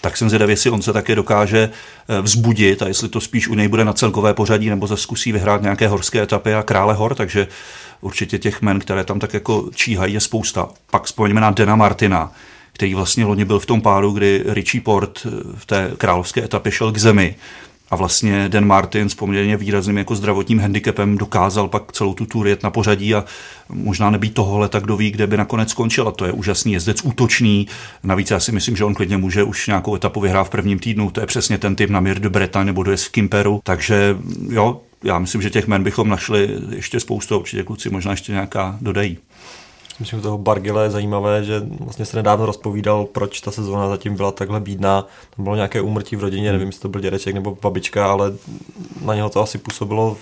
Tak 0.00 0.16
jsem 0.16 0.28
zvědavý, 0.28 0.52
jestli 0.52 0.70
on 0.70 0.82
se 0.82 0.92
také 0.92 1.14
dokáže 1.14 1.70
eh, 2.08 2.22
vzbudit 2.22 2.82
a 2.82 2.88
jestli 2.88 3.08
to 3.08 3.20
spíš 3.20 3.48
u 3.48 3.54
něj 3.54 3.68
bude 3.68 3.84
na 3.84 3.92
celkové 3.92 4.34
pořadí 4.34 4.70
nebo 4.70 4.88
se 4.88 4.96
zkusí 4.96 5.32
vyhrát 5.32 5.62
nějaké 5.62 5.88
horské 5.88 6.22
etapy 6.22 6.54
a 6.54 6.62
krále 6.62 6.94
hor, 6.94 7.14
takže 7.14 7.48
určitě 8.00 8.38
těch 8.38 8.62
men, 8.62 8.78
které 8.78 9.04
tam 9.04 9.18
tak 9.18 9.34
jako 9.34 9.70
číhají, 9.74 10.14
je 10.14 10.20
spousta. 10.20 10.68
Pak 10.90 11.04
vzpomeňme 11.04 11.40
na 11.40 11.50
Dena 11.50 11.76
Martina, 11.76 12.32
který 12.72 12.94
vlastně 12.94 13.24
loni 13.24 13.44
byl 13.44 13.58
v 13.58 13.66
tom 13.66 13.82
páru, 13.82 14.10
kdy 14.10 14.42
Richie 14.46 14.82
Port 14.82 15.26
eh, 15.26 15.30
v 15.54 15.66
té 15.66 15.92
královské 15.98 16.44
etapě 16.44 16.72
šel 16.72 16.92
k 16.92 16.98
zemi 16.98 17.36
a 17.90 17.96
vlastně 17.96 18.48
Dan 18.48 18.66
Martin 18.66 19.08
s 19.08 19.14
poměrně 19.14 19.56
výrazným 19.56 19.98
jako 19.98 20.16
zdravotním 20.16 20.58
handicapem 20.58 21.18
dokázal 21.18 21.68
pak 21.68 21.92
celou 21.92 22.14
tu 22.14 22.26
tour 22.26 22.48
jet 22.48 22.62
na 22.62 22.70
pořadí 22.70 23.14
a 23.14 23.24
možná 23.68 24.10
nebýt 24.10 24.34
tohohle, 24.34 24.68
tak 24.68 24.84
kdo 24.84 24.96
ví, 24.96 25.10
kde 25.10 25.26
by 25.26 25.36
nakonec 25.36 25.70
skončil. 25.70 26.08
A 26.08 26.12
to 26.12 26.24
je 26.24 26.32
úžasný 26.32 26.72
jezdec, 26.72 27.04
útočný. 27.04 27.66
Navíc 28.02 28.30
já 28.30 28.40
si 28.40 28.52
myslím, 28.52 28.76
že 28.76 28.84
on 28.84 28.94
klidně 28.94 29.16
může 29.16 29.42
už 29.42 29.66
nějakou 29.66 29.94
etapu 29.94 30.20
vyhrát 30.20 30.46
v 30.46 30.50
prvním 30.50 30.78
týdnu. 30.78 31.10
To 31.10 31.20
je 31.20 31.26
přesně 31.26 31.58
ten 31.58 31.76
typ 31.76 31.90
na 31.90 32.00
Mir 32.00 32.18
de 32.18 32.28
Bretagne 32.28 32.66
nebo 32.66 32.82
do 32.82 32.96
v 32.96 33.08
Kimperu. 33.08 33.60
Takže 33.64 34.16
jo, 34.48 34.80
já 35.04 35.18
myslím, 35.18 35.42
že 35.42 35.50
těch 35.50 35.66
men 35.66 35.82
bychom 35.82 36.08
našli 36.08 36.50
ještě 36.76 37.00
spoustu, 37.00 37.38
určitě 37.38 37.62
kluci 37.62 37.90
možná 37.90 38.10
ještě 38.10 38.32
nějaká 38.32 38.78
dodají. 38.80 39.18
Myslím, 40.00 40.18
že 40.18 40.22
toho 40.22 40.38
Bargile 40.38 40.84
je 40.84 40.90
zajímavé, 40.90 41.44
že 41.44 41.62
vlastně 41.80 42.04
se 42.04 42.16
nedávno 42.16 42.46
rozpovídal, 42.46 43.04
proč 43.04 43.40
ta 43.40 43.50
sezóna 43.50 43.88
zatím 43.88 44.16
byla 44.16 44.32
takhle 44.32 44.60
bídná. 44.60 45.06
Tam 45.36 45.44
bylo 45.44 45.56
nějaké 45.56 45.80
úmrtí 45.80 46.16
v 46.16 46.20
rodině, 46.20 46.52
nevím, 46.52 46.66
jestli 46.66 46.80
to 46.80 46.88
byl 46.88 47.00
dědeček 47.00 47.34
nebo 47.34 47.58
babička, 47.62 48.12
ale 48.12 48.32
na 49.04 49.14
něho 49.14 49.28
to 49.28 49.42
asi 49.42 49.58
působilo 49.58 50.16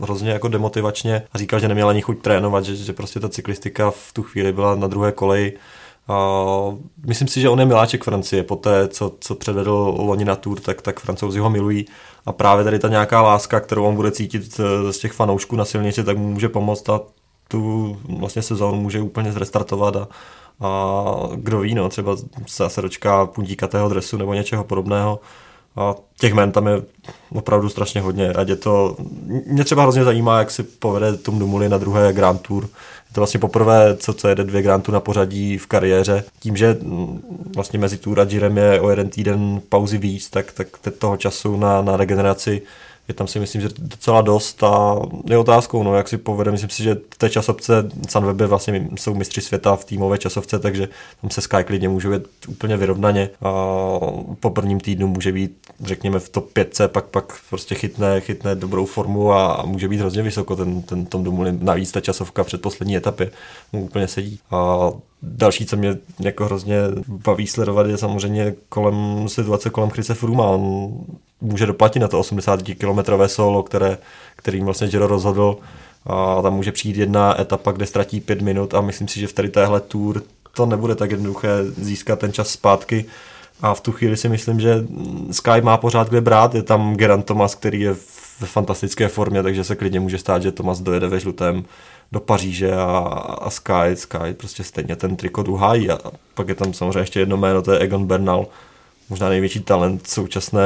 hrozně 0.00 0.30
jako 0.30 0.48
demotivačně 0.48 1.22
a 1.32 1.38
říkal, 1.38 1.60
že 1.60 1.68
neměl 1.68 1.88
ani 1.88 2.00
chuť 2.00 2.22
trénovat, 2.22 2.64
že, 2.64 2.76
že 2.76 2.92
prostě 2.92 3.20
ta 3.20 3.28
cyklistika 3.28 3.90
v 3.90 4.12
tu 4.12 4.22
chvíli 4.22 4.52
byla 4.52 4.74
na 4.74 4.86
druhé 4.86 5.12
koleji. 5.12 5.58
A 6.08 6.46
myslím 7.06 7.28
si, 7.28 7.40
že 7.40 7.48
on 7.48 7.60
je 7.60 7.66
miláček 7.66 8.04
Francie. 8.04 8.42
Po 8.42 8.56
té, 8.56 8.88
co, 8.88 9.12
co 9.20 9.34
předvedl 9.34 9.94
loni 9.98 10.24
na 10.24 10.36
Tour, 10.36 10.60
tak, 10.60 10.82
tak 10.82 11.00
francouzi 11.00 11.38
ho 11.38 11.50
milují. 11.50 11.86
A 12.26 12.32
právě 12.32 12.64
tady 12.64 12.78
ta 12.78 12.88
nějaká 12.88 13.22
láska, 13.22 13.60
kterou 13.60 13.84
on 13.84 13.96
bude 13.96 14.10
cítit 14.10 14.60
z 14.90 14.98
těch 14.98 15.12
fanoušků 15.12 15.56
na 15.56 15.64
silnici, 15.64 16.04
tak 16.04 16.18
mu 16.18 16.32
může 16.32 16.48
pomoct 16.48 16.88
a 16.88 17.00
tu 17.54 17.96
vlastně 18.18 18.42
sezónu 18.42 18.80
může 18.80 19.00
úplně 19.00 19.32
zrestartovat 19.32 19.96
a, 19.96 20.08
a 20.60 21.04
kdo 21.34 21.60
ví, 21.60 21.74
no, 21.74 21.88
třeba 21.88 22.16
se 22.46 22.62
zase 22.62 22.82
dočká 22.82 23.26
puntíkatého 23.26 23.88
dresu 23.88 24.16
nebo 24.16 24.34
něčeho 24.34 24.64
podobného. 24.64 25.20
A 25.76 25.94
těch 26.20 26.34
men 26.34 26.52
tam 26.52 26.66
je 26.66 26.82
opravdu 27.32 27.68
strašně 27.68 28.00
hodně. 28.00 28.32
Ať 28.32 28.48
je 28.48 28.56
to, 28.56 28.96
mě 29.46 29.64
třeba 29.64 29.82
hrozně 29.82 30.04
zajímá, 30.04 30.38
jak 30.38 30.50
si 30.50 30.62
povede 30.62 31.16
Tom 31.16 31.38
Dumoulin 31.38 31.70
na 31.70 31.78
druhé 31.78 32.12
Grand 32.12 32.40
Tour. 32.40 32.64
Je 32.64 33.14
to 33.14 33.20
vlastně 33.20 33.40
poprvé, 33.40 33.96
co, 33.96 34.12
co 34.12 34.28
jede 34.28 34.44
dvě 34.44 34.62
Grand 34.62 34.84
Tour 34.84 34.92
na 34.92 35.00
pořadí 35.00 35.58
v 35.58 35.66
kariéře. 35.66 36.24
Tím, 36.40 36.56
že 36.56 36.78
vlastně 37.54 37.78
mezi 37.78 37.98
Tour 37.98 38.20
a 38.20 38.24
Girem 38.24 38.58
je 38.58 38.80
o 38.80 38.90
jeden 38.90 39.08
týden 39.08 39.60
pauzy 39.68 39.98
víc, 39.98 40.30
tak, 40.30 40.52
tak 40.52 40.68
toho 40.98 41.16
času 41.16 41.56
na, 41.56 41.82
na 41.82 41.96
regeneraci 41.96 42.62
je 43.08 43.14
tam 43.14 43.26
si 43.26 43.40
myslím, 43.40 43.60
že 43.60 43.68
docela 43.78 44.20
dost 44.20 44.62
a 44.62 44.96
je 45.30 45.38
otázkou, 45.38 45.82
no, 45.82 45.96
jak 45.96 46.08
si 46.08 46.18
povede, 46.18 46.50
myslím 46.50 46.70
si, 46.70 46.82
že 46.82 46.94
v 47.14 47.18
té 47.18 47.30
časovce 47.30 47.90
Sunweby 48.08 48.46
vlastně 48.46 48.88
jsou 48.96 49.14
mistři 49.14 49.40
světa 49.40 49.76
v 49.76 49.84
týmové 49.84 50.18
časovce, 50.18 50.58
takže 50.58 50.88
tam 51.20 51.30
se 51.30 51.40
Sky 51.40 51.64
klidně 51.64 51.88
může 51.88 52.10
být 52.10 52.22
úplně 52.48 52.76
vyrovnaně 52.76 53.30
a 53.42 53.50
po 54.40 54.50
prvním 54.50 54.80
týdnu 54.80 55.08
může 55.08 55.32
být, 55.32 55.56
řekněme, 55.80 56.18
v 56.18 56.28
top 56.28 56.52
5, 56.52 56.80
pak, 56.86 57.04
pak 57.04 57.32
prostě 57.50 57.74
chytne, 57.74 58.20
chytne 58.20 58.54
dobrou 58.54 58.86
formu 58.86 59.32
a, 59.32 59.52
a 59.52 59.66
může 59.66 59.88
být 59.88 60.00
hrozně 60.00 60.22
vysoko 60.22 60.56
ten, 60.56 60.82
ten 60.82 61.06
Tom 61.06 61.24
Dumoulin. 61.24 61.58
Navíc 61.62 61.92
ta 61.92 62.00
časovka 62.00 62.44
před 62.44 62.62
poslední 62.62 62.96
etapě 62.96 63.30
mu 63.72 63.84
úplně 63.84 64.08
sedí. 64.08 64.38
A 64.50 64.90
další, 65.22 65.66
co 65.66 65.76
mě 65.76 65.96
jako 66.20 66.44
hrozně 66.44 66.76
baví 67.06 67.46
sledovat, 67.46 67.86
je 67.86 67.98
samozřejmě 67.98 68.54
kolem 68.68 69.28
situace 69.28 69.70
kolem 69.70 69.90
Chrise 69.90 70.14
Fruma. 70.14 70.44
On 70.44 70.92
může 71.40 71.66
doplatit 71.66 72.00
na 72.00 72.08
to 72.08 72.20
80-kilometrové 72.20 73.24
solo, 73.24 73.62
které, 73.62 73.98
kterým 74.36 74.64
vlastně 74.64 74.88
Giro 74.88 75.06
rozhodl. 75.06 75.56
A 76.06 76.42
tam 76.42 76.54
může 76.54 76.72
přijít 76.72 76.96
jedna 76.96 77.40
etapa, 77.40 77.72
kde 77.72 77.86
ztratí 77.86 78.20
pět 78.20 78.42
minut 78.42 78.74
a 78.74 78.80
myslím 78.80 79.08
si, 79.08 79.20
že 79.20 79.26
v 79.26 79.32
tady 79.32 79.48
téhle 79.48 79.80
tour 79.80 80.22
to 80.54 80.66
nebude 80.66 80.94
tak 80.94 81.10
jednoduché 81.10 81.48
získat 81.64 82.18
ten 82.18 82.32
čas 82.32 82.48
zpátky. 82.48 83.04
A 83.62 83.74
v 83.74 83.80
tu 83.80 83.92
chvíli 83.92 84.16
si 84.16 84.28
myslím, 84.28 84.60
že 84.60 84.86
Sky 85.30 85.60
má 85.62 85.76
pořád 85.76 86.08
kde 86.08 86.20
brát. 86.20 86.54
Je 86.54 86.62
tam 86.62 86.96
Gerant 86.96 87.26
Thomas, 87.26 87.54
který 87.54 87.80
je 87.80 87.96
ve 88.40 88.46
fantastické 88.46 89.08
formě, 89.08 89.42
takže 89.42 89.64
se 89.64 89.76
klidně 89.76 90.00
může 90.00 90.18
stát, 90.18 90.42
že 90.42 90.52
Thomas 90.52 90.80
dojede 90.80 91.08
ve 91.08 91.20
žlutém 91.20 91.64
do 92.12 92.20
Paříže 92.20 92.72
a, 92.72 92.88
a 93.40 93.50
Sky, 93.50 93.94
Sky 93.94 94.34
prostě 94.36 94.64
stejně 94.64 94.96
ten 94.96 95.16
trikot 95.16 95.48
uhájí. 95.48 95.90
A 95.90 95.98
pak 96.34 96.48
je 96.48 96.54
tam 96.54 96.72
samozřejmě 96.72 97.00
ještě 97.00 97.20
jedno 97.20 97.36
jméno, 97.36 97.62
to 97.62 97.72
je 97.72 97.78
Egon 97.78 98.06
Bernal, 98.06 98.46
možná 99.08 99.28
největší 99.28 99.60
talent 99.60 100.06
současné 100.06 100.62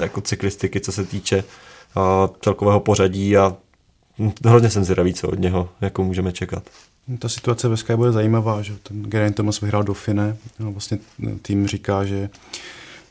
jako 0.00 0.20
cyklistiky, 0.20 0.80
co 0.80 0.92
se 0.92 1.04
týče 1.04 1.44
a, 1.94 2.28
celkového 2.40 2.80
pořadí 2.80 3.36
a 3.36 3.56
hodně 4.48 4.70
jsem 4.70 4.84
zvědavý, 4.84 5.14
co 5.14 5.28
od 5.28 5.38
něho 5.38 5.68
jako 5.80 6.04
můžeme 6.04 6.32
čekat. 6.32 6.62
Ta 7.18 7.28
situace 7.28 7.68
ve 7.68 7.76
Sky 7.76 7.96
bude 7.96 8.12
zajímavá, 8.12 8.62
že 8.62 8.76
ten 8.82 9.02
Geraint 9.02 9.36
Thomas 9.36 9.60
vyhrál 9.60 9.82
Dauphine 9.82 10.36
a 10.66 10.70
vlastně 10.70 10.98
tým 11.42 11.66
říká, 11.66 12.04
že 12.04 12.30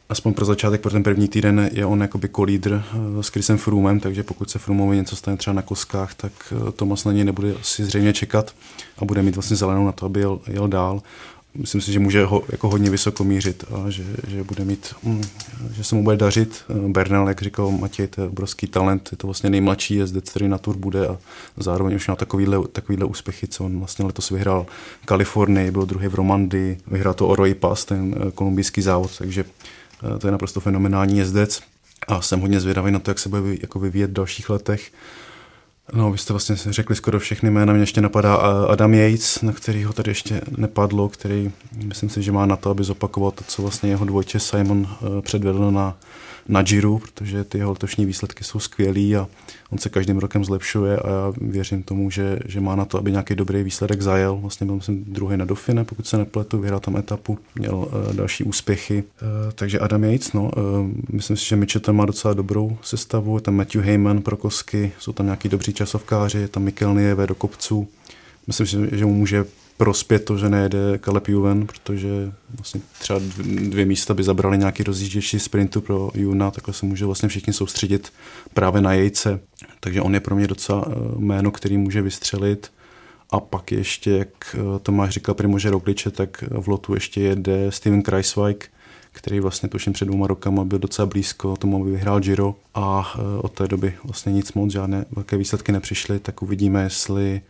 aspoň 0.10 0.34
pro 0.34 0.46
začátek, 0.46 0.82
pro 0.82 0.92
ten 0.92 1.04
první 1.04 1.28
týden 1.28 1.70
je 1.74 1.86
on 1.86 2.02
jakoby 2.02 2.28
kolídr 2.30 2.84
eh, 3.20 3.24
s 3.24 3.28
Chrisem 3.28 3.58
Froomem, 3.58 4.00
takže 4.00 4.24
pokud 4.24 4.50
se 4.50 4.60
Froomovi 4.60 4.96
něco 4.98 5.16
stane 5.16 5.38
třeba 5.38 5.54
na 5.54 5.62
koskách, 5.62 6.14
tak 6.14 6.32
eh, 6.52 6.72
Tomas 6.72 7.06
na 7.06 7.12
něj 7.12 7.24
nebude 7.24 7.56
si 7.62 7.86
zřejmě 7.86 8.14
čekat 8.14 8.56
a 8.98 9.06
bude 9.06 9.22
mít 9.22 9.36
vlastně 9.36 9.58
zelenou 9.58 9.86
na 9.86 9.92
to, 9.92 10.06
aby 10.06 10.20
jel, 10.20 10.40
jel 10.48 10.68
dál 10.68 11.02
myslím 11.56 11.82
si, 11.82 11.91
že 11.91 12.00
může 12.00 12.26
ho 12.26 12.43
jako 12.50 12.70
hodně 12.70 12.89
vysoko 12.89 13.24
mířit 13.24 13.64
a 13.72 13.89
že, 13.89 14.04
že 14.28 14.43
bude 14.43 14.66
mít, 14.66 14.93
mm, 15.04 15.24
že 15.72 15.84
se 15.84 15.95
mu 15.95 16.04
bude 16.04 16.18
dařit. 16.18 16.64
Bernal, 16.88 17.28
jak 17.28 17.41
říkal 17.41 17.72
Matěj, 17.72 18.08
to 18.08 18.22
je 18.22 18.28
obrovský 18.28 18.68
talent, 18.68 19.10
je 19.12 19.18
to 19.18 19.28
vlastně 19.28 19.50
nejmladší 19.50 19.95
jezdec, 19.95 20.30
který 20.30 20.47
na 20.47 20.58
Tour 20.58 20.78
bude 20.78 21.08
a 21.08 21.18
zároveň 21.58 21.95
už 21.95 22.08
má 22.08 22.16
takovýhle, 22.16 22.68
takovýhle 22.68 23.06
úspěchy, 23.06 23.47
co 23.47 23.66
on 23.66 23.80
vlastně 23.80 24.06
letos 24.06 24.30
vyhrál 24.30 24.66
Kalifornii, 25.06 25.72
byl 25.72 25.86
druhý 25.86 26.08
v 26.08 26.16
Romandii, 26.16 26.78
vyhrál 26.88 27.14
to 27.14 27.28
Oroy 27.28 27.54
Pass, 27.54 27.86
ten 27.86 28.16
eh, 28.18 28.32
kolumbijský 28.32 28.82
závod, 28.82 29.18
takže 29.18 29.45
eh, 30.16 30.20
to 30.20 30.28
je 30.28 30.32
naprosto 30.32 30.60
fenomenální 30.60 31.18
jezdec 31.18 31.62
a 32.08 32.22
jsem 32.22 32.39
hodně 32.39 32.60
zvědavý 32.60 32.91
na 32.91 33.00
to, 33.00 33.12
jak 33.12 33.20
se 33.20 33.30
bude 33.30 33.41
jako 33.62 33.80
vyvíjet 33.80 34.10
v 34.10 34.14
dalších 34.14 34.50
letech. 34.50 34.91
No, 35.94 36.12
vy 36.12 36.18
jste 36.18 36.34
vlastně 36.34 36.56
řekli 36.56 36.96
skoro 36.96 37.20
všechny 37.20 37.52
jména, 37.52 37.74
mě 37.74 37.82
ještě 37.82 38.02
napadá 38.02 38.36
Adam 38.70 38.94
Yates, 38.94 39.42
na 39.42 39.52
kterýho 39.52 39.94
tady 39.94 40.12
ještě 40.12 40.42
nepadlo, 40.58 41.10
který 41.10 41.52
myslím 41.84 42.10
si, 42.10 42.22
že 42.22 42.32
má 42.32 42.46
na 42.46 42.56
to, 42.56 42.70
aby 42.70 42.84
zopakoval 42.84 43.32
to, 43.32 43.44
co 43.48 43.62
vlastně 43.62 43.90
jeho 43.90 44.06
dvojče 44.06 44.40
Simon 44.40 44.88
eh, 44.92 45.22
předvedl 45.22 45.72
na 45.72 45.98
na 46.50 46.62
Giro, 46.62 47.00
protože 47.00 47.43
ty 47.43 47.58
jeho 47.58 47.72
letošní 47.72 48.06
výsledky 48.06 48.43
jsou 48.43 48.60
skvělý 48.60 49.16
a 49.16 49.28
on 49.70 49.78
se 49.78 49.89
každým 49.89 50.18
rokem 50.18 50.45
zlepšuje 50.45 50.97
a 50.97 51.10
já 51.10 51.34
věřím 51.41 51.84
tomu, 51.84 52.12
že, 52.12 52.39
že 52.45 52.62
má 52.62 52.76
na 52.76 52.86
to, 52.86 52.97
aby 52.97 53.12
nějaký 53.12 53.36
dobrý 53.36 53.64
výsledek 53.64 54.02
zajel. 54.02 54.38
Vlastně 54.38 54.68
byl 54.68 54.82
jsem 54.82 55.04
druhý 55.04 55.38
na 55.38 55.45
Dauphine, 55.45 55.84
pokud 55.84 56.08
se 56.08 56.18
nepletu, 56.18 56.60
vyhrál 56.60 56.80
tam 56.80 56.97
etapu, 56.97 57.38
měl 57.56 57.76
uh, 57.76 58.14
další 58.14 58.43
úspěchy. 58.43 59.04
Uh, 59.04 59.52
takže 59.56 59.80
Adam 59.80 60.04
Yates, 60.04 60.34
no, 60.34 60.43
uh, 60.43 60.52
myslím 61.10 61.38
si, 61.38 61.45
že 61.45 61.56
Mitchell 61.56 61.93
má 61.93 62.06
docela 62.06 62.34
dobrou 62.34 62.78
sestavu, 62.82 63.38
je 63.38 63.41
tam 63.41 63.56
Matthew 63.56 63.82
Heyman 63.82 64.22
pro 64.22 64.38
kosky, 64.38 64.91
jsou 65.00 65.14
tam 65.14 65.26
nějaký 65.26 65.50
dobří 65.50 65.74
časovkáři, 65.74 66.38
je 66.38 66.47
tam 66.47 66.64
Mikkel 66.64 66.93
Nieve 66.93 67.28
do 67.28 67.36
kopců. 67.36 67.88
Myslím 68.47 68.68
si, 68.68 68.78
že 68.91 69.06
mu 69.06 69.14
může 69.14 69.45
prospět 69.80 70.26
to, 70.26 70.38
že 70.38 70.50
nejede 70.50 70.98
Caleb 70.98 71.28
Juven, 71.28 71.68
protože 71.68 72.32
vlastně 72.58 72.82
třeba 73.00 73.20
dvě 73.70 73.86
místa 73.86 74.14
by 74.14 74.24
zabrali 74.24 74.58
nějaký 74.58 74.84
rozjíždější 74.84 75.40
sprintu 75.40 75.82
pro 75.82 76.12
Juna, 76.14 76.52
takhle 76.52 76.74
se 76.74 76.86
může 76.86 77.06
vlastně 77.06 77.30
všichni 77.30 77.54
soustředit 77.54 78.14
právě 78.54 78.82
na 78.82 78.94
jejce. 78.94 79.40
Takže 79.80 80.02
on 80.02 80.14
je 80.14 80.20
pro 80.20 80.36
mě 80.36 80.48
docela 80.48 80.86
eh, 80.88 80.94
jméno, 81.20 81.52
který 81.52 81.78
může 81.78 82.02
vystřelit. 82.02 82.72
A 83.30 83.40
pak 83.40 83.72
ještě, 83.72 84.12
jak 84.12 84.56
eh, 84.56 84.80
Tomáš 84.80 85.10
říkal 85.10 85.36
Primože 85.36 85.70
Rogliče, 85.70 86.12
tak 86.12 86.44
v 86.52 86.68
lotu 86.68 86.94
ještě 86.94 87.22
jede 87.22 87.72
Steven 87.72 88.02
Kreisweig, 88.02 88.72
který 89.12 89.40
vlastně 89.40 89.70
tuším 89.70 89.94
před 89.94 90.06
dvěma 90.06 90.28
rokama 90.28 90.66
byl 90.66 90.80
docela 90.80 91.06
blízko 91.06 91.58
tomu, 91.58 91.82
aby 91.82 91.92
vyhrál 91.92 92.20
Giro 92.20 92.56
a 92.76 93.14
eh, 93.16 93.22
od 93.42 93.52
té 93.52 93.68
doby 93.68 93.94
vlastně 94.04 94.32
nic 94.32 94.54
moc, 94.54 94.72
žádné 94.72 95.06
velké 95.12 95.38
výsledky 95.38 95.72
nepřišly, 95.72 96.20
tak 96.20 96.42
uvidíme, 96.42 96.84
jestli 96.84 97.42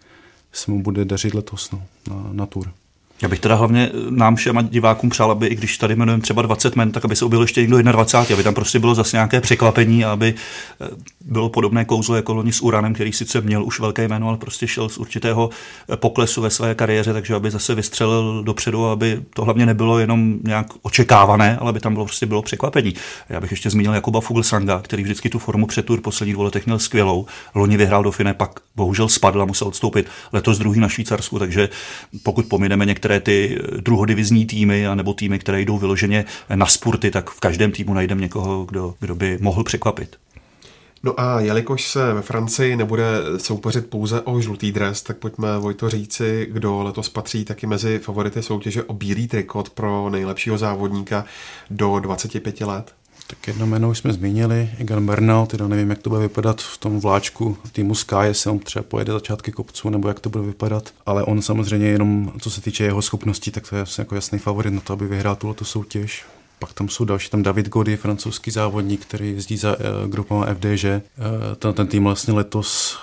se 0.52 0.72
mu 0.72 0.84
bude 0.84 1.06
dařit 1.06 1.34
letos 1.34 1.72
no, 1.72 1.84
na, 2.10 2.30
na 2.34 2.46
tour. 2.46 2.74
Já 3.22 3.30
bych 3.30 3.40
teda 3.40 3.56
hlavně 3.56 3.92
nám 4.10 4.36
všem 4.36 4.58
a 4.58 4.62
divákům 4.62 5.10
přál, 5.10 5.32
aby 5.32 5.48
i 5.48 5.56
když 5.56 5.78
tady 5.78 5.96
jmenujeme 5.96 6.22
třeba 6.22 6.42
20 6.42 6.76
men, 6.76 6.92
tak 6.92 7.06
aby 7.06 7.16
se 7.16 7.26
objevil 7.26 7.44
ještě 7.44 7.62
někdo 7.62 7.82
21, 7.82 8.36
aby 8.36 8.44
tam 8.44 8.54
prostě 8.54 8.80
bylo 8.80 8.96
zase 8.96 9.18
nějaké 9.18 9.42
překvapení, 9.42 10.06
aby 10.06 10.34
eh, 10.82 10.88
bylo 11.26 11.50
podobné 11.50 11.86
kouzlo 11.86 12.16
jako 12.16 12.34
loni 12.34 12.54
s 12.54 12.62
Uranem, 12.62 12.94
který 12.94 13.14
sice 13.14 13.42
měl 13.42 13.64
už 13.64 13.80
velké 13.80 14.08
jméno, 14.08 14.28
ale 14.28 14.38
prostě 14.38 14.68
šel 14.68 14.90
z 14.90 14.98
určitého 14.98 15.50
eh, 15.94 15.98
poklesu 15.98 16.42
ve 16.42 16.50
své 16.50 16.76
kariéře, 16.76 17.14
takže 17.14 17.36
aby 17.36 17.52
zase 17.52 17.76
vystřelil 17.76 18.44
dopředu, 18.44 18.86
aby 18.86 19.22
to 19.36 19.46
hlavně 19.46 19.66
nebylo 19.66 20.00
jenom 20.00 20.40
nějak 20.44 20.68
očekávané, 20.82 21.58
ale 21.58 21.70
aby 21.70 21.80
tam 21.80 21.94
bylo 21.94 22.06
prostě 22.06 22.26
bylo 22.26 22.42
překvapení. 22.42 22.94
Já 23.30 23.42
bych 23.42 23.52
ještě 23.52 23.70
zmínil 23.70 23.94
Jakuba 23.94 24.22
Fuglsanga, 24.22 24.80
který 24.80 25.04
vždycky 25.04 25.30
tu 25.30 25.40
formu 25.40 25.68
před 25.68 25.86
tur 25.86 26.02
poslední 26.02 26.34
dvou 26.34 26.44
letech 26.44 26.66
měl 26.66 26.80
skvělou. 26.80 27.26
Loni 27.56 27.78
vyhrál 27.78 28.04
do 28.04 28.12
Fine, 28.12 28.34
pak 28.34 28.60
bohužel 28.76 29.10
spadl 29.10 29.42
a 29.42 29.46
musel 29.46 29.68
odstoupit. 29.68 30.08
Letos 30.34 30.58
druhý 30.58 30.80
na 30.80 30.90
Švýcarsku, 30.90 31.40
takže 31.40 31.70
pokud 32.24 32.46
pomineme 32.46 32.86
některé 32.86 33.09
některé 33.10 33.20
ty 33.20 33.60
druhodivizní 33.82 34.46
týmy 34.46 34.86
nebo 34.96 35.14
týmy, 35.14 35.40
které 35.40 35.62
jdou 35.62 35.78
vyloženě 35.78 36.26
na 36.56 36.66
spurty, 36.66 37.12
tak 37.12 37.30
v 37.30 37.40
každém 37.40 37.72
týmu 37.72 37.94
najdeme 37.94 38.22
někoho, 38.22 38.66
kdo, 38.66 38.96
kdo 39.00 39.16
by 39.16 39.38
mohl 39.42 39.64
překvapit. 39.64 40.16
No 41.04 41.20
a 41.20 41.40
jelikož 41.40 41.88
se 41.88 42.14
ve 42.14 42.22
Francii 42.22 42.76
nebude 42.76 43.04
soupeřit 43.38 43.90
pouze 43.90 44.22
o 44.22 44.42
žlutý 44.42 44.72
dres, 44.72 45.02
tak 45.02 45.18
pojďme 45.18 45.58
Vojto 45.60 45.90
říci, 45.90 46.48
kdo 46.52 46.84
letos 46.84 47.10
patří 47.10 47.46
taky 47.46 47.68
mezi 47.68 48.00
favority 48.00 48.44
soutěže 48.44 48.84
o 48.84 48.94
bílý 48.94 49.28
trikot 49.28 49.70
pro 49.70 50.10
nejlepšího 50.10 50.58
závodníka 50.58 51.26
do 51.70 52.00
25 52.00 52.62
let. 52.62 52.99
Tak 53.30 53.48
jedno 53.48 53.68
jméno 53.68 53.90
už 53.90 53.98
jsme 53.98 54.14
zmínili, 54.14 54.70
Egan 54.78 55.06
Bernal, 55.06 55.46
teda 55.46 55.68
nevím, 55.68 55.90
jak 55.90 56.00
to 56.00 56.10
bude 56.10 56.22
vypadat 56.22 56.62
v 56.62 56.78
tom 56.78 57.00
vláčku 57.00 57.58
týmu 57.72 57.96
Sky, 57.96 58.16
jestli 58.22 58.50
on 58.52 58.60
třeba 58.60 58.84
pojede 58.84 59.14
začátky 59.14 59.52
kopců, 59.52 59.90
nebo 59.90 60.08
jak 60.08 60.20
to 60.20 60.30
bude 60.30 60.44
vypadat. 60.44 60.94
Ale 61.06 61.24
on 61.24 61.42
samozřejmě 61.42 61.88
jenom, 61.88 62.32
co 62.40 62.50
se 62.50 62.62
týče 62.62 62.84
jeho 62.84 63.02
schopností, 63.02 63.52
tak 63.52 63.70
to 63.70 63.76
je 63.76 63.86
jako 63.98 64.16
jasný 64.16 64.40
favorit 64.40 64.74
na 64.74 64.82
to, 64.82 64.94
aby 64.94 65.08
vyhrál 65.08 65.36
tuto 65.36 65.66
soutěž. 65.66 66.26
Pak 66.60 66.74
tam 66.74 66.90
jsou 66.90 67.06
další, 67.06 67.30
tam 67.30 67.44
David 67.44 67.70
Gody, 67.70 67.98
francouzský 67.98 68.52
závodník, 68.52 69.02
který 69.02 69.32
jezdí 69.32 69.58
za 69.58 69.78
uh, 69.78 70.12
grupama 70.12 70.46
FDŽ. 70.46 70.84
Uh, 70.86 70.92
ten, 71.60 71.74
ten 71.74 71.88
tým 71.88 72.04
vlastně 72.04 72.34
letos 72.34 72.98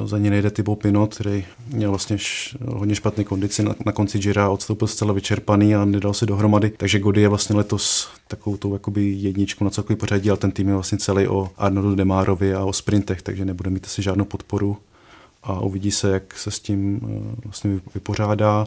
uh, 0.00 0.06
za 0.06 0.18
ně 0.18 0.30
nejde 0.30 0.50
Thibaut 0.50 0.78
Pinot, 0.78 1.14
který 1.14 1.44
měl 1.72 1.90
vlastně 1.90 2.16
š, 2.16 2.56
hodně 2.66 2.94
špatné 2.94 3.24
kondici 3.24 3.62
na, 3.62 3.74
na 3.86 3.92
konci 3.92 4.18
Gira, 4.18 4.48
odstoupil 4.48 4.88
zcela 4.88 5.12
vyčerpaný 5.12 5.74
a 5.74 5.84
nedal 5.84 6.14
se 6.14 6.26
dohromady. 6.26 6.70
Takže 6.70 6.98
Gody 6.98 7.20
je 7.20 7.28
vlastně 7.28 7.56
letos 7.56 8.08
takovou 8.28 8.56
tou 8.56 8.72
jakoby 8.72 9.10
jedničku 9.10 9.64
na 9.64 9.70
celkový 9.70 9.96
pořadí, 9.96 10.30
ale 10.30 10.38
ten 10.38 10.50
tým 10.50 10.68
je 10.68 10.74
vlastně 10.74 10.98
celý 10.98 11.28
o 11.28 11.50
Arnoldu 11.58 11.94
Demárovi 11.94 12.54
a 12.54 12.64
o 12.64 12.72
sprintech, 12.72 13.22
takže 13.22 13.44
nebude 13.44 13.70
mít 13.70 13.86
asi 13.86 14.02
žádnou 14.02 14.24
podporu 14.24 14.76
a 15.42 15.60
uvidí 15.60 15.90
se, 15.90 16.10
jak 16.10 16.38
se 16.38 16.50
s 16.50 16.60
tím 16.60 17.00
vlastně 17.44 17.80
vypořádá. 17.94 18.66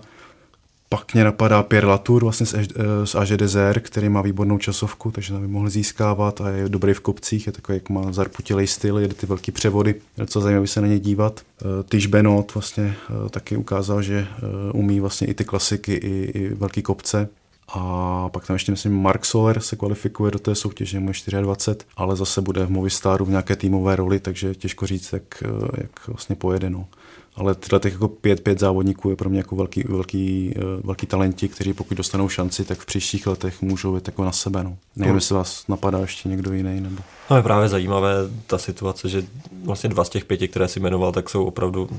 Pak 0.92 1.14
mě 1.14 1.24
napadá 1.24 1.64
Pierre 1.64 1.88
Latour 1.88 2.24
vlastně 2.24 2.46
z, 2.46 2.54
eh, 2.54 3.20
AG 3.20 3.38
Desert, 3.38 3.84
který 3.84 4.10
má 4.10 4.22
výbornou 4.22 4.58
časovku, 4.58 5.12
takže 5.12 5.34
tam 5.34 5.42
by 5.42 5.48
mohl 5.48 5.70
získávat 5.70 6.42
a 6.42 6.50
je 6.50 6.70
dobrý 6.70 6.94
v 6.94 7.00
kopcích, 7.00 7.48
je 7.48 7.54
takový, 7.54 7.76
jak 7.76 7.90
má 7.90 8.12
zarputilej 8.12 8.68
styl, 8.68 9.00
jede 9.00 9.14
ty 9.14 9.26
velké 9.26 9.52
převody, 9.52 9.90
je 9.90 9.96
docela 10.18 10.44
zajímavé 10.44 10.68
se 10.68 10.82
na 10.82 10.88
ně 10.88 11.00
dívat. 11.00 11.42
Eh, 11.62 11.84
Tyž 11.84 12.08
Benot 12.08 12.54
vlastně 12.54 12.96
eh, 13.26 13.30
taky 13.30 13.58
ukázal, 13.58 14.02
že 14.02 14.28
umí 14.74 15.00
vlastně 15.00 15.28
i 15.28 15.34
ty 15.34 15.46
klasiky, 15.46 15.94
i, 15.94 16.32
i 16.40 16.54
velký 16.54 16.82
kopce. 16.82 17.30
A 17.74 18.30
pak 18.30 18.48
tam 18.48 18.56
ještě, 18.56 18.72
myslím, 18.72 19.02
Mark 19.02 19.26
Soler 19.26 19.60
se 19.60 19.76
kvalifikuje 19.76 20.32
do 20.32 20.40
té 20.40 20.56
soutěže, 20.56 21.00
mu 21.00 21.12
24, 21.42 21.86
ale 21.98 22.16
zase 22.16 22.42
bude 22.42 22.66
v 22.66 22.70
Movistaru 22.70 23.26
v 23.26 23.30
nějaké 23.30 23.56
týmové 23.56 23.96
roli, 23.96 24.20
takže 24.20 24.56
těžko 24.56 24.88
říct, 24.88 25.14
jak, 25.14 25.44
jak 25.78 26.08
vlastně 26.08 26.36
pojede. 26.36 26.70
No 26.70 26.88
ale 27.36 27.56
tyhle 27.56 27.80
těch 27.80 27.94
jako 27.94 28.08
pět, 28.08 28.44
pět 28.44 28.60
závodníků 28.60 29.10
je 29.10 29.16
pro 29.16 29.30
mě 29.30 29.40
jako 29.40 29.56
velký, 29.56 29.84
velký, 29.84 30.54
eh, 30.56 30.62
velký 30.84 31.08
talenti, 31.08 31.50
kteří 31.50 31.74
pokud 31.74 31.96
dostanou 31.96 32.30
šanci, 32.30 32.66
tak 32.66 32.80
v 32.80 32.86
příštích 32.86 33.28
letech 33.28 33.62
můžou 33.62 33.96
být 33.96 34.08
jako 34.08 34.26
na 34.26 34.32
sebe. 34.32 34.64
No. 34.64 34.78
Nevím, 34.96 35.16
jestli 35.16 35.36
vás 35.36 35.68
napadá 35.68 36.00
ještě 36.00 36.30
někdo 36.30 36.54
jiný. 36.54 36.82
Nebo... 36.82 37.02
No 37.30 37.38
je 37.38 37.44
právě 37.44 37.70
zajímavé 37.70 38.14
ta 38.48 38.58
situace, 38.58 39.10
že 39.10 39.24
vlastně 39.64 39.90
dva 39.90 40.04
z 40.04 40.10
těch 40.10 40.26
pěti, 40.26 40.48
které 40.48 40.68
si 40.68 40.80
jmenoval, 40.80 41.12
tak 41.12 41.30
jsou 41.30 41.46
opravdu 41.46 41.90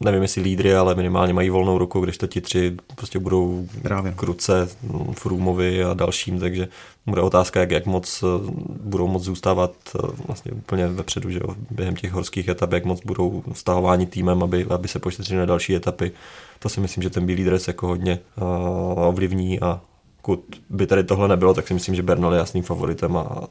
nevím 0.00 0.22
jestli 0.22 0.42
lídry, 0.42 0.76
ale 0.76 0.94
minimálně 0.94 1.32
mají 1.32 1.50
volnou 1.50 1.78
ruku, 1.78 2.00
když 2.00 2.18
to 2.18 2.26
ti 2.26 2.40
tři 2.40 2.76
prostě 2.94 3.18
budou 3.18 3.68
Právě. 3.82 4.12
kruce 4.16 4.68
Frumovi 5.12 5.84
a 5.84 5.94
dalším, 5.94 6.40
takže 6.40 6.68
bude 7.06 7.22
otázka, 7.22 7.60
jak, 7.60 7.70
jak 7.70 7.86
moc 7.86 8.22
eh, 8.22 8.52
budou 8.82 9.08
moc 9.08 9.22
zůstávat 9.22 9.72
eh, 9.94 9.98
vlastně 10.26 10.52
úplně 10.52 10.86
vepředu, 10.86 11.30
že 11.30 11.38
jo, 11.42 11.54
během 11.70 11.96
těch 11.96 12.12
horských 12.12 12.48
etap, 12.48 12.72
jak 12.72 12.84
moc 12.84 13.00
budou 13.04 13.42
stahováni 13.52 14.06
týmem, 14.06 14.42
aby, 14.42 14.64
aby 14.64 14.88
se 14.88 14.98
pošetřili 14.98 15.40
na 15.40 15.46
další 15.46 15.74
etapy. 15.74 16.12
To 16.58 16.68
si 16.68 16.80
myslím, 16.80 17.02
že 17.02 17.10
ten 17.10 17.26
bílý 17.26 17.44
dres 17.44 17.68
jako 17.68 17.86
hodně 17.86 18.18
uh, 18.36 19.06
ovlivní 19.08 19.60
a 19.60 19.80
pokud 20.22 20.44
by 20.70 20.86
tady 20.86 21.04
tohle 21.04 21.28
nebylo, 21.28 21.54
tak 21.54 21.68
si 21.68 21.74
myslím, 21.74 21.94
že 21.94 22.02
Bernal 22.02 22.32
je 22.32 22.38
jasným 22.38 22.64
favoritem 22.64 23.16
a 23.16 23.48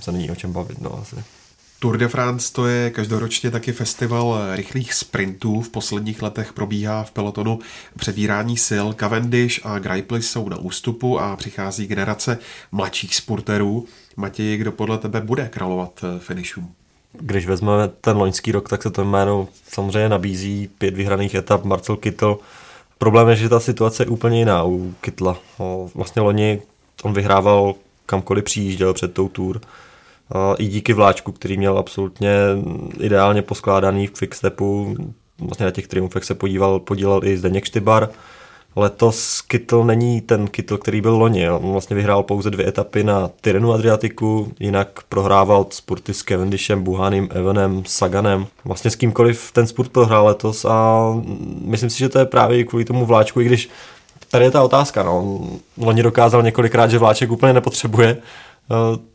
se 0.00 0.12
není 0.12 0.30
o 0.30 0.34
čem 0.34 0.52
bavit, 0.52 0.80
no 0.80 0.98
asi. 0.98 1.16
Tour 1.80 1.96
de 1.96 2.08
France 2.08 2.52
to 2.52 2.66
je 2.66 2.90
každoročně 2.90 3.50
taky 3.50 3.72
festival 3.72 4.38
rychlých 4.52 4.94
sprintů. 4.94 5.60
V 5.60 5.68
posledních 5.68 6.22
letech 6.22 6.52
probíhá 6.52 7.04
v 7.04 7.10
pelotonu 7.10 7.58
přebírání 7.96 8.56
sil. 8.68 8.86
Cavendish 8.92 9.66
a 9.66 9.78
Greipel 9.78 10.18
jsou 10.18 10.48
na 10.48 10.56
ústupu 10.56 11.20
a 11.20 11.36
přichází 11.36 11.86
generace 11.86 12.38
mladších 12.72 13.14
sporterů. 13.14 13.86
Matěj, 14.16 14.56
kdo 14.56 14.72
podle 14.72 14.98
tebe 14.98 15.20
bude 15.20 15.48
královat 15.48 16.04
finishům? 16.18 16.72
Když 17.12 17.46
vezmeme 17.46 17.88
ten 17.88 18.16
loňský 18.16 18.52
rok, 18.52 18.68
tak 18.68 18.82
se 18.82 18.90
to 18.90 19.04
jméno 19.04 19.48
samozřejmě 19.68 20.08
nabízí. 20.08 20.70
Pět 20.78 20.94
vyhraných 20.94 21.34
etap, 21.34 21.64
Marcel 21.64 21.96
Kittel. 21.96 22.38
Problém 22.98 23.28
je, 23.28 23.36
že 23.36 23.48
ta 23.48 23.60
situace 23.60 24.02
je 24.02 24.06
úplně 24.06 24.38
jiná 24.38 24.64
u 24.64 24.94
Kittla. 25.00 25.38
Vlastně 25.94 26.22
loni 26.22 26.62
on 27.02 27.12
vyhrával 27.12 27.74
kamkoliv 28.06 28.44
přijížděl 28.44 28.94
před 28.94 29.14
tou 29.14 29.28
tour 29.28 29.60
i 30.58 30.66
díky 30.66 30.92
vláčku, 30.92 31.32
který 31.32 31.56
měl 31.56 31.78
absolutně 31.78 32.30
ideálně 33.00 33.42
poskládaný 33.42 34.06
v 34.06 34.12
quickstepu. 34.12 34.96
Vlastně 35.40 35.66
na 35.66 35.72
těch 35.72 35.86
triumfech 35.86 36.24
se 36.24 36.34
podíval, 36.34 36.78
podílel 36.80 37.20
i 37.24 37.38
Zdeněk 37.38 37.64
Štybar. 37.64 38.08
Letos 38.76 39.40
Kytl 39.40 39.84
není 39.84 40.20
ten 40.20 40.46
Kytl, 40.46 40.78
který 40.78 41.00
byl 41.00 41.16
loni. 41.16 41.50
On 41.50 41.72
vlastně 41.72 41.96
vyhrál 41.96 42.22
pouze 42.22 42.50
dvě 42.50 42.68
etapy 42.68 43.04
na 43.04 43.30
Tyrenu 43.40 43.72
Adriatiku, 43.72 44.52
jinak 44.60 44.88
prohrával 45.08 45.66
sporty 45.70 46.14
s 46.14 46.22
Cavendishem, 46.22 46.82
Buhanem, 46.82 47.28
Evanem, 47.32 47.82
Saganem. 47.86 48.46
Vlastně 48.64 48.90
s 48.90 48.96
kýmkoliv 48.96 49.52
ten 49.52 49.66
sport 49.66 49.92
prohrál 49.92 50.26
letos 50.26 50.64
a 50.64 51.02
myslím 51.64 51.90
si, 51.90 51.98
že 51.98 52.08
to 52.08 52.18
je 52.18 52.24
právě 52.24 52.64
kvůli 52.64 52.84
tomu 52.84 53.06
vláčku, 53.06 53.40
i 53.40 53.44
když 53.44 53.68
tady 54.30 54.44
je 54.44 54.50
ta 54.50 54.62
otázka. 54.62 55.02
No. 55.02 55.40
Loni 55.78 56.02
dokázal 56.02 56.42
několikrát, 56.42 56.90
že 56.90 56.98
vláček 56.98 57.30
úplně 57.30 57.52
nepotřebuje, 57.52 58.16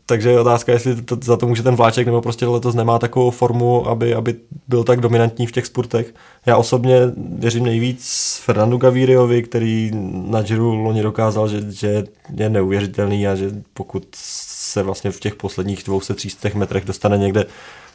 takže 0.06 0.30
je 0.30 0.40
otázka, 0.40 0.72
jestli 0.72 1.02
to, 1.02 1.18
za 1.22 1.36
to 1.36 1.46
může 1.46 1.62
ten 1.62 1.76
vláček, 1.76 2.06
nebo 2.06 2.22
prostě 2.22 2.46
letos 2.46 2.74
nemá 2.74 2.98
takovou 2.98 3.30
formu, 3.30 3.88
aby, 3.88 4.14
aby 4.14 4.34
byl 4.68 4.84
tak 4.84 5.00
dominantní 5.00 5.46
v 5.46 5.52
těch 5.52 5.66
sportech. 5.66 6.14
Já 6.46 6.56
osobně 6.56 7.00
věřím 7.16 7.64
nejvíc 7.64 8.34
Fernandu 8.44 8.76
Gavíriovi, 8.76 9.42
který 9.42 9.90
na 10.26 10.42
Giro 10.42 10.74
loni 10.74 11.02
dokázal, 11.02 11.48
že, 11.48 11.60
že 11.70 12.04
je 12.36 12.48
neuvěřitelný 12.48 13.26
a 13.28 13.34
že 13.34 13.50
pokud 13.74 14.08
se 14.14 14.82
vlastně 14.82 15.10
v 15.10 15.20
těch 15.20 15.34
posledních 15.34 15.88
200-300 15.88 16.56
metrech 16.56 16.84
dostane 16.84 17.18
někde 17.18 17.46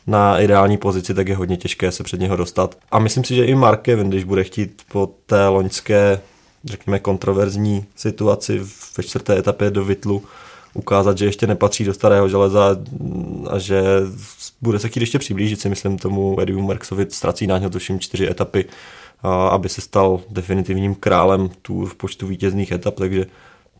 na 0.07 0.39
ideální 0.39 0.77
pozici, 0.77 1.13
tak 1.13 1.27
je 1.27 1.35
hodně 1.35 1.57
těžké 1.57 1.91
se 1.91 2.03
před 2.03 2.19
něho 2.19 2.35
dostat. 2.35 2.77
A 2.91 2.99
myslím 2.99 3.23
si, 3.23 3.35
že 3.35 3.45
i 3.45 3.55
Mark 3.55 3.81
Kevin, 3.81 4.09
když 4.09 4.23
bude 4.23 4.43
chtít 4.43 4.81
po 4.91 5.09
té 5.25 5.47
loňské, 5.47 6.21
řekněme, 6.65 6.99
kontroverzní 6.99 7.85
situaci 7.95 8.59
ve 8.97 9.03
čtvrté 9.03 9.37
etapě 9.37 9.71
do 9.71 9.85
Vitlu, 9.85 10.23
ukázat, 10.73 11.17
že 11.17 11.25
ještě 11.25 11.47
nepatří 11.47 11.83
do 11.83 11.93
starého 11.93 12.29
železa 12.29 12.77
a 13.49 13.59
že 13.59 13.83
bude 14.61 14.79
se 14.79 14.89
chtít 14.89 14.99
ještě 14.99 15.19
přiblížit 15.19 15.61
si 15.61 15.69
myslím 15.69 15.97
tomu 15.97 16.41
Ediu 16.41 16.61
Merksovi, 16.61 17.05
ztrací 17.09 17.47
na 17.47 17.57
něho 17.57 17.69
tuším 17.69 17.99
čtyři 17.99 18.29
etapy, 18.29 18.65
aby 19.49 19.69
se 19.69 19.81
stal 19.81 20.21
definitivním 20.29 20.95
králem 20.95 21.49
tu 21.61 21.85
v 21.85 21.95
počtu 21.95 22.27
vítězných 22.27 22.71
etap, 22.71 22.95
takže 22.95 23.25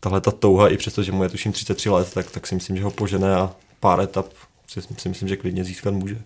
tahle 0.00 0.20
ta 0.20 0.30
touha, 0.30 0.68
i 0.68 0.76
přesto, 0.76 1.02
že 1.02 1.12
mu 1.12 1.22
je 1.22 1.28
tuším 1.28 1.52
33 1.52 1.90
let, 1.90 2.10
tak, 2.14 2.30
tak 2.30 2.46
si 2.46 2.54
myslím, 2.54 2.76
že 2.76 2.84
ho 2.84 2.90
požene 2.90 3.36
a 3.36 3.50
pár 3.80 4.00
etap 4.00 4.26
si, 4.66 4.80
si 4.98 5.08
myslím, 5.08 5.28
že 5.28 5.36
klidně 5.36 5.64
získat 5.64 5.94
může. 5.94 6.18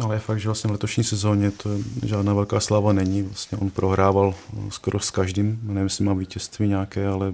Ale 0.00 0.16
je 0.16 0.18
fakt, 0.18 0.40
že 0.40 0.48
vlastně 0.48 0.68
v 0.68 0.70
letošní 0.70 1.04
sezóně 1.04 1.50
to 1.50 1.70
žádná 2.02 2.34
velká 2.34 2.60
sláva 2.60 2.92
není. 2.92 3.22
Vlastně 3.22 3.58
on 3.58 3.70
prohrával 3.70 4.34
skoro 4.68 5.00
s 5.00 5.10
každým. 5.10 5.60
Nevím, 5.62 5.84
jestli 5.84 6.04
má 6.04 6.14
vítězství 6.14 6.68
nějaké, 6.68 7.08
ale 7.08 7.32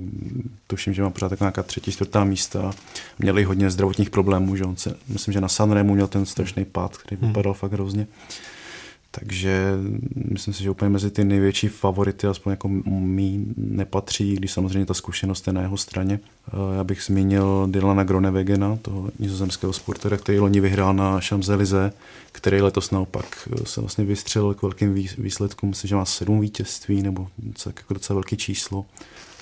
tuším, 0.67 0.95
že 0.95 1.03
má 1.03 1.11
pořád 1.11 1.29
tak 1.29 1.41
nějaká 1.41 1.63
třetí, 1.63 1.93
čtvrtá 1.93 2.25
místa. 2.25 2.71
Měli 3.19 3.45
hodně 3.45 3.71
zdravotních 3.71 4.11
problémů, 4.11 4.57
že 4.57 4.65
on 4.65 4.77
se, 4.77 4.95
myslím, 5.09 5.33
že 5.33 5.41
na 5.41 5.49
Sanremu 5.49 5.95
měl 5.95 6.07
ten 6.07 6.27
strašný 6.27 6.65
pád, 6.65 6.97
který 6.97 7.21
hmm. 7.21 7.31
vypadal 7.31 7.53
hmm. 7.53 7.59
fakt 7.59 7.73
hrozně. 7.73 8.07
Takže 9.13 9.75
myslím 10.31 10.55
si, 10.55 10.63
že 10.63 10.71
úplně 10.71 10.89
mezi 10.89 11.11
ty 11.11 11.25
největší 11.25 11.69
favority, 11.69 12.27
aspoň 12.27 12.51
jako 12.51 12.69
mý, 12.69 13.55
nepatří, 13.57 14.37
když 14.37 14.53
samozřejmě 14.53 14.87
ta 14.87 14.95
zkušenost 14.95 15.47
je 15.47 15.53
na 15.53 15.63
jeho 15.63 15.77
straně. 15.77 16.21
Eh, 16.49 16.77
já 16.77 16.85
bych 16.85 17.03
zmínil 17.03 17.67
Dylana 17.71 18.05
Gronewegena, 18.05 18.79
toho 18.83 19.11
nizozemského 19.19 19.73
sportera, 19.73 20.17
který 20.17 20.39
loni 20.39 20.61
vyhrál 20.61 20.95
na 20.95 21.21
Champs-Élysées, 21.21 21.93
který 22.33 22.63
letos 22.63 22.91
naopak 22.91 23.49
eh, 23.53 23.67
se 23.67 23.81
vlastně 23.81 24.05
vystřelil 24.05 24.55
k 24.55 24.63
velkým 24.63 24.95
výsledkům. 25.19 25.69
Myslím, 25.69 25.89
že 25.89 25.97
má 25.97 26.05
sedm 26.05 26.41
vítězství, 26.41 27.03
nebo 27.03 27.29
jako 27.67 27.95
docela 27.95 28.15
velké 28.15 28.37
číslo 28.37 28.87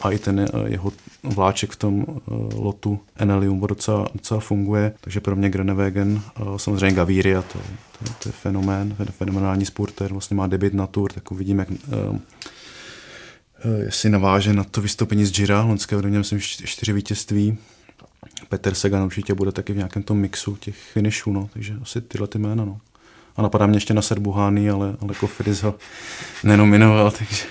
a 0.00 0.10
i 0.10 0.18
ten 0.18 0.40
eh, 0.40 0.48
jeho 0.66 0.92
vláček 1.22 1.70
v 1.70 1.76
tom 1.76 2.04
eh, 2.08 2.14
lotu 2.54 3.00
Enelium 3.16 3.60
docela, 3.60 4.06
docela 4.14 4.40
funguje, 4.40 4.92
takže 5.00 5.20
pro 5.20 5.36
mě 5.36 5.50
Grenewegen, 5.50 6.22
eh, 6.36 6.42
samozřejmě 6.56 6.96
Gaviria, 6.96 7.42
to, 7.42 7.58
to, 7.98 8.12
to 8.18 8.28
je 8.28 8.32
fenomén, 8.32 8.96
fenomenální 9.10 9.66
sporter, 9.66 10.12
vlastně 10.12 10.36
má 10.36 10.46
debit 10.46 10.74
na 10.74 10.86
tour, 10.86 11.12
tak 11.12 11.32
uvidíme, 11.32 11.66
jak 11.68 11.78
jestli 13.84 14.10
naváže 14.10 14.52
na 14.52 14.64
to 14.64 14.80
vystoupení 14.80 15.24
z 15.24 15.38
Jira, 15.38 15.62
loňského 15.62 16.02
dne 16.02 16.18
myslím 16.18 16.40
čtyři 16.40 16.92
vítězství, 16.92 17.58
Peter 18.48 18.74
Sagan 18.74 19.02
určitě 19.02 19.34
bude 19.34 19.52
taky 19.52 19.72
v 19.72 19.76
nějakém 19.76 20.02
tom 20.02 20.18
mixu 20.18 20.56
těch 20.56 20.76
finishů, 20.76 21.32
no, 21.32 21.50
takže 21.52 21.74
asi 21.82 22.00
tyhle 22.00 22.26
ty 22.28 22.38
jména, 22.38 22.64
no. 22.64 22.80
A 23.36 23.42
napadá 23.42 23.66
mě 23.66 23.76
ještě 23.76 23.94
na 23.94 24.02
Serbuhány, 24.02 24.70
ale, 24.70 24.96
ale 25.00 25.14
Kofidis 25.14 25.62
ho 25.62 25.74
nenominoval, 26.44 27.10
takže 27.10 27.44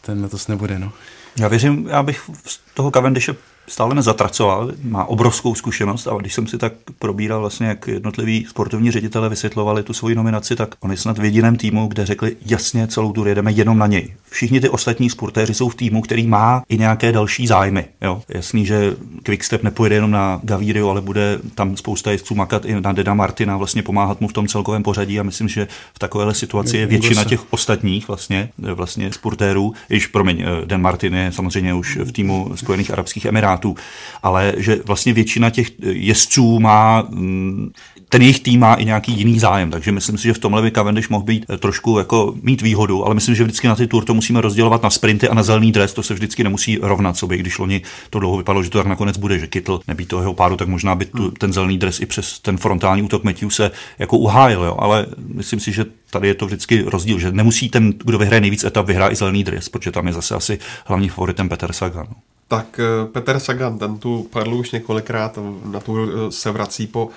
ten 0.00 0.22
letos 0.22 0.48
nebude, 0.48 0.78
no. 0.78 0.92
Já 1.38 1.48
věřím, 1.48 1.88
já 1.90 2.02
bych 2.02 2.30
z 2.46 2.60
toho 2.74 2.90
Cavendishe 2.90 3.34
stále 3.68 3.94
nezatracoval, 3.94 4.72
má 4.84 5.04
obrovskou 5.04 5.54
zkušenost 5.54 6.06
a 6.06 6.16
když 6.16 6.34
jsem 6.34 6.46
si 6.46 6.58
tak 6.58 6.72
probíral 6.98 7.40
vlastně, 7.40 7.66
jak 7.66 7.88
jednotliví 7.88 8.46
sportovní 8.48 8.90
ředitele 8.90 9.28
vysvětlovali 9.28 9.82
tu 9.82 9.92
svoji 9.92 10.14
nominaci, 10.14 10.56
tak 10.56 10.74
on 10.80 10.90
je 10.90 10.96
snad 10.96 11.18
v 11.18 11.24
jediném 11.24 11.56
týmu, 11.56 11.86
kde 11.86 12.06
řekli 12.06 12.36
jasně 12.46 12.86
celou 12.86 13.12
tu 13.12 13.26
jedeme 13.26 13.52
jenom 13.52 13.78
na 13.78 13.86
něj. 13.86 14.14
Všichni 14.30 14.60
ty 14.60 14.68
ostatní 14.68 15.10
sportéři 15.10 15.54
jsou 15.54 15.68
v 15.68 15.74
týmu, 15.74 16.02
který 16.02 16.26
má 16.26 16.62
i 16.68 16.78
nějaké 16.78 17.12
další 17.12 17.46
zájmy. 17.46 17.84
Jo. 18.00 18.22
Jasný, 18.28 18.66
že 18.66 18.96
Quickstep 19.22 19.62
nepojede 19.62 19.94
jenom 19.94 20.10
na 20.10 20.40
Gavirio, 20.42 20.88
ale 20.88 21.00
bude 21.00 21.38
tam 21.54 21.76
spousta 21.76 22.10
jezdců 22.10 22.34
makat 22.34 22.64
i 22.64 22.80
na 22.80 22.92
Deda 22.92 23.14
Martina, 23.14 23.56
vlastně 23.56 23.82
pomáhat 23.82 24.20
mu 24.20 24.28
v 24.28 24.32
tom 24.32 24.48
celkovém 24.48 24.82
pořadí 24.82 25.20
a 25.20 25.22
myslím, 25.22 25.48
že 25.48 25.68
v 25.94 25.98
takovéhle 25.98 26.34
situaci 26.34 26.76
je 26.76 26.86
většina 26.86 27.24
těch 27.24 27.52
ostatních 27.52 28.08
vlastně, 28.08 28.50
vlastně 28.58 29.12
sportérů, 29.12 29.74
již 29.90 30.06
promiň, 30.06 30.44
Den 30.64 30.80
Martin 30.80 31.14
je 31.14 31.32
samozřejmě 31.32 31.74
už 31.74 31.96
v 31.96 32.12
týmu 32.12 32.50
Spojených 32.54 32.90
Arabských 32.90 33.24
Emirátů, 33.24 33.57
států, 33.58 33.76
ale 34.22 34.54
že 34.56 34.78
vlastně 34.84 35.12
většina 35.12 35.50
těch 35.50 35.70
jezdců 35.82 36.60
má 36.60 37.04
mm, 37.08 37.70
ten 38.08 38.22
jejich 38.22 38.40
tým 38.40 38.60
má 38.60 38.74
i 38.74 38.84
nějaký 38.84 39.12
jiný 39.12 39.38
zájem, 39.38 39.70
takže 39.70 39.92
myslím 39.92 40.18
si, 40.18 40.24
že 40.24 40.34
v 40.34 40.38
tomhle 40.38 40.62
by 40.62 40.70
Cavendish 40.70 41.10
mohl 41.10 41.24
být 41.24 41.46
eh, 41.48 41.56
trošku 41.56 41.98
jako 41.98 42.34
mít 42.42 42.62
výhodu, 42.62 43.04
ale 43.04 43.14
myslím, 43.14 43.34
že 43.34 43.44
vždycky 43.44 43.68
na 43.68 43.76
ty 43.76 43.86
tour 43.86 44.04
to 44.04 44.14
musíme 44.14 44.40
rozdělovat 44.40 44.82
na 44.82 44.90
sprinty 44.90 45.28
a 45.28 45.34
na 45.34 45.42
zelený 45.42 45.72
dres, 45.72 45.94
to 45.94 46.02
se 46.02 46.14
vždycky 46.14 46.44
nemusí 46.44 46.78
rovnat 46.82 47.16
sobě, 47.16 47.38
když 47.38 47.58
loni 47.58 47.82
to 48.10 48.18
dlouho 48.18 48.36
vypadalo, 48.36 48.62
že 48.62 48.70
to 48.70 48.78
tak 48.78 48.86
nakonec 48.86 49.16
bude, 49.16 49.38
že 49.38 49.46
Kytl 49.46 49.80
nebý 49.88 50.06
toho 50.06 50.22
jeho 50.22 50.34
pádu, 50.34 50.56
tak 50.56 50.68
možná 50.68 50.94
by 50.94 51.04
tu, 51.04 51.22
hmm. 51.22 51.30
ten 51.30 51.52
zelený 51.52 51.78
dres 51.78 52.00
i 52.00 52.06
přes 52.06 52.38
ten 52.38 52.56
frontální 52.56 53.02
útok 53.02 53.24
Matthew 53.24 53.50
se 53.50 53.70
jako 53.98 54.18
uhájil, 54.18 54.64
jo. 54.64 54.76
ale 54.78 55.06
myslím 55.34 55.60
si, 55.60 55.72
že 55.72 55.84
tady 56.10 56.28
je 56.28 56.34
to 56.34 56.46
vždycky 56.46 56.82
rozdíl, 56.82 57.18
že 57.18 57.32
nemusí 57.32 57.68
ten, 57.68 57.92
kdo 58.04 58.18
vyhraje 58.18 58.40
nejvíc 58.40 58.64
etap, 58.64 58.86
vyhrát 58.86 59.12
i 59.12 59.16
zelený 59.16 59.44
dres, 59.44 59.68
protože 59.68 59.92
tam 59.92 60.06
je 60.06 60.12
zase 60.12 60.34
asi 60.34 60.58
hlavní 60.86 61.08
favoritem 61.08 61.48
Peter 61.48 61.72
Sagan. 61.72 62.06
No. 62.08 62.37
Tak 62.48 62.80
eh, 62.80 63.06
Peter 63.06 63.40
Sagan, 63.40 63.78
ten 63.78 63.98
tu 63.98 64.22
padl 64.22 64.54
už 64.54 64.70
několikrát, 64.70 65.38
na 65.64 65.80
tu 65.80 65.96
se 66.30 66.50
vrací 66.50 66.86
po 66.86 67.08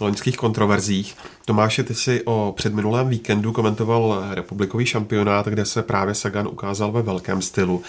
loňských 0.00 0.36
kontroverzích. 0.36 1.16
Tomáše, 1.48 1.82
ty 1.82 1.94
si 1.94 2.22
o 2.24 2.54
předminulém 2.56 3.08
víkendu 3.08 3.52
komentoval 3.52 4.24
republikový 4.30 4.86
šampionát, 4.86 5.46
kde 5.46 5.64
se 5.64 5.82
právě 5.82 6.14
Sagan 6.14 6.48
ukázal 6.48 6.92
ve 6.92 7.02
velkém 7.02 7.42
stylu. 7.42 7.82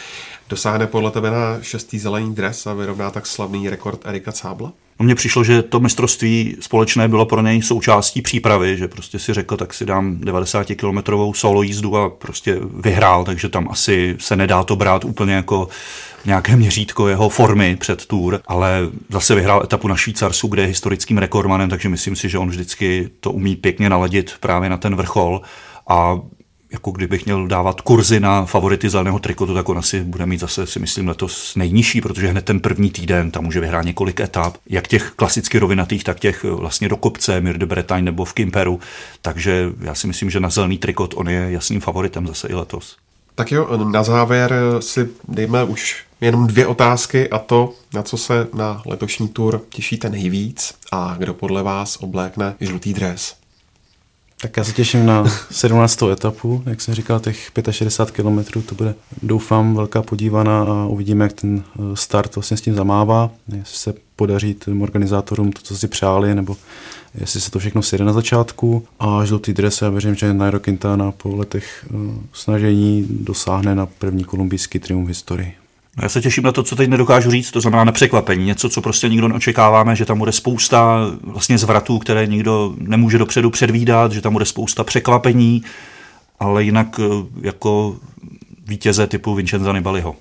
Dosáhne 0.49 0.88
podle 0.88 1.12
tebe 1.12 1.32
na 1.32 1.57
šestý 1.62 1.99
zelený 1.99 2.36
dres 2.36 2.68
a 2.68 2.74
vyrovná 2.74 3.12
tak 3.12 3.26
slavný 3.26 3.70
rekord 3.70 4.01
Erika 4.05 4.32
Cábla? 4.32 4.72
No 4.99 5.03
mně 5.03 5.16
přišlo, 5.16 5.43
že 5.43 5.62
to 5.62 5.80
mistrovství 5.80 6.57
společné 6.60 7.07
bylo 7.07 7.26
pro 7.26 7.41
něj 7.41 7.62
součástí 7.62 8.22
přípravy, 8.22 8.78
že 8.78 8.88
prostě 8.88 9.20
si 9.20 9.34
řekl, 9.34 9.57
tak 9.57 9.74
si 9.74 9.86
dám 9.86 10.18
90-kilometrovou 10.18 11.34
solo 11.34 11.62
jízdu 11.62 11.97
a 11.97 12.10
prostě 12.10 12.60
vyhrál, 12.80 13.24
takže 13.24 13.49
tam 13.49 13.68
asi 13.72 14.16
se 14.20 14.36
nedá 14.36 14.64
to 14.64 14.76
brát 14.76 15.05
úplně 15.05 15.34
jako 15.34 15.68
nějaké 16.26 16.55
měřítko 16.55 17.07
jeho 17.07 17.30
formy 17.30 17.76
před 17.76 18.05
tour, 18.05 18.41
ale 18.47 18.89
zase 19.10 19.36
vyhrál 19.36 19.62
etapu 19.64 19.88
na 19.88 19.95
Švýcarsku, 19.95 20.47
kde 20.47 20.62
je 20.62 20.68
historickým 20.68 21.18
rekordmanem, 21.18 21.70
takže 21.70 21.89
myslím 21.89 22.16
si, 22.16 22.30
že 22.30 22.38
on 22.38 22.49
vždycky 22.49 23.10
to 23.20 23.32
umí 23.32 23.49
pěkně 23.56 23.89
naladit 23.89 24.34
právě 24.39 24.70
na 24.70 24.78
ten 24.78 24.95
vrchol 24.95 25.41
a 25.88 26.20
jako 26.72 26.91
kdybych 26.91 27.26
měl 27.26 27.47
dávat 27.47 27.82
kurzy 27.82 28.20
na 28.20 28.45
favority 28.45 28.89
zeleného 28.89 29.20
trikotu, 29.20 29.54
tak 29.54 29.70
on 29.70 29.78
asi 29.78 30.04
bude 30.04 30.26
mít 30.26 30.39
zase, 30.39 30.68
si 30.68 30.80
myslím, 30.80 31.08
letos 31.08 31.56
nejnižší, 31.56 32.02
protože 32.02 32.28
hned 32.28 32.45
ten 32.45 32.60
první 32.60 32.89
týden 32.89 33.32
tam 33.32 33.43
může 33.43 33.60
vyhrát 33.60 33.86
několik 33.86 34.20
etap, 34.20 34.58
jak 34.70 34.88
těch 34.88 35.12
klasicky 35.16 35.60
rovinatých, 35.60 36.04
tak 36.04 36.20
těch 36.20 36.43
vlastně 36.43 36.89
do 36.89 36.97
kopce, 36.97 37.41
Mir 37.41 37.58
de 37.58 37.66
Bretagne 37.66 38.06
nebo 38.06 38.26
v 38.26 38.34
Kimperu. 38.34 38.80
Takže 39.22 39.70
já 39.82 39.95
si 39.95 40.08
myslím, 40.08 40.30
že 40.30 40.39
na 40.39 40.50
zelený 40.50 40.78
trikot 40.78 41.14
on 41.18 41.30
je 41.30 41.52
jasným 41.52 41.82
favoritem 41.82 42.28
zase 42.28 42.47
i 42.47 42.54
letos. 42.54 42.97
Tak 43.36 43.52
jo, 43.52 43.78
na 43.91 44.04
závěr 44.04 44.54
si 44.80 45.10
dejme 45.28 45.64
už 45.64 46.04
jenom 46.22 46.47
dvě 46.47 46.68
otázky 46.68 47.30
a 47.30 47.39
to, 47.39 47.74
na 47.93 48.04
co 48.04 48.18
se 48.18 48.47
na 48.54 48.82
letošní 48.86 49.28
tur 49.28 49.62
těšíte 49.70 50.10
nejvíc 50.10 50.74
a 50.91 51.16
kdo 51.18 51.34
podle 51.34 51.64
vás 51.64 51.97
oblékne 52.02 52.56
žlutý 52.60 52.93
dres. 52.93 53.39
Tak 54.42 54.58
já 54.58 54.64
se 54.64 54.74
těším 54.74 55.06
na 55.06 55.24
17. 55.52 56.04
etapu, 56.04 56.64
jak 56.66 56.82
jsem 56.82 56.94
říkal, 56.94 57.20
těch 57.20 57.52
65 57.72 58.24
km, 58.24 58.62
to 58.62 58.76
bude, 58.76 58.96
doufám, 59.22 59.76
velká 59.76 60.02
podívaná 60.02 60.62
a 60.62 60.86
uvidíme, 60.86 61.26
jak 61.26 61.34
ten 61.34 61.64
eh, 61.64 61.82
start 61.94 62.36
vlastně 62.36 62.58
s 62.58 62.62
tím 62.62 62.76
zamává, 62.76 63.32
jestli 63.48 63.78
se 63.78 63.94
podaří 64.16 64.54
těm 64.54 64.82
organizátorům 64.82 65.52
to, 65.52 65.62
co 65.62 65.78
si 65.78 65.88
přáli, 65.88 66.36
nebo 66.36 66.58
jestli 67.16 67.42
se 67.42 67.52
to 67.52 67.60
všechno 67.60 67.82
sjede 67.82 68.04
na 68.04 68.14
začátku. 68.14 68.88
A 69.00 69.26
žlutý 69.26 69.54
dres, 69.54 69.82
já 69.82 69.90
věřím, 69.90 70.16
že 70.16 70.34
Nairo 70.34 70.60
Quintana 70.60 71.12
po 71.12 71.36
letech 71.36 71.86
eh, 71.86 71.96
snažení 72.34 73.08
dosáhne 73.10 73.76
na 73.76 73.86
první 73.86 74.24
kolumbijský 74.24 74.80
triumf 74.80 75.06
v 75.06 75.08
historii. 75.08 75.59
Já 76.02 76.10
se 76.10 76.22
těším 76.22 76.44
na 76.44 76.52
to, 76.52 76.64
co 76.64 76.76
teď 76.76 76.90
nedokážu 76.90 77.32
říct, 77.32 77.52
to 77.52 77.62
znamená 77.62 77.84
na 77.84 77.92
překvapení. 77.92 78.46
Něco, 78.46 78.70
co 78.70 78.82
prostě 78.82 79.10
nikdo 79.10 79.28
neočekáváme, 79.28 79.96
že 79.96 80.06
tam 80.06 80.20
bude 80.20 80.32
spousta 80.32 81.12
vlastně 81.24 81.58
zvratů, 81.58 82.00
které 82.00 82.28
nikdo 82.28 82.74
nemůže 82.78 83.18
dopředu 83.18 83.50
předvídat, 83.50 84.12
že 84.12 84.22
tam 84.22 84.34
bude 84.34 84.46
spousta 84.46 84.84
překvapení, 84.84 85.64
ale 86.40 86.64
jinak 86.64 87.00
eh, 87.00 87.26
jako 87.42 87.96
vítěze 88.68 89.08
typu 89.08 89.36
Vincenza 89.36 89.74
Nibaliho. 89.74 90.16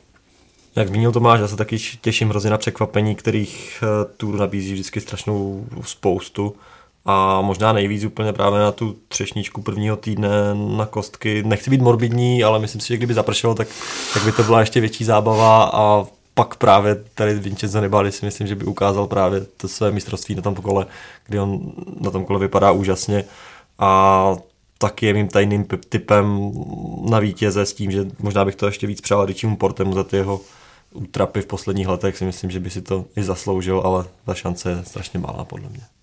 Jak 0.76 0.88
zmínil 0.88 1.12
Tomáš, 1.12 1.40
já 1.40 1.48
se 1.48 1.56
taky 1.56 1.78
těším 2.00 2.28
hrozně 2.28 2.50
na 2.50 2.58
překvapení, 2.58 3.14
kterých 3.14 3.82
eh, 3.82 4.12
Tour 4.16 4.38
nabízí 4.38 4.72
vždycky 4.72 5.00
strašnou 5.00 5.66
spoustu 5.82 6.54
a 7.04 7.40
možná 7.40 7.72
nejvíc 7.72 8.04
úplně 8.04 8.32
právě 8.32 8.60
na 8.60 8.72
tu 8.72 8.96
třešničku 9.08 9.62
prvního 9.62 9.96
týdne 9.96 10.28
na 10.54 10.86
kostky. 10.86 11.42
Nechci 11.42 11.70
být 11.70 11.80
morbidní, 11.80 12.44
ale 12.44 12.58
myslím 12.58 12.80
si, 12.80 12.88
že 12.88 12.96
kdyby 12.96 13.14
zapršelo, 13.14 13.54
tak, 13.54 13.68
tak 14.14 14.24
by 14.24 14.32
to 14.32 14.42
byla 14.42 14.60
ještě 14.60 14.80
větší 14.80 15.04
zábava 15.04 15.70
a 15.72 16.04
pak 16.34 16.56
právě 16.56 17.04
tady 17.14 17.34
Vincenzo 17.34 17.80
Nibali 17.80 18.12
si 18.12 18.24
myslím, 18.26 18.46
že 18.46 18.54
by 18.54 18.64
ukázal 18.64 19.06
právě 19.06 19.40
to 19.40 19.68
své 19.68 19.90
mistrovství 19.90 20.34
na 20.34 20.42
tom 20.42 20.54
kole, 20.54 20.86
kdy 21.26 21.40
on 21.40 21.72
na 22.00 22.10
tom 22.10 22.24
kole 22.24 22.38
vypadá 22.38 22.70
úžasně 22.70 23.24
a 23.78 24.36
taky 24.78 25.06
je 25.06 25.14
mým 25.14 25.28
tajným 25.28 25.66
typem 25.88 26.52
na 27.10 27.18
vítěze 27.18 27.66
s 27.66 27.72
tím, 27.72 27.90
že 27.90 28.06
možná 28.18 28.44
bych 28.44 28.56
to 28.56 28.66
ještě 28.66 28.86
víc 28.86 29.00
přál 29.00 29.26
Richimu 29.26 29.56
Portemu 29.56 29.94
za 29.94 30.04
ty 30.04 30.16
jeho 30.16 30.40
útrapy 30.94 31.40
v 31.40 31.46
posledních 31.46 31.88
letech 31.88 32.16
si 32.16 32.24
myslím, 32.24 32.50
že 32.50 32.60
by 32.60 32.70
si 32.70 32.82
to 32.82 33.04
i 33.16 33.22
zasloužil, 33.22 33.82
ale 33.84 34.04
ta 34.24 34.34
šance 34.34 34.70
je 34.70 34.84
strašně 34.84 35.18
malá 35.18 35.44
podle 35.44 35.68
mě. 35.68 35.97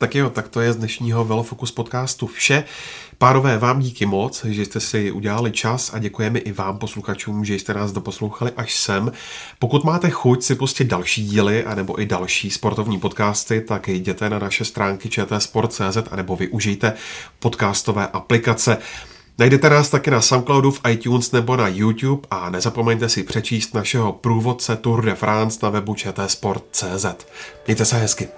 Tak 0.00 0.14
jo, 0.14 0.30
tak 0.30 0.48
to 0.48 0.60
je 0.60 0.72
z 0.72 0.76
dnešního 0.76 1.24
Velofocus 1.24 1.72
podcastu 1.72 2.26
vše. 2.26 2.64
Párové, 3.18 3.58
vám 3.58 3.80
díky 3.80 4.06
moc, 4.06 4.44
že 4.44 4.64
jste 4.64 4.80
si 4.80 5.10
udělali 5.10 5.52
čas 5.52 5.94
a 5.94 5.98
děkujeme 5.98 6.38
i 6.38 6.52
vám 6.52 6.78
posluchačům, 6.78 7.44
že 7.44 7.54
jste 7.54 7.74
nás 7.74 7.92
doposlouchali 7.92 8.52
až 8.56 8.76
sem. 8.76 9.12
Pokud 9.58 9.84
máte 9.84 10.10
chuť 10.10 10.42
si 10.42 10.54
pustit 10.54 10.84
další 10.84 11.24
díly 11.24 11.64
anebo 11.64 12.00
i 12.00 12.06
další 12.06 12.50
sportovní 12.50 13.00
podcasty, 13.00 13.60
tak 13.60 13.88
jděte 13.88 14.30
na 14.30 14.38
naše 14.38 14.64
stránky 14.64 15.08
čtsport.cz 15.08 15.98
anebo 16.10 16.36
využijte 16.36 16.92
podcastové 17.38 18.06
aplikace. 18.06 18.78
Najdete 19.38 19.70
nás 19.70 19.88
taky 19.88 20.10
na 20.10 20.20
Soundcloudu, 20.20 20.70
v 20.70 20.80
iTunes 20.90 21.32
nebo 21.32 21.56
na 21.56 21.68
YouTube 21.68 22.28
a 22.30 22.50
nezapomeňte 22.50 23.08
si 23.08 23.22
přečíst 23.22 23.74
našeho 23.74 24.12
průvodce 24.12 24.76
Tour 24.76 25.04
de 25.04 25.14
France 25.14 25.58
na 25.62 25.70
webu 25.70 25.94
čtsport.cz. 25.94 27.06
Mějte 27.66 27.84
se 27.84 27.96
hezky. 27.96 28.28